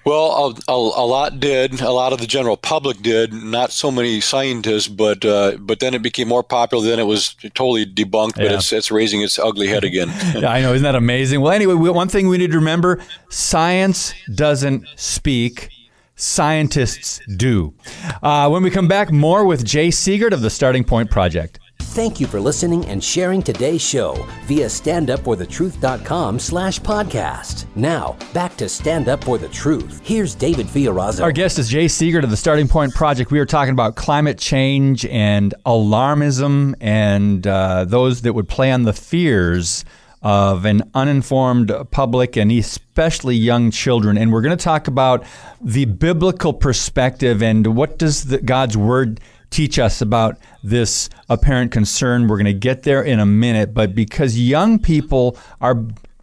Well, 0.06 0.54
a, 0.68 0.72
a, 0.72 0.74
a, 0.74 1.04
lot 1.04 1.40
did. 1.40 1.80
A 1.80 1.90
lot 1.90 2.12
of 2.12 2.20
the 2.20 2.28
general 2.28 2.56
public 2.56 3.02
did. 3.02 3.32
Not 3.32 3.72
so 3.72 3.90
many 3.90 4.20
scientists, 4.20 4.86
but 4.86 5.24
uh, 5.24 5.56
but 5.58 5.80
then 5.80 5.94
it 5.94 6.02
became 6.02 6.28
more 6.28 6.44
popular. 6.44 6.86
Then 6.86 7.00
it 7.00 7.06
was 7.06 7.34
totally 7.54 7.84
debunked. 7.84 8.36
But 8.36 8.44
yeah. 8.44 8.54
it's 8.54 8.72
it's 8.72 8.92
raising 8.92 9.22
its 9.22 9.36
ugly 9.36 9.66
head 9.66 9.82
again. 9.82 10.08
yeah, 10.36 10.52
I 10.52 10.60
know. 10.60 10.74
Isn't 10.74 10.84
that 10.84 10.94
amazing? 10.94 11.40
Well, 11.40 11.52
anyway, 11.52 11.74
one 11.74 12.08
thing 12.08 12.28
we 12.28 12.38
need 12.38 12.52
to 12.52 12.58
remember: 12.58 13.02
science 13.30 14.14
doesn't 14.32 14.86
speak. 14.94 15.70
Scientists 16.14 17.20
do. 17.36 17.74
Uh, 18.22 18.48
when 18.48 18.62
we 18.62 18.70
come 18.70 18.88
back, 18.88 19.10
more 19.10 19.44
with 19.44 19.66
Jay 19.66 19.88
Seegert 19.88 20.32
of 20.32 20.40
the 20.40 20.48
Starting 20.48 20.82
Point 20.82 21.10
Project. 21.10 21.58
Thank 21.96 22.20
you 22.20 22.26
for 22.26 22.38
listening 22.38 22.84
and 22.88 23.02
sharing 23.02 23.40
today's 23.40 23.80
show 23.80 24.12
via 24.44 24.66
standupforthetruth.com 24.66 26.38
slash 26.38 26.78
podcast. 26.80 27.64
Now, 27.74 28.18
back 28.34 28.54
to 28.58 28.68
Stand 28.68 29.08
Up 29.08 29.24
For 29.24 29.38
The 29.38 29.48
Truth. 29.48 30.02
Here's 30.04 30.34
David 30.34 30.66
Fiorazo. 30.66 31.22
Our 31.22 31.32
guest 31.32 31.58
is 31.58 31.70
Jay 31.70 31.86
Seegert 31.86 32.22
of 32.22 32.28
the 32.28 32.36
Starting 32.36 32.68
Point 32.68 32.92
Project. 32.92 33.30
We 33.30 33.38
are 33.38 33.46
talking 33.46 33.72
about 33.72 33.96
climate 33.96 34.36
change 34.36 35.06
and 35.06 35.54
alarmism 35.64 36.74
and 36.82 37.46
uh, 37.46 37.86
those 37.86 38.20
that 38.20 38.34
would 38.34 38.50
play 38.50 38.70
on 38.72 38.82
the 38.82 38.92
fears 38.92 39.82
of 40.20 40.66
an 40.66 40.82
uninformed 40.92 41.72
public 41.92 42.36
and 42.36 42.52
especially 42.52 43.36
young 43.36 43.70
children. 43.70 44.18
And 44.18 44.30
we're 44.30 44.42
going 44.42 44.54
to 44.56 44.62
talk 44.62 44.86
about 44.86 45.24
the 45.62 45.86
biblical 45.86 46.52
perspective 46.52 47.42
and 47.42 47.66
what 47.74 47.98
does 47.98 48.24
the, 48.24 48.36
God's 48.36 48.76
Word– 48.76 49.18
teach 49.56 49.78
us 49.78 50.02
about 50.02 50.36
this 50.62 51.08
apparent 51.30 51.72
concern. 51.72 52.28
We're 52.28 52.36
going 52.36 52.44
to 52.44 52.52
get 52.52 52.82
there 52.82 53.02
in 53.02 53.18
a 53.18 53.24
minute, 53.24 53.72
but 53.72 53.94
because 53.94 54.38
young 54.38 54.78
people 54.78 55.38
are 55.62 55.76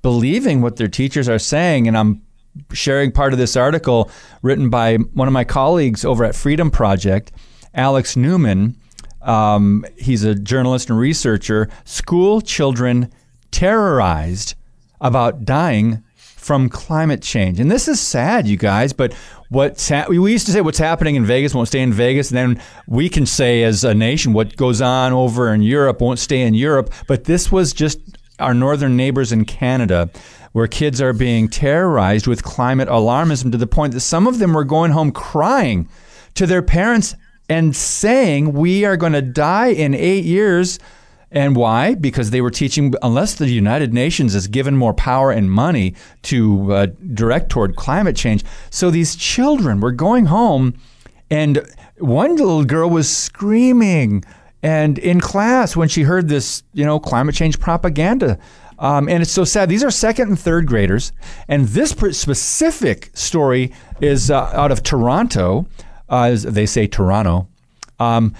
believing 0.03 0.61
what 0.61 0.75
their 0.75 0.87
teachers 0.87 1.27
are 1.27 1.39
saying, 1.39 1.87
and 1.87 1.97
I'm 1.97 2.21
sharing 2.73 3.11
part 3.11 3.33
of 3.33 3.39
this 3.39 3.55
article 3.55 4.11
written 4.43 4.69
by 4.69 4.97
one 4.97 5.27
of 5.27 5.33
my 5.33 5.45
colleagues 5.45 6.05
over 6.05 6.23
at 6.23 6.35
Freedom 6.35 6.69
Project, 6.69 7.31
Alex 7.73 8.15
Newman. 8.15 8.75
Um, 9.23 9.83
he's 9.97 10.23
a 10.23 10.35
journalist 10.35 10.91
and 10.91 10.99
researcher. 10.99 11.69
School 11.85 12.39
children 12.39 13.11
terrorized 13.49 14.53
about 15.01 15.43
dying 15.43 16.03
from 16.43 16.67
climate 16.67 17.21
change. 17.21 17.57
And 17.61 17.71
this 17.71 17.87
is 17.87 18.01
sad, 18.01 18.45
you 18.47 18.57
guys, 18.57 18.91
but 18.91 19.13
what's 19.47 19.87
ha- 19.87 20.07
we 20.09 20.17
used 20.29 20.45
to 20.47 20.51
say 20.51 20.59
what's 20.59 20.77
happening 20.77 21.15
in 21.15 21.25
Vegas 21.25 21.55
won't 21.55 21.69
stay 21.69 21.79
in 21.79 21.93
Vegas, 21.93 22.31
and 22.31 22.37
then 22.37 22.61
we 22.85 23.07
can 23.07 23.25
say 23.25 23.63
as 23.63 23.85
a 23.85 23.93
nation 23.93 24.33
what 24.33 24.57
goes 24.57 24.81
on 24.81 25.13
over 25.13 25.53
in 25.53 25.61
Europe 25.61 26.01
won't 26.01 26.19
stay 26.19 26.41
in 26.41 26.53
Europe. 26.53 26.93
But 27.07 27.23
this 27.23 27.49
was 27.49 27.71
just 27.71 27.99
our 28.39 28.53
northern 28.53 28.97
neighbors 28.97 29.31
in 29.31 29.45
Canada, 29.45 30.09
where 30.51 30.67
kids 30.67 31.01
are 31.01 31.13
being 31.13 31.47
terrorized 31.47 32.27
with 32.27 32.43
climate 32.43 32.89
alarmism 32.89 33.53
to 33.53 33.57
the 33.57 33.65
point 33.65 33.93
that 33.93 34.01
some 34.01 34.27
of 34.27 34.39
them 34.39 34.53
were 34.53 34.65
going 34.65 34.91
home 34.91 35.13
crying 35.13 35.87
to 36.35 36.45
their 36.45 36.61
parents 36.61 37.15
and 37.47 37.73
saying, 37.73 38.51
"We 38.51 38.83
are 38.83 38.97
going 38.97 39.13
to 39.13 39.21
die 39.21 39.67
in 39.67 39.93
eight 39.93 40.25
years." 40.25 40.77
And 41.33 41.55
why? 41.55 41.95
Because 41.95 42.29
they 42.29 42.41
were 42.41 42.51
teaching, 42.51 42.93
unless 43.01 43.33
the 43.33 43.49
United 43.49 43.91
Nations 43.91 44.35
is 44.35 44.47
given 44.47 44.77
more 44.77 44.93
power 44.93 45.31
and 45.31 45.51
money 45.51 45.95
to 46.23 46.71
uh, 46.71 46.87
direct 47.13 47.49
toward 47.49 47.75
climate 47.75 48.15
change. 48.15 48.45
So 48.69 48.91
these 48.91 49.15
children 49.15 49.79
were 49.79 49.91
going 49.91 50.25
home, 50.25 50.75
and 51.31 51.67
one 51.97 52.35
little 52.35 52.63
girl 52.63 52.89
was 52.89 53.09
screaming 53.09 54.23
and 54.61 54.97
in 54.99 55.19
class 55.19 55.75
when 55.75 55.89
she 55.89 56.03
heard 56.03 56.29
this, 56.29 56.63
you 56.73 56.85
know, 56.85 56.99
climate 56.99 57.35
change 57.35 57.59
propaganda. 57.59 58.37
Um, 58.79 59.09
and 59.09 59.21
it's 59.21 59.31
so 59.31 59.43
sad. 59.43 59.69
These 59.69 59.83
are 59.83 59.91
second 59.91 60.29
and 60.29 60.39
third 60.39 60.67
graders. 60.67 61.11
And 61.47 61.67
this 61.67 61.91
specific 61.91 63.09
story 63.13 63.73
is 64.01 64.31
uh, 64.31 64.51
out 64.53 64.71
of 64.71 64.83
Toronto. 64.83 65.65
Uh, 66.07 66.35
they 66.35 66.65
say 66.65 66.87
Toronto. 66.87 67.47
Um, 67.99 68.35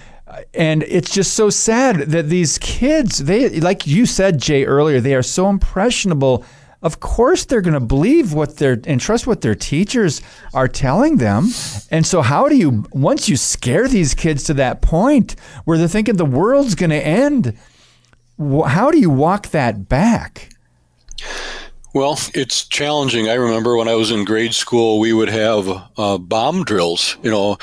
and 0.54 0.84
it's 0.84 1.12
just 1.12 1.34
so 1.34 1.50
sad 1.50 1.98
that 1.98 2.30
these 2.30 2.58
kids 2.58 3.20
they 3.20 3.60
like 3.60 3.88
you 3.88 4.06
said 4.06 4.40
jay 4.40 4.66
earlier 4.66 5.00
they 5.00 5.16
are 5.16 5.24
so 5.24 5.50
impressionable. 5.50 6.46
Of 6.82 7.00
course 7.00 7.46
they're 7.46 7.62
going 7.62 7.76
to 7.76 7.80
believe 7.80 8.34
what 8.34 8.58
they're 8.58 8.80
and 8.86 9.00
trust 9.00 9.26
what 9.26 9.40
their 9.40 9.56
teachers 9.56 10.22
are 10.54 10.68
telling 10.68 11.16
them. 11.16 11.48
And 11.92 12.06
so 12.06 12.22
how 12.22 12.50
do 12.50 12.58
you 12.58 12.86
once 12.92 13.30
you 13.30 13.38
scare 13.38 13.88
these 13.88 14.14
kids 14.14 14.44
to 14.46 14.54
that 14.56 14.82
point 14.82 15.36
where 15.64 15.78
they're 15.78 15.88
thinking 15.88 16.18
the 16.18 16.26
world's 16.26 16.76
going 16.76 16.90
to 16.90 17.06
end 17.06 17.58
how 18.38 18.92
do 18.92 19.00
you 19.00 19.10
walk 19.10 19.50
that 19.50 19.88
back 19.88 20.50
well, 21.94 22.18
it's 22.34 22.66
challenging. 22.66 23.30
I 23.30 23.36
remember 23.36 23.78
when 23.78 23.88
I 23.88 23.94
was 23.94 24.10
in 24.10 24.26
grade 24.26 24.56
school, 24.56 25.00
we 25.00 25.14
would 25.14 25.30
have 25.30 25.68
uh, 25.98 26.18
bomb 26.18 26.64
drills. 26.64 27.18
You 27.22 27.30
know, 27.30 27.58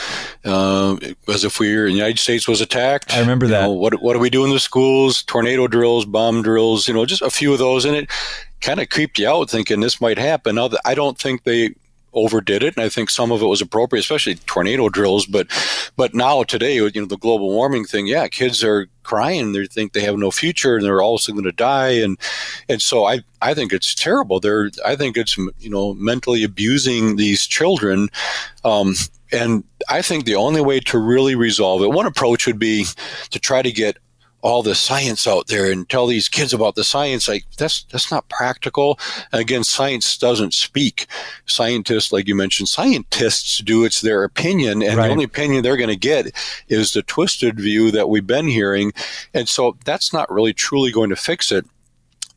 uh, 0.45 0.97
as 1.29 1.45
if 1.45 1.59
we 1.59 1.75
were 1.75 1.87
in 1.87 1.93
the 1.93 1.99
United 1.99 2.19
States 2.19 2.47
was 2.47 2.61
attacked. 2.61 3.13
I 3.15 3.21
remember 3.21 3.47
you 3.47 3.53
that. 3.53 3.63
Know, 3.63 3.73
what 3.73 4.01
What 4.01 4.13
do 4.15 4.21
we 4.21 4.31
do 4.31 4.45
in 4.45 4.51
the 4.51 4.61
schools? 4.61 5.25
Tornado 5.25 5.67
drills, 5.67 6.05
bomb 6.05 6.43
drills. 6.43 6.87
You 6.87 6.95
know, 6.95 7.05
just 7.05 7.23
a 7.23 7.31
few 7.31 7.53
of 7.53 7.59
those, 7.59 7.85
and 7.85 7.97
it 7.97 8.11
kind 8.61 8.79
of 8.79 8.89
creeped 8.89 9.19
you 9.19 9.29
out, 9.29 9.51
thinking 9.51 9.81
this 9.81 10.01
might 10.01 10.19
happen. 10.19 10.55
Now, 10.55 10.71
I 10.85 10.95
don't 10.95 11.19
think 11.19 11.43
they 11.43 11.75
overdid 12.13 12.63
it, 12.63 12.77
and 12.77 12.85
I 12.85 12.89
think 12.89 13.11
some 13.11 13.33
of 13.33 13.43
it 13.43 13.47
was 13.47 13.61
appropriate, 13.61 14.01
especially 14.01 14.35
tornado 14.35 14.89
drills. 14.89 15.27
But 15.27 15.47
but 15.97 16.15
now 16.15 16.43
today, 16.43 16.75
you 16.77 16.91
know, 16.95 17.07
the 17.07 17.17
global 17.17 17.51
warming 17.51 17.85
thing, 17.85 18.07
yeah, 18.07 18.29
kids 18.29 18.63
are 18.65 18.89
crying. 19.03 19.53
They 19.53 19.67
think 19.67 19.93
they 19.93 20.03
have 20.03 20.17
no 20.17 20.31
future, 20.31 20.77
and 20.77 20.85
they're 20.85 21.03
also 21.03 21.33
going 21.33 21.45
to 21.45 21.53
die. 21.53 21.91
And 21.91 22.19
and 22.69 22.81
so 22.83 23.05
I 23.05 23.21
I 23.43 23.55
think 23.55 23.73
it's 23.73 23.95
terrible. 23.95 24.41
They're 24.41 24.71
I 24.85 24.97
think 24.97 25.17
it's 25.17 25.37
you 25.37 25.71
know 25.71 25.95
mentally 25.95 26.45
abusing 26.45 27.17
these 27.17 27.47
children. 27.47 28.09
Um, 28.65 28.95
and 29.33 29.65
I 29.89 30.03
think 30.03 30.25
the 30.25 30.35
only 30.35 30.61
way 30.61 30.81
to 30.81 30.99
really 30.99 31.35
resolve 31.35 31.83
it, 31.83 31.91
one 31.91 32.07
approach 32.07 32.47
would 32.47 32.59
be 32.59 32.87
to 33.31 33.39
try 33.39 33.63
to 33.63 33.71
get 33.71 33.97
all 34.43 34.63
the 34.63 34.75
science 34.75 35.27
out 35.27 35.49
there 35.49 35.71
and 35.71 35.89
tell 35.89 36.07
these 36.07 36.29
kids 36.29 36.53
about 36.53 36.75
the 36.75 36.85
science 36.85 37.29
like 37.29 37.45
that's 37.57 37.85
that's 37.85 38.11
not 38.11 38.29
practical. 38.29 38.99
And 39.33 39.41
again 39.41 39.65
science 39.65 40.17
doesn't 40.17 40.55
speak. 40.55 41.07
Scientists 41.47 42.13
like 42.13 42.27
you 42.27 42.35
mentioned 42.35 42.69
scientists 42.69 43.59
do 43.59 43.85
it's 43.85 44.01
their 44.01 44.25
opinion 44.25 44.83
and 44.83 44.97
right. 44.97 45.07
the 45.07 45.13
only 45.13 45.25
opinion 45.25 45.63
they're 45.63 45.77
going 45.77 45.89
to 45.89 45.97
get 45.97 46.35
is 46.69 46.93
the 46.93 47.03
twisted 47.03 47.59
view 47.59 47.91
that 47.91 48.09
we've 48.09 48.27
been 48.27 48.49
hearing. 48.49 48.93
And 49.35 49.49
so 49.49 49.77
that's 49.85 50.13
not 50.13 50.31
really 50.31 50.53
truly 50.53 50.91
going 50.91 51.11
to 51.11 51.17
fix 51.17 51.53
it 51.53 51.67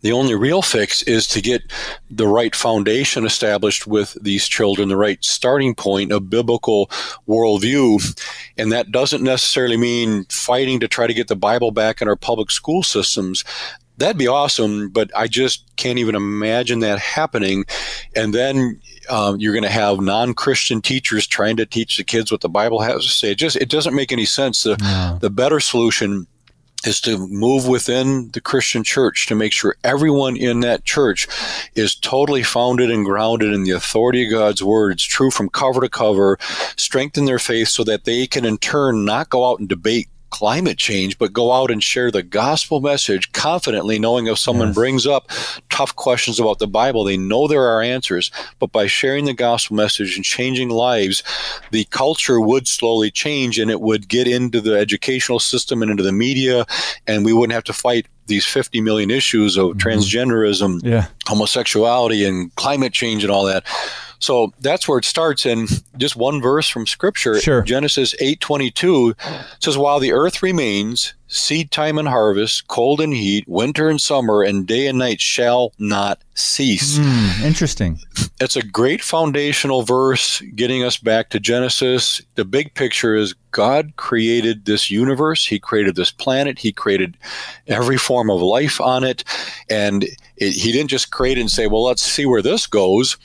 the 0.04 0.12
only 0.12 0.36
real 0.36 0.62
fix 0.62 1.02
is 1.04 1.28
to 1.30 1.42
get 1.42 1.64
the 2.12 2.28
right 2.28 2.54
foundation 2.54 3.26
established 3.26 3.88
with 3.88 4.16
these 4.22 4.48
children, 4.48 4.90
the 4.90 4.98
right 4.98 5.24
starting 5.24 5.74
point 5.74 6.12
of 6.12 6.30
biblical 6.30 6.88
worldview. 7.28 8.22
And 8.58 8.72
that 8.72 8.92
doesn't 8.92 9.24
necessarily 9.24 9.78
mean 9.78 10.26
fighting 10.26 10.82
to 10.82 10.88
try 10.88 11.08
to 11.08 11.14
get 11.14 11.30
the 11.30 11.36
Bible 11.38 11.72
back 11.72 12.02
in 12.02 12.08
our 12.08 12.18
public 12.18 12.52
school 12.52 12.84
systems. 12.84 13.46
That'd 13.98 14.18
be 14.18 14.28
awesome, 14.28 14.90
but 14.90 15.10
I 15.16 15.28
just 15.28 15.64
can't 15.78 16.00
even 16.00 16.16
imagine 16.16 16.80
that 16.80 17.00
happening. 17.00 17.64
And 18.16 18.34
then 18.34 18.82
um, 19.10 19.40
you're 19.40 19.54
going 19.54 19.64
to 19.64 19.70
have 19.70 20.02
non-Christian 20.02 20.82
teachers 20.82 21.28
trying 21.28 21.56
to 21.58 21.66
teach 21.66 21.96
the 21.96 22.04
kids 22.04 22.32
what 22.32 22.42
the 22.42 22.50
Bible 22.50 22.82
has 22.82 23.04
to 23.04 23.10
say. 23.10 23.32
It 23.32 23.38
just 23.38 23.56
it 23.56 23.70
doesn't 23.70 23.96
make 23.96 24.12
any 24.12 24.26
sense. 24.26 24.64
The, 24.64 24.76
the 25.22 25.30
better 25.30 25.60
solution 25.60 26.28
is 26.86 27.02
to 27.02 27.28
move 27.28 27.68
within 27.68 28.30
the 28.32 28.42
Christian 28.42 28.84
church 28.84 29.28
to 29.28 29.36
make 29.36 29.54
sure 29.54 29.76
everyone 29.84 30.36
in 30.36 30.62
that 30.62 30.84
church 30.84 31.28
is 31.76 31.96
totally 31.96 32.44
founded 32.44 32.92
and 32.92 33.06
grounded 33.06 33.54
in 33.54 33.64
the 33.64 33.72
authority 33.72 34.26
of 34.26 34.32
God's 34.32 34.64
word. 34.64 34.94
It's 34.94 35.04
true 35.04 35.32
from 35.32 35.50
cover 35.50 35.82
to 35.82 35.90
cover, 35.90 36.38
strengthen 36.76 37.26
their 37.26 37.40
faith 37.40 37.70
so 37.70 37.84
that 37.84 38.06
they 38.06 38.28
can 38.28 38.46
in 38.46 38.58
turn 38.58 39.06
not 39.06 39.30
go 39.30 39.50
out 39.50 39.60
and 39.60 39.70
debate 39.70 40.08
climate 40.34 40.80
change, 40.80 41.20
but 41.20 41.32
go 41.32 41.52
out 41.52 41.70
and 41.70 41.84
share 41.84 42.10
the 42.10 42.24
gospel 42.24 42.82
message 42.82 43.32
confidently, 43.34 44.00
knowing 44.00 44.26
if 44.26 44.40
someone 44.40 44.70
yes. 44.70 44.76
brings 44.76 45.06
up 45.06 45.30
tough 45.70 45.96
questions 45.96 46.40
about 46.40 46.58
the 46.58 46.66
Bible, 46.66 47.04
they 47.04 47.18
know 47.18 47.48
there 47.48 47.68
are 47.68 47.84
answers. 47.84 48.32
But 48.58 48.72
by 48.72 48.88
sharing 48.88 49.26
the 49.26 49.36
gospel 49.36 49.76
message 49.76 50.16
and 50.16 50.26
changing 50.26 50.70
lives, 50.70 51.22
the 51.70 51.86
culture 51.86 52.42
would 52.42 52.68
slowly 52.68 53.12
change 53.12 53.60
and 53.60 53.70
it 53.70 53.80
would 53.80 54.08
get 54.08 54.28
into 54.28 54.60
the 54.60 54.74
educational 54.74 55.40
system 55.40 55.84
and 55.84 55.92
into 55.92 56.02
the 56.02 56.12
media, 56.12 56.66
and 57.06 57.24
we 57.24 57.32
wouldn't 57.32 57.54
have 57.54 57.66
to 57.66 57.74
fight 57.74 58.08
these 58.26 58.46
50 58.48 58.82
million 58.82 59.12
issues 59.12 59.56
of 59.56 59.68
mm-hmm. 59.68 59.88
transgenderism, 59.88 60.80
yeah. 60.84 61.10
homosexuality, 61.28 62.26
and 62.26 62.54
climate 62.56 62.92
change 62.92 63.24
and 63.24 63.30
all 63.30 63.46
that. 63.46 63.66
So 64.24 64.54
that's 64.62 64.88
where 64.88 64.98
it 64.98 65.06
starts. 65.06 65.46
And 65.46 65.70
just 65.98 66.16
one 66.16 66.42
verse 66.42 66.70
from 66.70 66.88
Scripture, 66.88 67.40
sure. 67.40 67.62
Genesis 67.62 68.16
eight 68.20 68.40
twenty 68.40 68.72
two, 68.72 69.16
says, 69.60 69.78
"While 69.78 70.00
the 70.00 70.14
earth 70.14 70.42
remains, 70.42 71.14
seed 71.28 71.72
time 71.72 71.98
and 71.98 72.08
harvest, 72.08 72.68
cold 72.68 73.02
and 73.02 73.14
heat, 73.14 73.44
winter 73.48 73.90
and 73.90 74.00
summer, 74.00 74.42
and 74.42 74.66
day 74.66 74.88
and 74.88 74.98
night 74.98 75.20
shall 75.20 75.74
not 75.78 76.22
cease." 76.36 76.98
Mm, 76.98 77.42
interesting. 77.44 78.00
It's 78.40 78.56
a 78.56 78.64
great 78.64 79.02
foundational 79.04 79.84
verse, 79.84 80.42
getting 80.56 80.84
us 80.84 80.98
back 80.98 81.30
to 81.30 81.40
Genesis. 81.40 82.22
The 82.36 82.46
big 82.46 82.74
picture 82.74 83.16
is 83.16 83.36
God 83.52 83.94
created 83.98 84.66
this 84.66 84.90
universe. 84.90 85.46
He 85.46 85.60
created 85.60 85.96
this 85.96 86.12
planet. 86.12 86.60
He 86.60 86.72
created 86.72 87.18
every 87.68 87.98
form 87.98 88.30
of 88.30 88.42
life 88.42 88.80
on 88.80 89.04
it, 89.04 89.24
and 89.70 90.06
it, 90.38 90.52
He 90.54 90.72
didn't 90.72 90.90
just 90.90 91.12
create 91.12 91.38
and 91.38 91.52
say, 91.52 91.68
"Well, 91.68 91.84
let's 91.84 92.02
see 92.02 92.26
where 92.26 92.42
this 92.42 92.68
goes." 92.68 93.18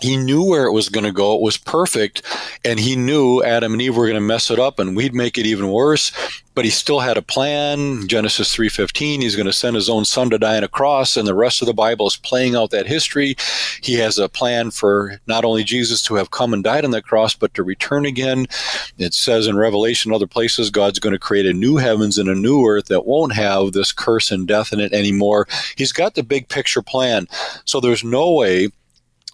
He 0.00 0.16
knew 0.16 0.44
where 0.44 0.66
it 0.66 0.72
was 0.72 0.88
going 0.90 1.04
to 1.04 1.12
go. 1.12 1.34
It 1.34 1.40
was 1.40 1.56
perfect. 1.56 2.22
And 2.64 2.78
he 2.78 2.96
knew 2.96 3.42
Adam 3.42 3.72
and 3.72 3.80
Eve 3.80 3.96
were 3.96 4.04
going 4.04 4.14
to 4.14 4.20
mess 4.20 4.50
it 4.50 4.58
up 4.58 4.78
and 4.78 4.94
we'd 4.94 5.14
make 5.14 5.38
it 5.38 5.46
even 5.46 5.70
worse. 5.70 6.12
But 6.54 6.64
he 6.64 6.70
still 6.70 7.00
had 7.00 7.18
a 7.18 7.22
plan. 7.22 8.06
Genesis 8.08 8.54
3.15, 8.54 9.20
he's 9.22 9.36
going 9.36 9.46
to 9.46 9.52
send 9.52 9.76
his 9.76 9.90
own 9.90 10.04
son 10.04 10.30
to 10.30 10.38
die 10.38 10.56
on 10.56 10.64
a 10.64 10.68
cross. 10.68 11.16
And 11.16 11.26
the 11.26 11.34
rest 11.34 11.60
of 11.60 11.66
the 11.66 11.74
Bible 11.74 12.06
is 12.06 12.16
playing 12.16 12.54
out 12.56 12.70
that 12.70 12.86
history. 12.86 13.36
He 13.82 13.94
has 13.94 14.18
a 14.18 14.28
plan 14.28 14.70
for 14.70 15.20
not 15.26 15.44
only 15.44 15.64
Jesus 15.64 16.02
to 16.04 16.14
have 16.14 16.30
come 16.30 16.52
and 16.52 16.64
died 16.64 16.84
on 16.84 16.92
that 16.92 17.04
cross, 17.04 17.34
but 17.34 17.52
to 17.54 17.62
return 17.62 18.06
again. 18.06 18.46
It 18.98 19.12
says 19.12 19.46
in 19.46 19.56
Revelation, 19.56 20.12
other 20.12 20.26
places, 20.26 20.70
God's 20.70 20.98
going 20.98 21.12
to 21.12 21.18
create 21.18 21.46
a 21.46 21.52
new 21.52 21.76
heavens 21.76 22.16
and 22.18 22.28
a 22.28 22.34
new 22.34 22.66
earth 22.66 22.86
that 22.86 23.06
won't 23.06 23.34
have 23.34 23.72
this 23.72 23.92
curse 23.92 24.30
and 24.30 24.48
death 24.48 24.72
in 24.72 24.80
it 24.80 24.92
anymore. 24.92 25.46
He's 25.76 25.92
got 25.92 26.14
the 26.14 26.22
big 26.22 26.48
picture 26.48 26.82
plan. 26.82 27.28
So 27.64 27.80
there's 27.80 28.04
no 28.04 28.32
way 28.32 28.70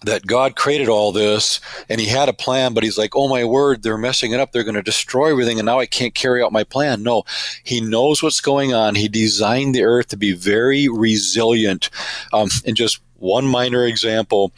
that 0.03 0.25
God 0.25 0.55
created 0.55 0.89
all 0.89 1.11
this 1.11 1.59
and 1.89 1.99
he 1.99 2.07
had 2.07 2.29
a 2.29 2.33
plan, 2.33 2.73
but 2.73 2.83
he's 2.83 2.97
like, 2.97 3.15
oh 3.15 3.27
my 3.27 3.43
word, 3.43 3.83
they're 3.83 3.97
messing 3.97 4.31
it 4.31 4.39
up. 4.39 4.51
They're 4.51 4.63
going 4.63 4.75
to 4.75 4.81
destroy 4.81 5.31
everything. 5.31 5.59
And 5.59 5.65
now 5.65 5.79
I 5.79 5.85
can't 5.85 6.13
carry 6.13 6.41
out 6.41 6.51
my 6.51 6.63
plan. 6.63 7.03
No, 7.03 7.23
he 7.63 7.81
knows 7.81 8.21
what's 8.21 8.41
going 8.41 8.73
on. 8.73 8.95
He 8.95 9.07
designed 9.07 9.75
the 9.75 9.83
earth 9.83 10.07
to 10.09 10.17
be 10.17 10.33
very 10.33 10.87
resilient. 10.87 11.89
Um, 12.31 12.49
and 12.65 12.75
just 12.75 13.01
one 13.17 13.47
minor 13.47 13.85
example, 13.85 14.51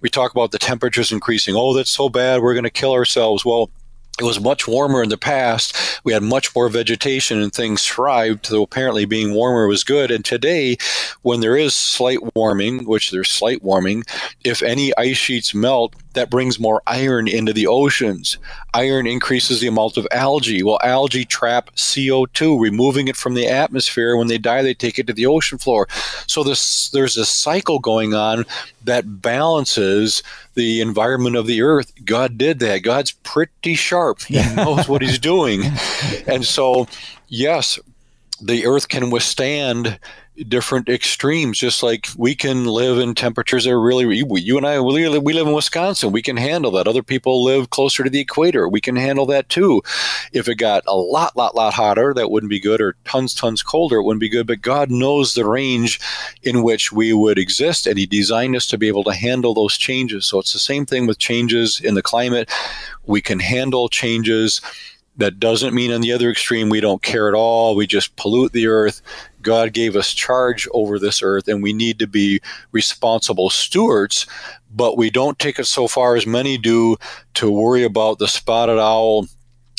we 0.00 0.08
talk 0.08 0.30
about 0.30 0.52
the 0.52 0.58
temperatures 0.58 1.10
increasing. 1.10 1.54
Oh, 1.56 1.74
that's 1.74 1.90
so 1.90 2.08
bad. 2.08 2.40
We're 2.40 2.54
going 2.54 2.62
to 2.64 2.70
kill 2.70 2.92
ourselves. 2.92 3.44
Well, 3.44 3.70
it 4.20 4.24
was 4.24 4.40
much 4.40 4.68
warmer 4.68 5.02
in 5.02 5.08
the 5.08 5.16
past. 5.16 6.00
We 6.04 6.12
had 6.12 6.22
much 6.22 6.54
more 6.54 6.68
vegetation 6.68 7.40
and 7.40 7.52
things 7.52 7.86
thrived, 7.86 8.46
so 8.46 8.62
apparently 8.62 9.04
being 9.04 9.32
warmer 9.32 9.66
was 9.66 9.84
good. 9.84 10.10
And 10.10 10.24
today, 10.24 10.76
when 11.22 11.40
there 11.40 11.56
is 11.56 11.74
slight 11.74 12.34
warming, 12.34 12.84
which 12.84 13.10
there's 13.10 13.30
slight 13.30 13.62
warming, 13.62 14.04
if 14.44 14.62
any 14.62 14.96
ice 14.96 15.16
sheets 15.16 15.54
melt, 15.54 15.94
that 16.14 16.30
brings 16.30 16.58
more 16.58 16.82
iron 16.86 17.28
into 17.28 17.52
the 17.52 17.66
oceans. 17.66 18.38
Iron 18.74 19.06
increases 19.06 19.60
the 19.60 19.66
amount 19.66 19.96
of 19.96 20.06
algae. 20.10 20.62
Well, 20.62 20.78
algae 20.82 21.24
trap 21.24 21.70
CO2, 21.76 22.60
removing 22.60 23.08
it 23.08 23.16
from 23.16 23.34
the 23.34 23.46
atmosphere. 23.46 24.16
When 24.16 24.28
they 24.28 24.38
die, 24.38 24.62
they 24.62 24.74
take 24.74 24.98
it 24.98 25.06
to 25.06 25.12
the 25.12 25.26
ocean 25.26 25.58
floor. 25.58 25.88
So 26.26 26.42
this, 26.42 26.90
there's 26.90 27.16
a 27.16 27.26
cycle 27.26 27.78
going 27.78 28.14
on 28.14 28.44
that 28.84 29.22
balances 29.22 30.22
the 30.54 30.80
environment 30.80 31.36
of 31.36 31.46
the 31.46 31.62
earth. 31.62 31.92
God 32.04 32.36
did 32.36 32.58
that. 32.60 32.82
God's 32.82 33.12
pretty 33.12 33.74
sharp. 33.74 34.22
He 34.22 34.42
knows 34.54 34.88
what 34.88 35.02
he's 35.02 35.18
doing. 35.18 35.62
And 36.26 36.44
so, 36.44 36.86
yes, 37.28 37.78
the 38.40 38.66
earth 38.66 38.88
can 38.88 39.10
withstand 39.10 39.98
different 40.48 40.88
extremes 40.88 41.58
just 41.58 41.82
like 41.82 42.08
we 42.16 42.34
can 42.34 42.64
live 42.64 42.98
in 42.98 43.14
temperatures 43.14 43.64
that 43.64 43.70
are 43.70 43.80
really 43.80 44.16
you 44.16 44.56
and 44.56 44.66
i 44.66 44.80
we 44.80 45.08
live, 45.08 45.22
we 45.22 45.32
live 45.32 45.46
in 45.46 45.52
wisconsin. 45.52 46.12
We 46.12 46.22
can 46.22 46.36
handle 46.36 46.70
that. 46.72 46.86
Other 46.86 47.02
people 47.02 47.44
live 47.44 47.70
closer 47.70 48.04
to 48.04 48.10
the 48.10 48.20
equator. 48.20 48.68
We 48.68 48.80
can 48.80 48.96
handle 48.96 49.26
that 49.26 49.48
too. 49.48 49.82
If 50.32 50.48
it 50.48 50.56
got 50.56 50.82
a 50.86 50.96
lot 50.96 51.36
lot 51.36 51.54
lot 51.54 51.74
hotter 51.74 52.12
that 52.14 52.30
wouldn't 52.30 52.50
be 52.50 52.60
good 52.60 52.80
or 52.80 52.96
tons 53.04 53.34
tons 53.34 53.62
colder 53.62 53.96
it 53.96 54.02
wouldn't 54.04 54.20
be 54.20 54.28
good. 54.28 54.46
But 54.46 54.62
god 54.62 54.90
knows 54.90 55.34
the 55.34 55.44
range 55.44 56.00
in 56.42 56.62
which 56.62 56.92
we 56.92 57.12
would 57.12 57.38
exist 57.38 57.86
and 57.86 57.98
he 57.98 58.06
designed 58.06 58.56
us 58.56 58.66
to 58.68 58.78
be 58.78 58.88
able 58.88 59.04
to 59.04 59.14
handle 59.14 59.54
those 59.54 59.76
changes. 59.76 60.26
So 60.26 60.38
it's 60.38 60.52
the 60.52 60.58
same 60.58 60.86
thing 60.86 61.06
with 61.06 61.18
changes 61.18 61.80
in 61.80 61.94
the 61.94 62.02
climate. 62.02 62.50
We 63.06 63.20
can 63.20 63.40
handle 63.40 63.88
changes. 63.88 64.60
That 65.18 65.38
doesn't 65.38 65.74
mean 65.74 65.92
on 65.92 66.00
the 66.00 66.12
other 66.12 66.30
extreme 66.30 66.70
we 66.70 66.80
don't 66.80 67.02
care 67.02 67.28
at 67.28 67.34
all. 67.34 67.76
We 67.76 67.86
just 67.86 68.16
pollute 68.16 68.52
the 68.52 68.66
earth. 68.66 69.02
God 69.42 69.72
gave 69.72 69.96
us 69.96 70.12
charge 70.12 70.68
over 70.72 70.98
this 70.98 71.22
earth, 71.22 71.48
and 71.48 71.62
we 71.62 71.72
need 71.72 71.98
to 71.98 72.06
be 72.06 72.40
responsible 72.72 73.50
stewards. 73.50 74.26
But 74.74 74.96
we 74.96 75.10
don't 75.10 75.38
take 75.38 75.58
it 75.58 75.66
so 75.66 75.86
far 75.86 76.16
as 76.16 76.26
many 76.26 76.56
do 76.56 76.96
to 77.34 77.50
worry 77.50 77.84
about 77.84 78.18
the 78.18 78.28
spotted 78.28 78.78
owl 78.78 79.26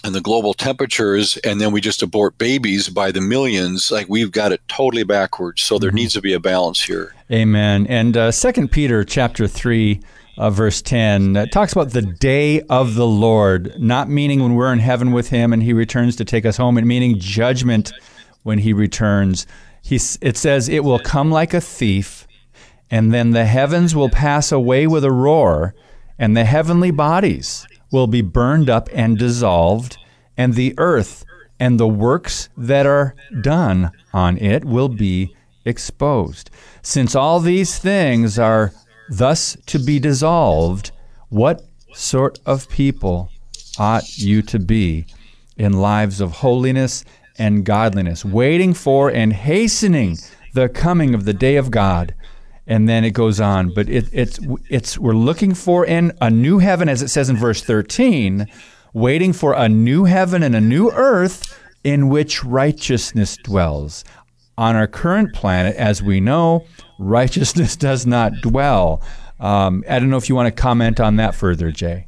and 0.04 0.14
the 0.14 0.22
global 0.22 0.54
temperatures, 0.54 1.38
and 1.38 1.62
then 1.62 1.72
we 1.72 1.80
just 1.80 2.04
abort 2.04 2.38
babies 2.38 2.90
by 2.90 3.12
the 3.12 3.22
millions. 3.22 3.90
Like 3.90 4.08
we've 4.10 4.32
got 4.32 4.52
it 4.52 4.62
totally 4.68 5.04
backwards. 5.04 5.64
So 5.64 5.80
there 5.80 5.90
mm-hmm. 5.90 5.98
needs 5.98 6.14
to 6.14 6.22
be 6.22 6.34
a 6.34 6.40
balance 6.40 6.82
here. 6.82 7.16
Amen. 7.32 7.88
And 7.88 8.18
uh, 8.18 8.32
Second 8.32 8.72
Peter 8.72 9.04
chapter 9.04 9.48
three 9.48 10.02
uh, 10.38 10.50
verse 10.50 10.82
10 10.82 11.38
uh, 11.38 11.46
talks 11.48 11.74
about 11.74 11.92
the 11.92 12.02
day 12.02 12.62
of 12.62 12.96
the 12.96 13.06
Lord, 13.06 13.80
not 13.80 14.10
meaning 14.10 14.42
when 14.42 14.56
we're 14.56 14.74
in 14.74 14.80
heaven 14.80 15.12
with 15.12 15.30
him 15.30 15.54
and 15.54 15.62
he 15.62 15.74
returns 15.74 16.16
to 16.18 16.26
take 16.26 16.46
us 16.46 16.58
home, 16.58 16.78
and 16.78 16.88
meaning 16.88 17.20
judgment 17.20 17.94
when 18.44 18.60
he 18.60 18.74
returns. 18.74 19.48
He, 19.82 20.00
it 20.22 20.38
says, 20.38 20.70
It 20.70 20.84
will 20.84 21.00
come 21.00 21.32
like 21.32 21.54
a 21.54 21.62
thief, 21.62 22.28
and 22.92 23.14
then 23.14 23.32
the 23.32 23.46
heavens 23.46 23.96
will 23.96 24.10
pass 24.10 24.52
away 24.52 24.86
with 24.88 25.04
a 25.04 25.12
roar, 25.12 25.74
and 26.20 26.38
the 26.38 26.46
heavenly 26.46 26.92
bodies 26.92 27.66
will 27.92 28.08
be 28.08 28.22
burned 28.22 28.70
up 28.70 28.88
and 28.94 29.18
dissolved, 29.18 29.98
and 30.38 30.54
the 30.54 30.74
earth 30.78 31.26
and 31.60 31.80
the 31.80 31.88
works 31.88 32.50
that 32.58 32.86
are 32.86 33.16
done 33.42 33.92
on 34.14 34.38
it 34.38 34.66
will 34.66 34.90
be 34.90 35.36
exposed. 35.66 36.50
Since 36.82 37.16
all 37.16 37.40
these 37.40 37.78
things 37.78 38.38
are 38.38 38.74
thus 39.10 39.58
to 39.68 39.80
be 39.80 40.00
dissolved, 40.00 40.92
What 41.30 41.66
sort 41.94 42.40
of 42.46 42.70
people 42.70 43.30
ought 43.78 44.18
you 44.18 44.42
to 44.42 44.60
be 44.60 45.06
in 45.58 45.74
lives 45.74 46.20
of 46.20 46.32
holiness 46.32 47.06
and 47.38 47.66
godliness, 47.66 48.24
waiting 48.24 48.74
for 48.74 49.10
and 49.10 49.34
hastening 49.34 50.18
the 50.54 50.70
coming 50.70 51.14
of 51.16 51.26
the 51.26 51.34
day 51.34 51.56
of 51.56 51.72
God? 51.72 52.14
and 52.66 52.88
then 52.88 53.04
it 53.04 53.12
goes 53.12 53.40
on. 53.40 53.74
But 53.74 53.90
it, 53.90 54.08
it's 54.12 54.40
it's 54.70 54.98
we're 54.98 55.14
looking 55.14 55.54
for 55.54 55.86
in 55.86 56.14
a 56.22 56.30
new 56.30 56.60
heaven, 56.60 56.90
as 56.90 57.02
it 57.02 57.10
says 57.10 57.30
in 57.30 57.38
verse 57.38 57.62
thirteen, 57.64 58.48
waiting 58.94 59.34
for 59.34 59.54
a 59.54 59.68
new 59.68 60.06
heaven 60.06 60.44
and 60.44 60.56
a 60.56 60.62
new 60.62 60.92
earth 60.92 61.60
in 61.84 62.10
which 62.10 62.44
righteousness 62.44 63.38
dwells. 63.44 64.04
On 64.58 64.76
our 64.76 64.88
current 64.88 65.34
planet, 65.34 65.76
as 65.76 66.02
we 66.02 66.20
know, 66.20 66.66
righteousness 67.00 67.76
does 67.90 68.06
not 68.06 68.34
dwell. 68.42 69.02
Um, 69.40 69.84
I 69.90 70.00
don't 70.00 70.10
know 70.10 70.18
if 70.18 70.30
you 70.30 70.36
want 70.36 70.56
to 70.56 70.62
comment 70.62 71.00
on 71.00 71.18
that 71.18 71.36
further, 71.36 71.72
Jay. 71.72 72.08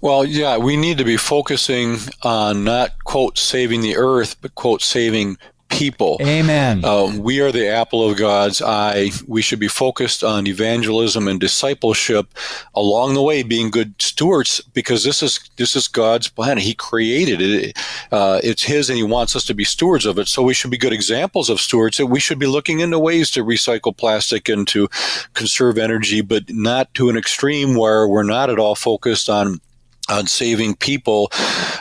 Well, 0.00 0.24
yeah, 0.24 0.56
we 0.56 0.76
need 0.76 0.98
to 0.98 1.04
be 1.04 1.16
focusing 1.16 1.98
on 2.22 2.64
not, 2.64 3.04
quote, 3.04 3.38
saving 3.38 3.80
the 3.80 3.96
earth, 3.96 4.36
but, 4.40 4.54
quote, 4.54 4.82
saving 4.82 5.38
people. 5.72 6.18
Amen. 6.20 6.84
Um, 6.84 7.18
we 7.18 7.40
are 7.40 7.50
the 7.50 7.66
apple 7.66 8.08
of 8.08 8.16
God's 8.16 8.60
eye. 8.60 9.10
We 9.26 9.42
should 9.42 9.58
be 9.58 9.68
focused 9.68 10.22
on 10.22 10.46
evangelism 10.46 11.26
and 11.26 11.40
discipleship 11.40 12.26
along 12.74 13.14
the 13.14 13.22
way, 13.22 13.42
being 13.42 13.70
good 13.70 13.94
stewards, 14.00 14.60
because 14.74 15.02
this 15.02 15.22
is 15.22 15.40
this 15.56 15.74
is 15.74 15.88
God's 15.88 16.28
plan. 16.28 16.58
He 16.58 16.74
created 16.74 17.40
it. 17.40 17.78
Uh, 18.12 18.40
it's 18.44 18.62
His, 18.62 18.90
and 18.90 18.96
He 18.96 19.02
wants 19.02 19.34
us 19.34 19.44
to 19.46 19.54
be 19.54 19.64
stewards 19.64 20.06
of 20.06 20.18
it. 20.18 20.28
So 20.28 20.42
we 20.42 20.54
should 20.54 20.70
be 20.70 20.78
good 20.78 20.92
examples 20.92 21.48
of 21.48 21.60
stewards. 21.60 21.98
And 21.98 22.10
we 22.10 22.20
should 22.20 22.38
be 22.38 22.46
looking 22.46 22.80
into 22.80 22.98
ways 22.98 23.30
to 23.32 23.44
recycle 23.44 23.96
plastic 23.96 24.48
and 24.48 24.68
to 24.68 24.88
conserve 25.34 25.78
energy, 25.78 26.20
but 26.20 26.44
not 26.48 26.92
to 26.94 27.08
an 27.08 27.16
extreme 27.16 27.74
where 27.74 28.06
we're 28.06 28.22
not 28.22 28.50
at 28.50 28.58
all 28.58 28.74
focused 28.74 29.28
on 29.28 29.60
on 30.08 30.26
saving 30.26 30.76
people. 30.76 31.30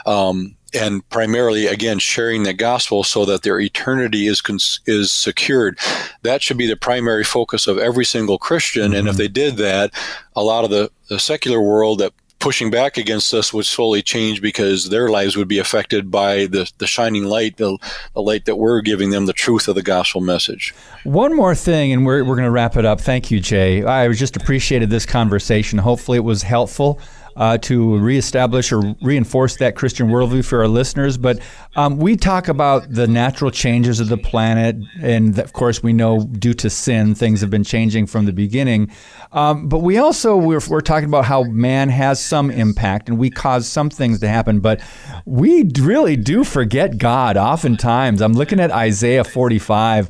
Um, 0.06 0.56
and 0.74 1.08
primarily 1.10 1.68
again 1.68 2.00
sharing 2.00 2.44
the 2.44 2.54
gospel 2.54 3.04
so 3.04 3.26
that 3.26 3.44
their 3.44 3.60
eternity 3.60 4.28
is 4.28 4.42
cons- 4.42 4.80
is 4.86 5.12
secured 5.12 5.78
that 6.22 6.42
should 6.42 6.58
be 6.58 6.68
the 6.68 6.76
primary 6.76 7.24
focus 7.24 7.68
of 7.68 7.78
every 7.78 8.06
single 8.06 8.38
christian 8.38 8.92
mm-hmm. 8.92 8.96
and 8.96 9.08
if 9.08 9.14
mm-hmm. 9.14 9.20
they 9.20 9.28
did 9.28 9.58
that 9.58 9.92
a 10.36 10.44
lot 10.44 10.64
of 10.64 10.70
the, 10.70 10.90
the 11.10 11.20
secular 11.20 11.62
world 11.62 12.00
that 12.00 12.14
pushing 12.42 12.72
back 12.72 12.98
against 12.98 13.34
us 13.34 13.54
would 13.54 13.66
slowly 13.66 14.02
change 14.02 14.42
because 14.42 14.90
their 14.90 15.10
lives 15.10 15.38
would 15.38 15.48
be 15.48 15.60
affected 15.60 16.10
by 16.12 16.48
the, 16.48 16.70
the 16.80 16.88
shining 16.88 17.24
light, 17.24 17.58
the, 17.58 17.78
the 18.14 18.22
light 18.22 18.46
that 18.46 18.58
we're 18.58 18.82
giving 18.82 19.12
them, 19.12 19.28
the 19.28 19.34
truth 19.34 19.68
of 19.68 19.76
the 19.76 19.84
gospel 19.84 20.20
message. 20.20 20.74
One 21.04 21.36
more 21.36 21.54
thing, 21.54 21.94
and 21.94 22.04
we're, 22.04 22.24
we're 22.24 22.36
going 22.36 22.48
to 22.48 22.52
wrap 22.52 22.76
it 22.76 22.84
up. 22.84 23.00
Thank 23.00 23.30
you, 23.32 23.40
Jay. 23.40 23.84
I 23.84 24.12
just 24.12 24.36
appreciated 24.36 24.90
this 24.90 25.06
conversation. 25.06 25.78
Hopefully, 25.80 26.18
it 26.18 26.22
was 26.22 26.42
helpful 26.42 27.00
uh, 27.36 27.58
to 27.60 27.98
reestablish 27.98 28.72
or 28.72 28.96
reinforce 29.02 29.58
that 29.58 29.76
Christian 29.76 30.10
worldview 30.10 30.44
for 30.46 30.60
our 30.60 30.68
listeners. 30.68 31.18
But 31.18 31.40
um, 31.76 31.98
we 31.98 32.16
talk 32.16 32.48
about 32.48 32.92
the 32.94 33.08
natural 33.08 33.52
changes 33.52 34.00
of 34.00 34.10
the 34.10 34.18
planet, 34.18 34.76
and 35.02 35.38
of 35.40 35.54
course, 35.54 35.82
we 35.82 35.94
know 35.94 36.24
due 36.24 36.54
to 36.56 36.70
sin, 36.70 37.16
things 37.16 37.42
have 37.42 37.50
been 37.50 37.64
changing 37.64 38.08
from 38.08 38.26
the 38.26 38.34
beginning. 38.34 38.92
Um, 39.32 39.70
but 39.70 39.80
we 39.80 39.98
also 39.98 40.36
we're, 40.36 40.62
we're 40.70 40.82
talking 40.82 41.08
about 41.08 41.26
how 41.26 41.44
man 41.44 41.90
has 41.90 42.24
some 42.24 42.52
impact, 42.52 43.10
and 43.10 43.18
we 43.18 43.30
cause 43.30 43.68
some 43.68 43.90
things 43.90 44.20
to 44.20 44.28
happen. 44.28 44.60
But 44.60 44.82
we 45.26 45.70
really 45.80 46.16
do 46.16 46.44
forget 46.44 46.98
God. 46.98 47.38
Oftentimes, 47.38 48.22
I'm 48.22 48.34
looking 48.34 48.60
at 48.60 48.72
Isaiah 48.72 49.24
45. 49.24 50.10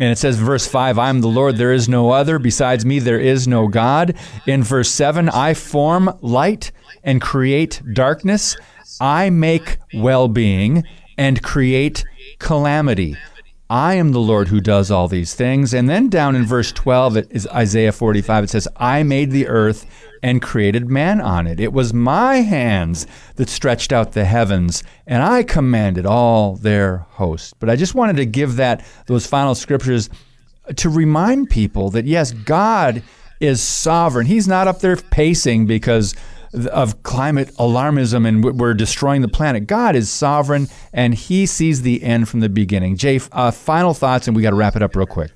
And 0.00 0.10
it 0.10 0.16
says, 0.16 0.38
verse 0.38 0.66
5, 0.66 0.98
I 0.98 1.10
am 1.10 1.20
the 1.20 1.28
Lord, 1.28 1.56
there 1.56 1.72
is 1.72 1.86
no 1.86 2.10
other. 2.10 2.38
Besides 2.38 2.86
me, 2.86 2.98
there 3.00 3.20
is 3.20 3.46
no 3.46 3.68
God. 3.68 4.16
In 4.46 4.62
verse 4.62 4.90
7, 4.90 5.28
I 5.28 5.52
form 5.52 6.10
light 6.22 6.72
and 7.04 7.20
create 7.20 7.82
darkness. 7.92 8.56
I 8.98 9.28
make 9.28 9.76
well 9.92 10.26
being 10.26 10.84
and 11.18 11.42
create 11.42 12.06
calamity. 12.38 13.18
I 13.70 13.94
am 13.94 14.10
the 14.10 14.18
Lord 14.18 14.48
who 14.48 14.60
does 14.60 14.90
all 14.90 15.06
these 15.06 15.32
things. 15.32 15.72
And 15.72 15.88
then 15.88 16.08
down 16.08 16.34
in 16.34 16.44
verse 16.44 16.72
12, 16.72 17.16
it 17.16 17.28
is 17.30 17.46
Isaiah 17.46 17.92
45, 17.92 18.44
it 18.44 18.50
says, 18.50 18.66
I 18.76 19.04
made 19.04 19.30
the 19.30 19.46
earth 19.46 19.86
and 20.24 20.42
created 20.42 20.90
man 20.90 21.20
on 21.20 21.46
it. 21.46 21.60
It 21.60 21.72
was 21.72 21.94
my 21.94 22.38
hands 22.38 23.06
that 23.36 23.48
stretched 23.48 23.92
out 23.92 24.10
the 24.10 24.24
heavens, 24.24 24.82
and 25.06 25.22
I 25.22 25.44
commanded 25.44 26.04
all 26.04 26.56
their 26.56 27.06
host. 27.10 27.54
But 27.60 27.70
I 27.70 27.76
just 27.76 27.94
wanted 27.94 28.16
to 28.16 28.26
give 28.26 28.56
that 28.56 28.84
those 29.06 29.24
final 29.24 29.54
scriptures 29.54 30.10
uh, 30.68 30.72
to 30.72 30.88
remind 30.88 31.48
people 31.48 31.90
that 31.90 32.06
yes, 32.06 32.32
God 32.32 33.04
is 33.38 33.62
sovereign. 33.62 34.26
He's 34.26 34.48
not 34.48 34.66
up 34.66 34.80
there 34.80 34.96
pacing 34.96 35.66
because 35.66 36.16
of 36.52 37.02
climate 37.02 37.48
alarmism 37.56 38.26
and 38.26 38.58
we're 38.58 38.74
destroying 38.74 39.22
the 39.22 39.28
planet. 39.28 39.66
God 39.66 39.94
is 39.94 40.10
sovereign 40.10 40.68
and 40.92 41.14
he 41.14 41.46
sees 41.46 41.82
the 41.82 42.02
end 42.02 42.28
from 42.28 42.40
the 42.40 42.48
beginning. 42.48 42.96
Jay, 42.96 43.20
uh, 43.32 43.50
final 43.50 43.94
thoughts, 43.94 44.26
and 44.26 44.36
we 44.36 44.42
got 44.42 44.50
to 44.50 44.56
wrap 44.56 44.76
it 44.76 44.82
up 44.82 44.96
real 44.96 45.06
quick. 45.06 45.30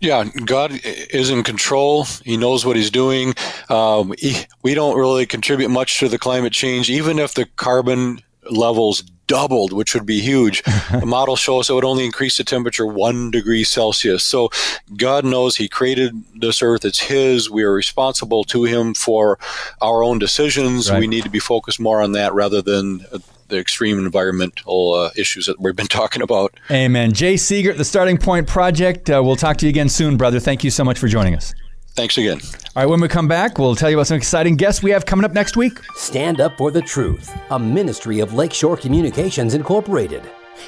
Yeah, 0.00 0.24
God 0.44 0.72
is 0.82 1.30
in 1.30 1.44
control. 1.44 2.04
He 2.24 2.36
knows 2.36 2.66
what 2.66 2.74
He's 2.74 2.90
doing. 2.90 3.34
Um, 3.68 4.12
he, 4.18 4.36
we 4.62 4.74
don't 4.74 4.98
really 4.98 5.26
contribute 5.26 5.68
much 5.68 6.00
to 6.00 6.08
the 6.08 6.18
climate 6.18 6.52
change, 6.52 6.90
even 6.90 7.20
if 7.20 7.34
the 7.34 7.46
carbon 7.46 8.20
levels 8.50 9.04
doubled, 9.32 9.72
which 9.72 9.94
would 9.94 10.04
be 10.04 10.20
huge. 10.20 10.62
the 10.90 11.06
model 11.06 11.36
shows 11.36 11.70
it 11.70 11.72
would 11.72 11.86
only 11.86 12.04
increase 12.04 12.36
the 12.36 12.44
temperature 12.44 12.86
one 12.86 13.30
degree 13.30 13.64
Celsius. 13.64 14.22
So 14.22 14.50
God 14.94 15.24
knows 15.24 15.56
He 15.56 15.68
created 15.68 16.22
this 16.34 16.62
earth. 16.62 16.84
It's 16.84 17.00
His. 17.00 17.48
We 17.48 17.62
are 17.62 17.72
responsible 17.72 18.44
to 18.44 18.64
Him 18.64 18.92
for 18.92 19.38
our 19.80 20.04
own 20.04 20.18
decisions. 20.18 20.90
Right. 20.90 21.00
We 21.00 21.06
need 21.06 21.24
to 21.24 21.30
be 21.30 21.38
focused 21.38 21.80
more 21.80 22.02
on 22.02 22.12
that 22.12 22.34
rather 22.34 22.60
than 22.60 23.06
the 23.48 23.58
extreme 23.58 23.98
environmental 23.98 24.92
uh, 24.92 25.10
issues 25.16 25.46
that 25.46 25.58
we've 25.58 25.76
been 25.76 25.86
talking 26.00 26.20
about. 26.20 26.52
Amen. 26.70 27.12
Jay 27.12 27.34
Seegert, 27.34 27.78
the 27.78 27.86
Starting 27.86 28.18
Point 28.18 28.46
Project. 28.46 29.08
Uh, 29.08 29.22
we'll 29.24 29.36
talk 29.36 29.56
to 29.58 29.66
you 29.66 29.70
again 29.70 29.88
soon, 29.88 30.18
brother. 30.18 30.40
Thank 30.40 30.62
you 30.62 30.70
so 30.70 30.84
much 30.84 30.98
for 30.98 31.08
joining 31.08 31.34
us. 31.34 31.54
Thanks 31.94 32.16
again. 32.16 32.40
All 32.74 32.82
right, 32.82 32.86
when 32.86 33.00
we 33.00 33.08
come 33.08 33.28
back, 33.28 33.58
we'll 33.58 33.76
tell 33.76 33.90
you 33.90 33.96
about 33.98 34.06
some 34.06 34.16
exciting 34.16 34.56
guests 34.56 34.82
we 34.82 34.90
have 34.92 35.04
coming 35.04 35.24
up 35.24 35.32
next 35.32 35.56
week. 35.56 35.78
Stand 35.94 36.40
Up 36.40 36.56
for 36.56 36.70
the 36.70 36.80
Truth, 36.80 37.30
a 37.50 37.58
ministry 37.58 38.20
of 38.20 38.32
Lakeshore 38.32 38.78
Communications 38.78 39.52
Incorporated. 39.52 40.22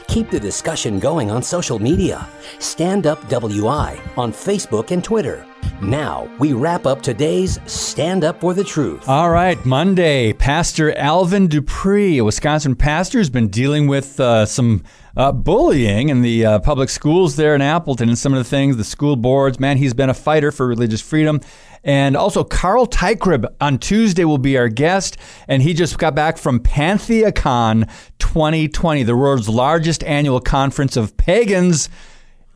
Keep 0.09 0.31
the 0.31 0.41
discussion 0.41 0.99
going 0.99 1.31
on 1.31 1.43
social 1.43 1.79
media. 1.79 2.29
Stand 2.59 3.07
Up 3.07 3.29
WI 3.29 4.01
on 4.17 4.33
Facebook 4.33 4.91
and 4.91 5.03
Twitter. 5.03 5.47
Now, 5.83 6.31
we 6.39 6.53
wrap 6.53 6.87
up 6.87 7.03
today's 7.03 7.59
Stand 7.67 8.25
Up 8.25 8.41
for 8.41 8.55
the 8.55 8.65
Truth. 8.65 9.09
All 9.09 9.31
right, 9.31 9.63
Monday, 9.65 10.33
Pastor 10.33 10.97
Alvin 10.97 11.49
Dupree, 11.49 12.19
a 12.19 12.25
Wisconsin 12.25 12.77
pastor, 12.77 13.19
has 13.19 13.31
been 13.31 13.49
dealing 13.49 13.87
with 13.87 14.21
uh, 14.21 14.47
some 14.47 14.85
uh, 15.17 15.33
bullying 15.33 16.09
in 16.09 16.23
the 16.23 16.45
uh, 16.45 16.59
public 16.61 16.89
schools 16.89 17.37
there 17.37 17.55
in 17.55 17.63
Appleton 17.63 18.09
and 18.09 18.19
some 18.19 18.33
of 18.33 18.39
the 18.39 18.49
things, 18.49 18.77
the 18.77 18.85
school 18.85 19.17
boards. 19.17 19.61
Man, 19.61 19.77
he's 19.77 19.95
been 19.95 20.11
a 20.11 20.15
fighter 20.15 20.53
for 20.53 20.67
religious 20.67 21.01
freedom. 21.01 21.41
And 21.85 22.17
also, 22.17 22.45
Carl 22.45 22.87
Teichrib 22.87 23.47
on 23.61 23.79
Tuesday 23.79 24.25
will 24.25 24.39
be 24.39 24.57
our 24.57 24.69
guest, 24.69 25.19
and 25.47 25.63
he 25.63 25.75
just 25.75 25.99
got 25.99 26.15
back 26.15 26.39
from 26.39 26.61
PantheaCon 26.61 27.91
2020, 28.19 29.03
the 29.03 29.15
world's 29.15 29.51
largest 29.51 30.03
annual 30.05 30.41
conference 30.41 30.97
of 30.97 31.17
pagans. 31.19 31.91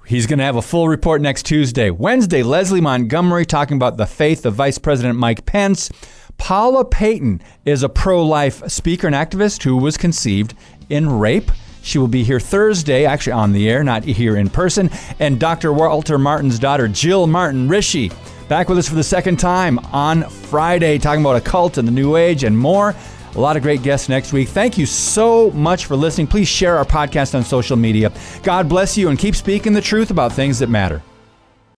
He's 0.06 0.26
going 0.26 0.38
to 0.38 0.44
have 0.46 0.56
a 0.56 0.62
full 0.62 0.88
report 0.88 1.20
next 1.20 1.42
Tuesday. 1.42 1.90
Wednesday, 1.90 2.42
Leslie 2.42 2.80
Montgomery 2.80 3.44
talking 3.44 3.76
about 3.76 3.98
the 3.98 4.06
faith 4.06 4.46
of 4.46 4.54
Vice 4.54 4.78
President 4.78 5.18
Mike 5.18 5.44
Pence. 5.44 5.90
Paula 6.38 6.86
Payton 6.86 7.42
is 7.66 7.82
a 7.82 7.90
pro 7.90 8.24
life 8.24 8.66
speaker 8.70 9.06
and 9.06 9.14
activist 9.14 9.64
who 9.64 9.76
was 9.76 9.98
conceived 9.98 10.54
in 10.88 11.18
rape. 11.18 11.50
She 11.88 11.96
will 11.96 12.06
be 12.06 12.22
here 12.22 12.38
Thursday, 12.38 13.06
actually 13.06 13.32
on 13.32 13.52
the 13.52 13.70
air, 13.70 13.82
not 13.82 14.04
here 14.04 14.36
in 14.36 14.50
person. 14.50 14.90
And 15.18 15.40
Dr. 15.40 15.72
Walter 15.72 16.18
Martin's 16.18 16.58
daughter, 16.58 16.86
Jill 16.86 17.26
Martin 17.26 17.66
Rische, 17.66 18.12
back 18.46 18.68
with 18.68 18.76
us 18.76 18.86
for 18.86 18.94
the 18.94 19.02
second 19.02 19.38
time 19.38 19.78
on 19.90 20.28
Friday, 20.28 20.98
talking 20.98 21.22
about 21.22 21.36
a 21.36 21.40
cult 21.40 21.78
and 21.78 21.88
the 21.88 21.92
New 21.92 22.16
Age 22.16 22.44
and 22.44 22.56
more. 22.58 22.94
A 23.36 23.40
lot 23.40 23.56
of 23.56 23.62
great 23.62 23.82
guests 23.82 24.10
next 24.10 24.34
week. 24.34 24.48
Thank 24.48 24.76
you 24.76 24.84
so 24.84 25.50
much 25.52 25.86
for 25.86 25.96
listening. 25.96 26.26
Please 26.26 26.46
share 26.46 26.76
our 26.76 26.84
podcast 26.84 27.34
on 27.34 27.42
social 27.42 27.76
media. 27.76 28.12
God 28.42 28.68
bless 28.68 28.98
you 28.98 29.08
and 29.08 29.18
keep 29.18 29.34
speaking 29.34 29.72
the 29.72 29.80
truth 29.80 30.10
about 30.10 30.32
things 30.32 30.58
that 30.58 30.68
matter. 30.68 31.02